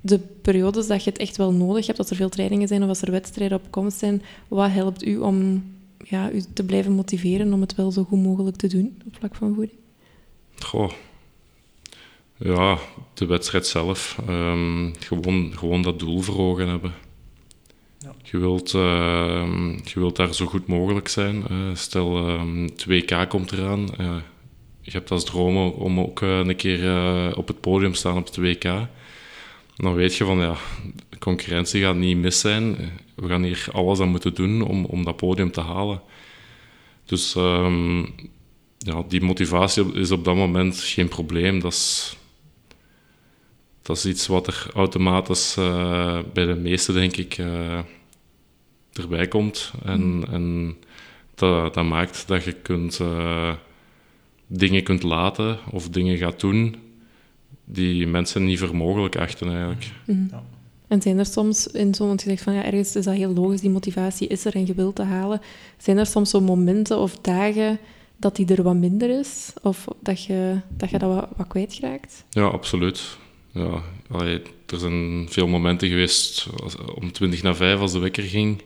De 0.00 0.18
periodes 0.18 0.86
dat 0.86 1.04
je 1.04 1.10
het 1.10 1.18
echt 1.18 1.36
wel 1.36 1.52
nodig 1.52 1.86
hebt, 1.86 1.98
als 1.98 2.10
er 2.10 2.16
veel 2.16 2.28
trainingen 2.28 2.68
zijn 2.68 2.82
of 2.82 2.88
als 2.88 3.02
er 3.02 3.10
wedstrijden 3.10 3.58
op 3.58 3.70
komst 3.70 3.98
zijn, 3.98 4.22
wat 4.48 4.70
helpt 4.70 5.06
u 5.06 5.16
om 5.18 5.64
ja, 5.98 6.30
u 6.30 6.44
te 6.52 6.64
blijven 6.64 6.92
motiveren 6.92 7.52
om 7.52 7.60
het 7.60 7.74
wel 7.74 7.90
zo 7.90 8.04
goed 8.04 8.22
mogelijk 8.22 8.56
te 8.56 8.66
doen 8.66 9.02
op 9.06 9.16
vlak 9.16 9.34
van 9.34 9.54
voeding? 9.54 9.78
Goh. 10.58 10.90
Ja, 12.36 12.78
de 13.14 13.26
wedstrijd 13.26 13.66
zelf. 13.66 14.18
Ehm, 14.28 14.92
gewoon, 14.98 15.52
gewoon 15.56 15.82
dat 15.82 15.98
doel 15.98 16.20
voor 16.20 16.38
ogen 16.38 16.68
hebben. 16.68 16.94
Ja. 17.98 18.14
Je, 18.22 18.38
wilt, 18.38 18.74
ehm, 18.74 19.68
je 19.68 19.92
wilt 19.94 20.16
daar 20.16 20.34
zo 20.34 20.46
goed 20.46 20.66
mogelijk 20.66 21.08
zijn. 21.08 21.44
Stel, 21.76 22.28
ehm, 22.28 22.62
het 22.62 22.84
WK 22.84 23.28
komt 23.28 23.52
eraan. 23.52 23.88
Je 24.84 24.90
hebt 24.90 25.10
als 25.10 25.24
droom 25.24 25.56
om 25.56 26.00
ook 26.00 26.22
eh, 26.22 26.38
een 26.38 26.56
keer 26.56 26.88
eh, 26.88 27.32
op 27.36 27.48
het 27.48 27.60
podium 27.60 27.92
te 27.92 27.98
staan 27.98 28.16
op 28.16 28.24
het 28.26 28.36
WK. 28.36 28.64
Dan 29.76 29.94
weet 29.94 30.16
je 30.16 30.24
van, 30.24 30.38
ja, 30.38 30.56
de 31.08 31.18
concurrentie 31.18 31.82
gaat 31.82 31.96
niet 31.96 32.16
mis 32.16 32.40
zijn. 32.40 32.76
We 33.14 33.28
gaan 33.28 33.42
hier 33.42 33.66
alles 33.72 34.00
aan 34.00 34.08
moeten 34.08 34.34
doen 34.34 34.62
om, 34.62 34.84
om 34.84 35.04
dat 35.04 35.16
podium 35.16 35.50
te 35.50 35.60
halen. 35.60 36.02
Dus 37.04 37.34
ehm, 37.34 37.98
ja, 38.78 39.02
die 39.08 39.20
motivatie 39.20 39.92
is 39.92 40.10
op 40.10 40.24
dat 40.24 40.34
moment 40.36 40.80
geen 40.80 41.08
probleem. 41.08 41.60
Dat 41.60 41.72
is, 41.72 42.16
dat 43.84 43.96
is 43.96 44.06
iets 44.06 44.26
wat 44.26 44.46
er 44.46 44.70
automatisch 44.74 45.56
eh, 45.56 46.18
bij 46.32 46.46
de 46.46 46.54
meesten, 46.54 46.94
denk 46.94 47.16
ik, 47.16 47.38
eh, 47.38 47.78
erbij 48.92 49.28
komt. 49.28 49.72
En, 49.84 50.24
en 50.30 50.76
dat, 51.34 51.74
dat 51.74 51.84
maakt 51.84 52.28
dat 52.28 52.44
je 52.44 52.52
kunt, 52.52 53.00
eh, 53.00 53.52
dingen 54.46 54.82
kunt 54.82 55.02
laten 55.02 55.58
of 55.70 55.88
dingen 55.88 56.16
gaat 56.16 56.40
doen 56.40 56.76
die 57.64 58.06
mensen 58.06 58.44
niet 58.44 58.58
voor 58.58 58.76
mogelijk 58.76 59.16
achten 59.16 59.48
eigenlijk. 59.48 59.90
Mhm. 60.06 60.26
Ja. 60.30 60.42
En 60.88 61.02
zijn 61.02 61.18
er 61.18 61.26
soms 61.26 61.66
in 61.66 61.94
zo'n, 61.94 62.06
want 62.06 62.22
je 62.22 62.28
zegt 62.28 62.42
van 62.42 62.54
ja, 62.54 62.64
ergens 62.64 62.96
is 62.96 63.04
dat 63.04 63.14
heel 63.14 63.32
logisch, 63.32 63.60
die 63.60 63.70
motivatie 63.70 64.28
is 64.28 64.44
er 64.44 64.54
en 64.54 64.66
je 64.66 64.74
wilt 64.74 64.94
te 64.94 65.02
halen. 65.02 65.40
Zijn 65.78 65.98
er 65.98 66.06
soms 66.06 66.30
zo 66.30 66.40
momenten 66.40 66.98
of 66.98 67.18
dagen 67.18 67.78
dat 68.16 68.36
die 68.36 68.54
er 68.54 68.62
wat 68.62 68.74
minder 68.74 69.18
is? 69.18 69.52
Of 69.62 69.84
dat 70.00 70.24
je 70.24 70.56
dat, 70.76 70.90
je 70.90 70.98
dat 70.98 71.14
wat, 71.14 71.28
wat 71.36 71.46
kwijtraakt? 71.46 72.24
Ja, 72.30 72.44
absoluut. 72.44 73.22
Ja, 73.54 73.82
allee, 74.10 74.42
er 74.66 74.78
zijn 74.78 75.26
veel 75.30 75.46
momenten 75.46 75.88
geweest 75.88 76.46
als- 76.62 76.76
om 76.76 77.12
20 77.12 77.42
na 77.42 77.54
5 77.54 77.78
als 77.80 77.92
de 77.92 77.98
wekker 77.98 78.22
ging. 78.22 78.62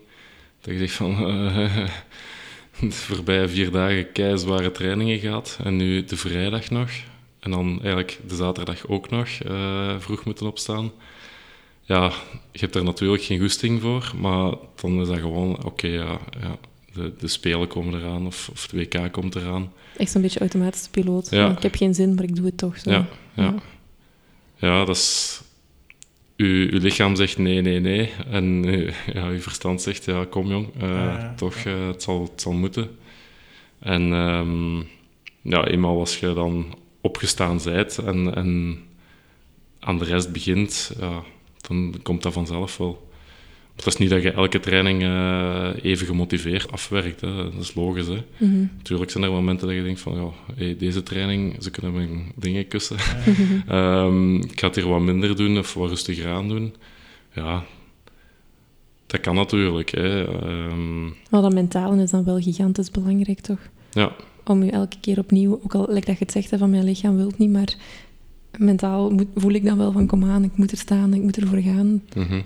Dat 0.61 0.73
je 0.75 0.79
zegt 0.79 0.93
van 0.95 1.13
eh, 1.29 1.87
de 2.81 2.91
voorbije 2.91 3.49
vier 3.49 3.71
dagen 3.71 4.13
kei 4.13 4.39
zware 4.39 4.71
trainingen 4.73 5.19
gehad. 5.19 5.59
En 5.65 5.77
nu 5.77 6.05
de 6.05 6.17
vrijdag 6.17 6.71
nog. 6.71 6.91
En 7.41 7.51
dan 7.51 7.69
eigenlijk 7.79 8.19
de 8.29 8.35
zaterdag 8.35 8.87
ook 8.87 9.11
nog 9.11 9.29
eh, 9.29 9.95
vroeg 9.99 10.25
moeten 10.25 10.47
opstaan. 10.47 10.91
Ja, 11.83 12.13
je 12.53 12.59
hebt 12.59 12.75
er 12.75 12.85
natuurlijk 12.85 13.23
geen 13.23 13.41
goesting 13.41 13.81
voor. 13.81 14.13
Maar 14.21 14.53
dan 14.81 15.01
is 15.01 15.09
dat 15.09 15.19
gewoon, 15.19 15.65
oké, 15.65 15.87
ja, 15.87 16.19
ja, 16.41 16.57
de, 16.95 17.13
de 17.19 17.29
Spelen 17.29 17.69
komen 17.69 18.01
eraan 18.01 18.27
of, 18.27 18.49
of 18.53 18.71
het 18.71 18.73
WK 18.95 19.13
komt 19.13 19.35
eraan. 19.35 19.73
Echt 19.97 20.11
zo'n 20.11 20.23
beetje 20.23 20.41
automatische 20.41 20.91
piloot. 20.91 21.31
Ja. 21.31 21.51
Ik 21.51 21.63
heb 21.63 21.75
geen 21.75 21.95
zin, 21.95 22.15
maar 22.15 22.25
ik 22.25 22.37
doe 22.37 22.47
het 22.47 22.59
toch 22.59 22.79
zo. 22.79 22.91
Ja, 22.91 23.07
ja. 23.35 23.43
ja 23.45 23.55
dat 24.59 24.89
is... 24.89 25.41
Uw, 26.37 26.71
uw 26.71 26.79
lichaam 26.79 27.17
zegt 27.17 27.39
nee, 27.39 27.61
nee, 27.61 27.81
nee. 27.81 28.13
En 28.31 28.65
eh, 28.65 28.95
ja, 29.15 29.27
uw 29.27 29.41
verstand 29.41 29.83
zegt, 29.83 30.05
ja, 30.05 30.25
kom 30.25 30.47
jong, 30.47 30.69
eh, 30.81 30.89
Ja, 30.89 31.35
toch, 31.37 31.55
eh, 31.55 31.87
het, 31.87 32.03
zal, 32.03 32.23
het 32.23 32.41
zal 32.41 32.53
moeten. 32.53 32.99
En 33.79 34.13
ehm, 34.13 34.77
ja, 35.43 35.67
eenmaal 35.67 35.99
als 35.99 36.21
je 36.21 36.33
dan 36.33 36.79
opgestaan 37.01 37.61
bent 37.65 37.99
en, 37.99 38.35
en 38.35 38.79
aan 39.81 39.99
de 39.99 40.05
rest 40.05 40.33
begint, 40.33 40.93
ja, 41.01 41.23
dan 41.61 41.95
komt 42.03 42.23
dat 42.23 42.33
vanzelf 42.33 42.77
wel. 42.77 43.08
Het 43.79 43.87
is 43.87 43.97
niet 43.97 44.11
dat 44.11 44.23
je 44.23 44.31
elke 44.31 44.61
training 44.61 45.03
eh, 45.03 45.69
even 45.91 46.07
gemotiveerd 46.07 46.71
afwerkt, 46.73 47.21
hè. 47.21 47.35
dat 47.35 47.61
is 47.61 47.75
logisch. 47.75 48.07
Hè. 48.07 48.23
Mhm. 48.37 48.67
Natuurlijk 48.77 49.11
zijn 49.11 49.25
er 49.25 49.31
momenten 49.31 49.67
dat 49.67 49.77
je 49.77 49.83
denkt 49.83 50.01
van, 50.01 50.15
ja, 50.15 50.55
hey, 50.55 50.77
deze 50.79 51.03
training, 51.03 51.57
ze 51.63 51.71
kunnen 51.71 51.93
mijn 51.93 52.33
dingen 52.37 52.69
kussen. 52.69 52.97
Ehm, 53.69 54.35
ik 54.37 54.61
ga 54.61 54.67
het 54.67 54.77
hier 54.77 54.89
wat 54.89 55.01
minder 55.01 55.37
doen 55.37 55.59
of 55.59 55.75
wat 55.75 55.89
rustiger 55.89 56.31
aan 56.33 56.49
doen. 56.49 56.75
Ja, 57.33 57.65
dat 59.07 59.21
kan 59.21 59.35
natuurlijk. 59.35 59.91
Hè. 59.91 60.25
Ehm, 60.25 61.05
Maar 61.05 61.43
dat 61.43 61.55
mentale 61.55 62.03
is 62.03 62.11
dan 62.11 62.25
wel 62.25 62.41
gigantisch 62.41 62.91
belangrijk, 62.91 63.41
toch? 63.41 63.61
ja, 63.93 64.13
Om 64.45 64.63
je 64.65 64.71
elke 64.71 64.97
keer 65.01 65.19
opnieuw, 65.19 65.61
ook 65.65 65.75
al 65.75 65.87
lijkt 65.89 66.07
dat 66.07 66.19
je 66.19 66.25
het 66.25 66.33
zegt 66.33 66.51
hè, 66.51 66.59
van 66.59 66.71
mijn 66.71 66.85
lichaam 66.85 67.17
wil 67.17 67.27
het 67.27 67.39
niet, 67.39 67.51
maar 67.51 67.75
mentaal 68.59 69.11
moet, 69.11 69.27
voel 69.35 69.53
ik 69.53 69.65
dan 69.65 69.79
wel 69.79 69.93
van 69.93 70.07
kom 70.07 70.25
aan, 70.25 70.45
ik 70.45 70.57
moet 70.57 70.71
er 70.71 70.79
staan, 70.79 71.15
ik 71.15 71.23
moet 71.23 71.37
ervoor 71.37 71.61
gaan. 71.61 72.03
mhm. 72.15 72.41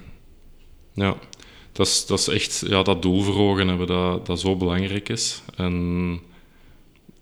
Ja. 0.95 1.17
Dat 1.73 1.87
is, 1.87 2.07
dat 2.07 2.19
is 2.19 2.29
echt 2.29 2.65
ja, 2.69 2.83
dat 2.83 3.03
doel 3.03 3.23
voor 3.23 3.37
ogen 3.39 3.69
hebben 3.69 3.87
dat, 3.87 4.27
dat 4.27 4.41
zo 4.41 4.57
belangrijk 4.57 5.09
is. 5.09 5.43
En 5.57 6.21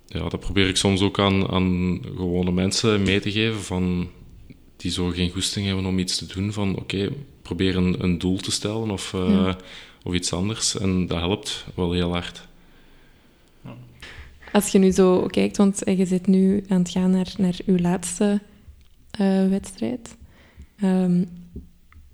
ja, 0.07 0.29
dat 0.29 0.41
probeer 0.41 0.69
ik 0.69 0.77
soms 0.77 1.01
ook 1.01 1.19
aan, 1.19 1.49
aan 1.51 2.01
gewone 2.17 2.53
mensen 2.53 3.03
mee 3.03 3.21
te 3.21 3.31
geven 3.33 3.61
van, 3.63 4.09
die 4.77 4.91
zo 4.91 5.09
geen 5.09 5.31
goesting 5.31 5.67
hebben 5.67 5.87
om 5.87 5.99
iets 5.99 6.17
te 6.17 6.27
doen. 6.27 6.53
Van 6.53 6.77
oké, 6.77 7.09
probeer 7.43 7.77
een, 7.77 7.97
een 8.05 8.19
doel 8.19 8.37
te 8.37 8.51
stellen 8.51 8.91
of, 8.91 9.15
eh, 9.15 9.29
Ja. 9.29 9.57
of 10.03 10.15
iets 10.15 10.33
anders. 10.33 10.79
En 10.79 11.07
dat 11.07 11.19
helpt 11.19 11.65
wel 11.75 11.93
heel 11.93 12.11
hard. 12.13 12.49
Als 14.53 14.73
je 14.73 14.79
nu 14.79 14.91
zo 14.91 15.27
kijkt, 15.27 15.57
want 15.57 15.85
eh, 15.85 15.99
je 15.99 16.07
zit 16.07 16.27
nu 16.27 16.65
aan 16.69 16.79
het 16.79 16.91
gaan 16.91 17.11
naar, 17.11 17.33
naar 17.39 17.57
uw 17.67 17.79
laatste 17.79 18.41
eh, 19.11 19.49
wedstrijd. 19.49 20.17
Ehm, 20.81 21.25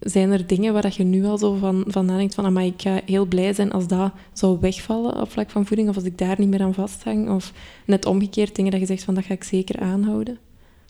zijn 0.00 0.30
er 0.30 0.46
dingen 0.46 0.72
waar 0.72 0.82
dat 0.82 0.94
je 0.94 1.04
nu 1.04 1.24
al 1.24 1.38
zo 1.38 1.54
van, 1.54 1.84
van 1.86 2.06
nadenkt 2.06 2.34
van, 2.34 2.52
maar 2.52 2.64
ik 2.64 2.82
ga 2.82 3.00
heel 3.06 3.26
blij 3.26 3.52
zijn 3.52 3.72
als 3.72 3.86
dat 3.86 4.12
zou 4.32 4.58
wegvallen 4.60 5.20
op 5.20 5.30
vlak 5.30 5.50
van 5.50 5.66
voeding, 5.66 5.88
of 5.88 5.94
als 5.94 6.04
ik 6.04 6.18
daar 6.18 6.36
niet 6.38 6.48
meer 6.48 6.62
aan 6.62 6.74
vasthang, 6.74 7.30
of 7.30 7.52
net 7.86 8.06
omgekeerd 8.06 8.54
dingen 8.54 8.70
dat 8.70 8.80
je 8.80 8.86
zegt 8.86 9.04
van, 9.04 9.14
dat 9.14 9.24
ga 9.24 9.34
ik 9.34 9.44
zeker 9.44 9.80
aanhouden? 9.80 10.38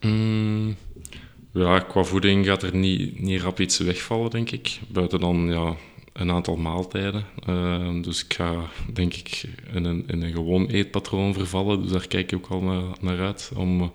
Mm, 0.00 0.76
ja, 1.52 1.78
qua 1.78 2.02
voeding 2.02 2.46
gaat 2.46 2.62
er 2.62 2.76
niet, 2.76 3.20
niet 3.20 3.40
rap 3.40 3.60
iets 3.60 3.78
wegvallen, 3.78 4.30
denk 4.30 4.50
ik. 4.50 4.80
Buiten 4.88 5.20
dan 5.20 5.48
ja, 5.48 5.76
een 6.12 6.30
aantal 6.30 6.56
maaltijden. 6.56 7.24
Eh, 7.46 8.02
dus 8.02 8.24
ik 8.24 8.34
ga, 8.34 8.70
denk 8.92 9.14
ik, 9.14 9.44
in 9.72 9.84
een, 9.84 10.04
in 10.06 10.22
een 10.22 10.32
gewoon 10.32 10.66
eetpatroon 10.66 11.34
vervallen. 11.34 11.82
Dus 11.82 11.90
daar 11.90 12.08
kijk 12.08 12.32
ik 12.32 12.38
ook 12.38 12.46
al 12.46 12.60
naar, 12.60 12.82
naar 13.00 13.20
uit. 13.20 13.50
Om 13.56 13.92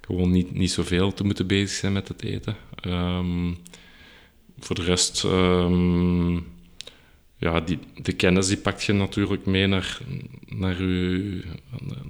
gewoon 0.00 0.30
niet, 0.30 0.54
niet 0.54 0.70
zoveel 0.70 1.14
te 1.14 1.24
moeten 1.24 1.46
bezig 1.46 1.70
zijn 1.70 1.92
met 1.92 2.08
het 2.08 2.22
eten. 2.22 2.56
Ehm, 2.80 3.50
voor 4.60 4.76
de 4.76 4.82
rest... 4.82 5.24
ehm, 5.24 6.34
ja, 7.40 7.60
die, 7.60 7.78
de 8.02 8.12
kennis 8.12 8.46
die 8.46 8.56
pakt 8.56 8.84
je 8.84 8.92
natuurlijk 8.92 9.46
mee 9.46 9.66
naar, 9.66 9.98
naar, 10.46 10.76
uw, 10.76 11.40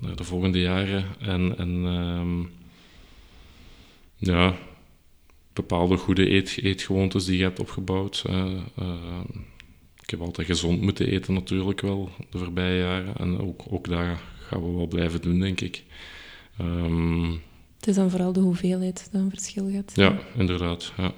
naar 0.00 0.16
de 0.16 0.24
volgende 0.24 0.60
jaren. 0.60 1.04
En, 1.20 1.58
en 1.58 1.84
ehm, 1.84 2.40
ja, 4.16 4.54
bepaalde 5.52 5.96
goede 5.96 6.30
eet, 6.30 6.58
eetgewoontes 6.62 7.24
die 7.24 7.36
je 7.36 7.42
hebt 7.42 7.60
opgebouwd. 7.60 8.24
eh, 8.26 8.52
eh, 8.76 9.20
ik 10.02 10.10
heb 10.10 10.20
altijd 10.20 10.46
gezond 10.46 10.80
moeten 10.80 11.06
eten 11.08 11.34
natuurlijk 11.34 11.80
wel 11.80 12.10
de 12.30 12.38
voorbije 12.38 12.78
jaren. 12.78 13.16
En 13.16 13.38
ook, 13.40 13.62
ook 13.70 13.88
dat 13.88 14.06
gaan 14.40 14.70
we 14.70 14.76
wel 14.76 14.86
blijven 14.86 15.20
doen, 15.20 15.38
denk 15.40 15.60
ik. 15.60 15.84
Ehm, 16.58 17.30
Het 17.76 17.86
is 17.86 17.94
dan 17.94 18.10
vooral 18.10 18.32
de 18.32 18.40
hoeveelheid 18.40 19.08
dat 19.12 19.20
een 19.22 19.30
verschil 19.30 19.70
gaat. 19.72 19.92
ja, 19.94 20.18
inderdaad. 20.36 20.92
Ja. 20.96 21.12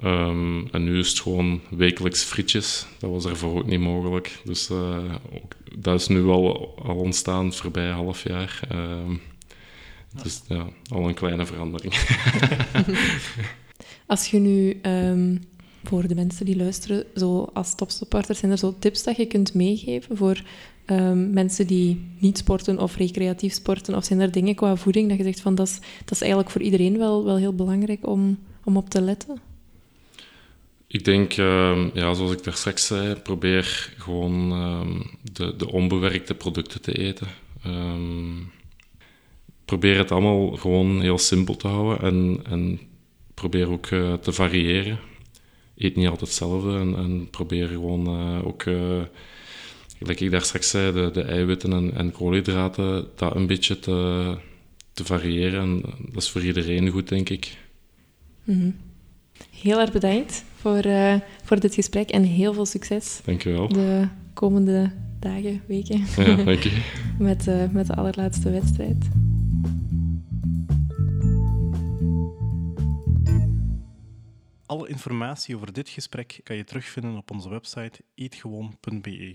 Ehm, 0.00 0.66
en 0.66 0.84
nu 0.84 0.98
is 0.98 1.08
het 1.08 1.20
gewoon 1.20 1.60
wekelijks 1.70 2.22
frietjes. 2.22 2.86
Dat 2.98 3.10
was 3.10 3.24
ervoor 3.24 3.58
ook 3.58 3.66
niet 3.66 3.80
mogelijk. 3.80 4.40
Dus 4.44 4.70
eh, 4.70 5.14
ook, 5.32 5.54
dat 5.78 6.00
is 6.00 6.08
nu 6.08 6.24
al, 6.24 6.74
al 6.82 6.96
ontstaan 6.96 7.44
het 7.44 7.56
voorbije 7.56 7.92
half 7.92 8.22
jaar. 8.22 8.60
Dus 10.22 10.42
ja, 10.48 10.66
al 10.90 11.08
een 11.08 11.14
kleine 11.14 11.46
verandering. 11.46 11.94
Als 14.06 14.30
je 14.30 14.38
nu, 14.38 14.78
ehm, 14.82 15.36
voor 15.84 16.08
de 16.08 16.14
mensen 16.14 16.46
die 16.46 16.56
luisteren, 16.56 17.04
zo 17.14 17.50
als 17.54 17.74
topsporters, 17.74 18.38
zijn 18.38 18.52
er 18.52 18.58
zo 18.58 18.74
tips 18.78 19.02
dat 19.02 19.16
je 19.16 19.26
kunt 19.26 19.54
meegeven 19.54 20.16
voor 20.16 20.42
mensen 21.30 21.66
die 21.66 22.10
niet 22.18 22.38
sporten 22.38 22.78
of 22.78 22.96
recreatief 22.96 23.52
sporten? 23.52 23.94
Of 23.94 24.04
zijn 24.04 24.20
er 24.20 24.32
dingen 24.32 24.54
qua 24.54 24.76
voeding 24.76 25.08
dat 25.08 25.16
je 25.16 25.24
zegt 25.24 25.40
van 25.40 25.54
dat 25.54 25.66
is, 25.66 25.78
dat 25.98 26.10
is 26.10 26.20
eigenlijk 26.20 26.50
voor 26.50 26.62
iedereen 26.62 26.98
wel, 26.98 27.24
wel 27.24 27.36
heel 27.36 27.54
belangrijk 27.54 28.06
om, 28.06 28.38
om 28.64 28.76
op 28.76 28.90
te 28.90 29.00
letten? 29.00 29.38
Ik 30.96 31.04
denk, 31.04 31.32
ehm, 31.32 31.88
ja, 31.94 32.14
zoals 32.14 32.32
ik 32.32 32.44
daar 32.44 32.54
straks 32.54 32.86
zei, 32.86 33.14
probeer 33.14 33.92
gewoon 33.98 34.52
ehm, 34.52 35.00
de, 35.32 35.56
de 35.56 35.72
onbewerkte 35.72 36.34
producten 36.34 36.80
te 36.80 36.98
eten. 36.98 37.26
Ehm, 37.62 38.42
probeer 39.64 39.98
het 39.98 40.10
allemaal 40.10 40.50
gewoon 40.50 41.00
heel 41.00 41.18
simpel 41.18 41.56
te 41.56 41.68
houden 41.68 42.00
en, 42.00 42.40
en 42.50 42.80
probeer 43.34 43.70
ook 43.70 43.86
eh, 43.86 44.14
te 44.14 44.32
variëren. 44.32 44.98
Eet 45.76 45.96
niet 45.96 46.08
altijd 46.08 46.28
hetzelfde 46.28 46.78
en, 46.78 46.96
en 46.96 47.30
probeer 47.30 47.68
gewoon 47.68 48.08
uh, 48.08 48.46
ook, 48.46 48.64
uh, 48.64 49.02
gelijk 49.98 50.20
ik 50.20 50.30
daar 50.30 50.42
straks 50.42 50.70
zei, 50.70 50.92
de, 50.92 51.10
de 51.10 51.22
eiwitten 51.22 51.72
en, 51.72 51.94
en 51.94 52.12
koolhydraten, 52.12 53.08
dat 53.16 53.34
een 53.34 53.46
beetje 53.46 53.78
te, 53.78 54.36
te 54.92 55.04
variëren. 55.04 55.60
En 55.60 55.82
dat 56.12 56.22
is 56.22 56.30
voor 56.30 56.42
iedereen 56.42 56.88
goed, 56.88 57.08
denk 57.08 57.28
ik. 57.28 57.56
-hmm. 58.44 58.76
Heel 59.50 59.80
erg 59.80 59.92
bedankt 59.92 60.44
voor, 60.66 60.86
uh, 60.86 61.14
voor 61.42 61.60
dit 61.60 61.74
gesprek 61.74 62.10
en 62.10 62.22
heel 62.22 62.54
veel 62.54 62.66
succes. 62.66 63.20
Dank 63.24 63.42
je 63.42 63.50
wel. 63.50 63.68
De 63.68 64.08
komende 64.34 64.90
dagen, 65.18 65.62
weken. 65.66 66.04
Ja, 66.16 66.34
dank 66.34 66.62
je. 66.62 66.82
met, 67.18 67.46
uh, 67.46 67.68
met 67.70 67.86
de 67.86 67.94
allerlaatste 67.94 68.50
wedstrijd. 68.50 69.08
Alle 74.66 74.88
informatie 74.88 75.56
over 75.56 75.72
dit 75.72 75.88
gesprek 75.88 76.40
kan 76.42 76.56
je 76.56 76.64
terugvinden 76.64 77.16
op 77.16 77.30
onze 77.30 77.48
website 77.48 78.00
eetgewoon.be. 78.14 79.34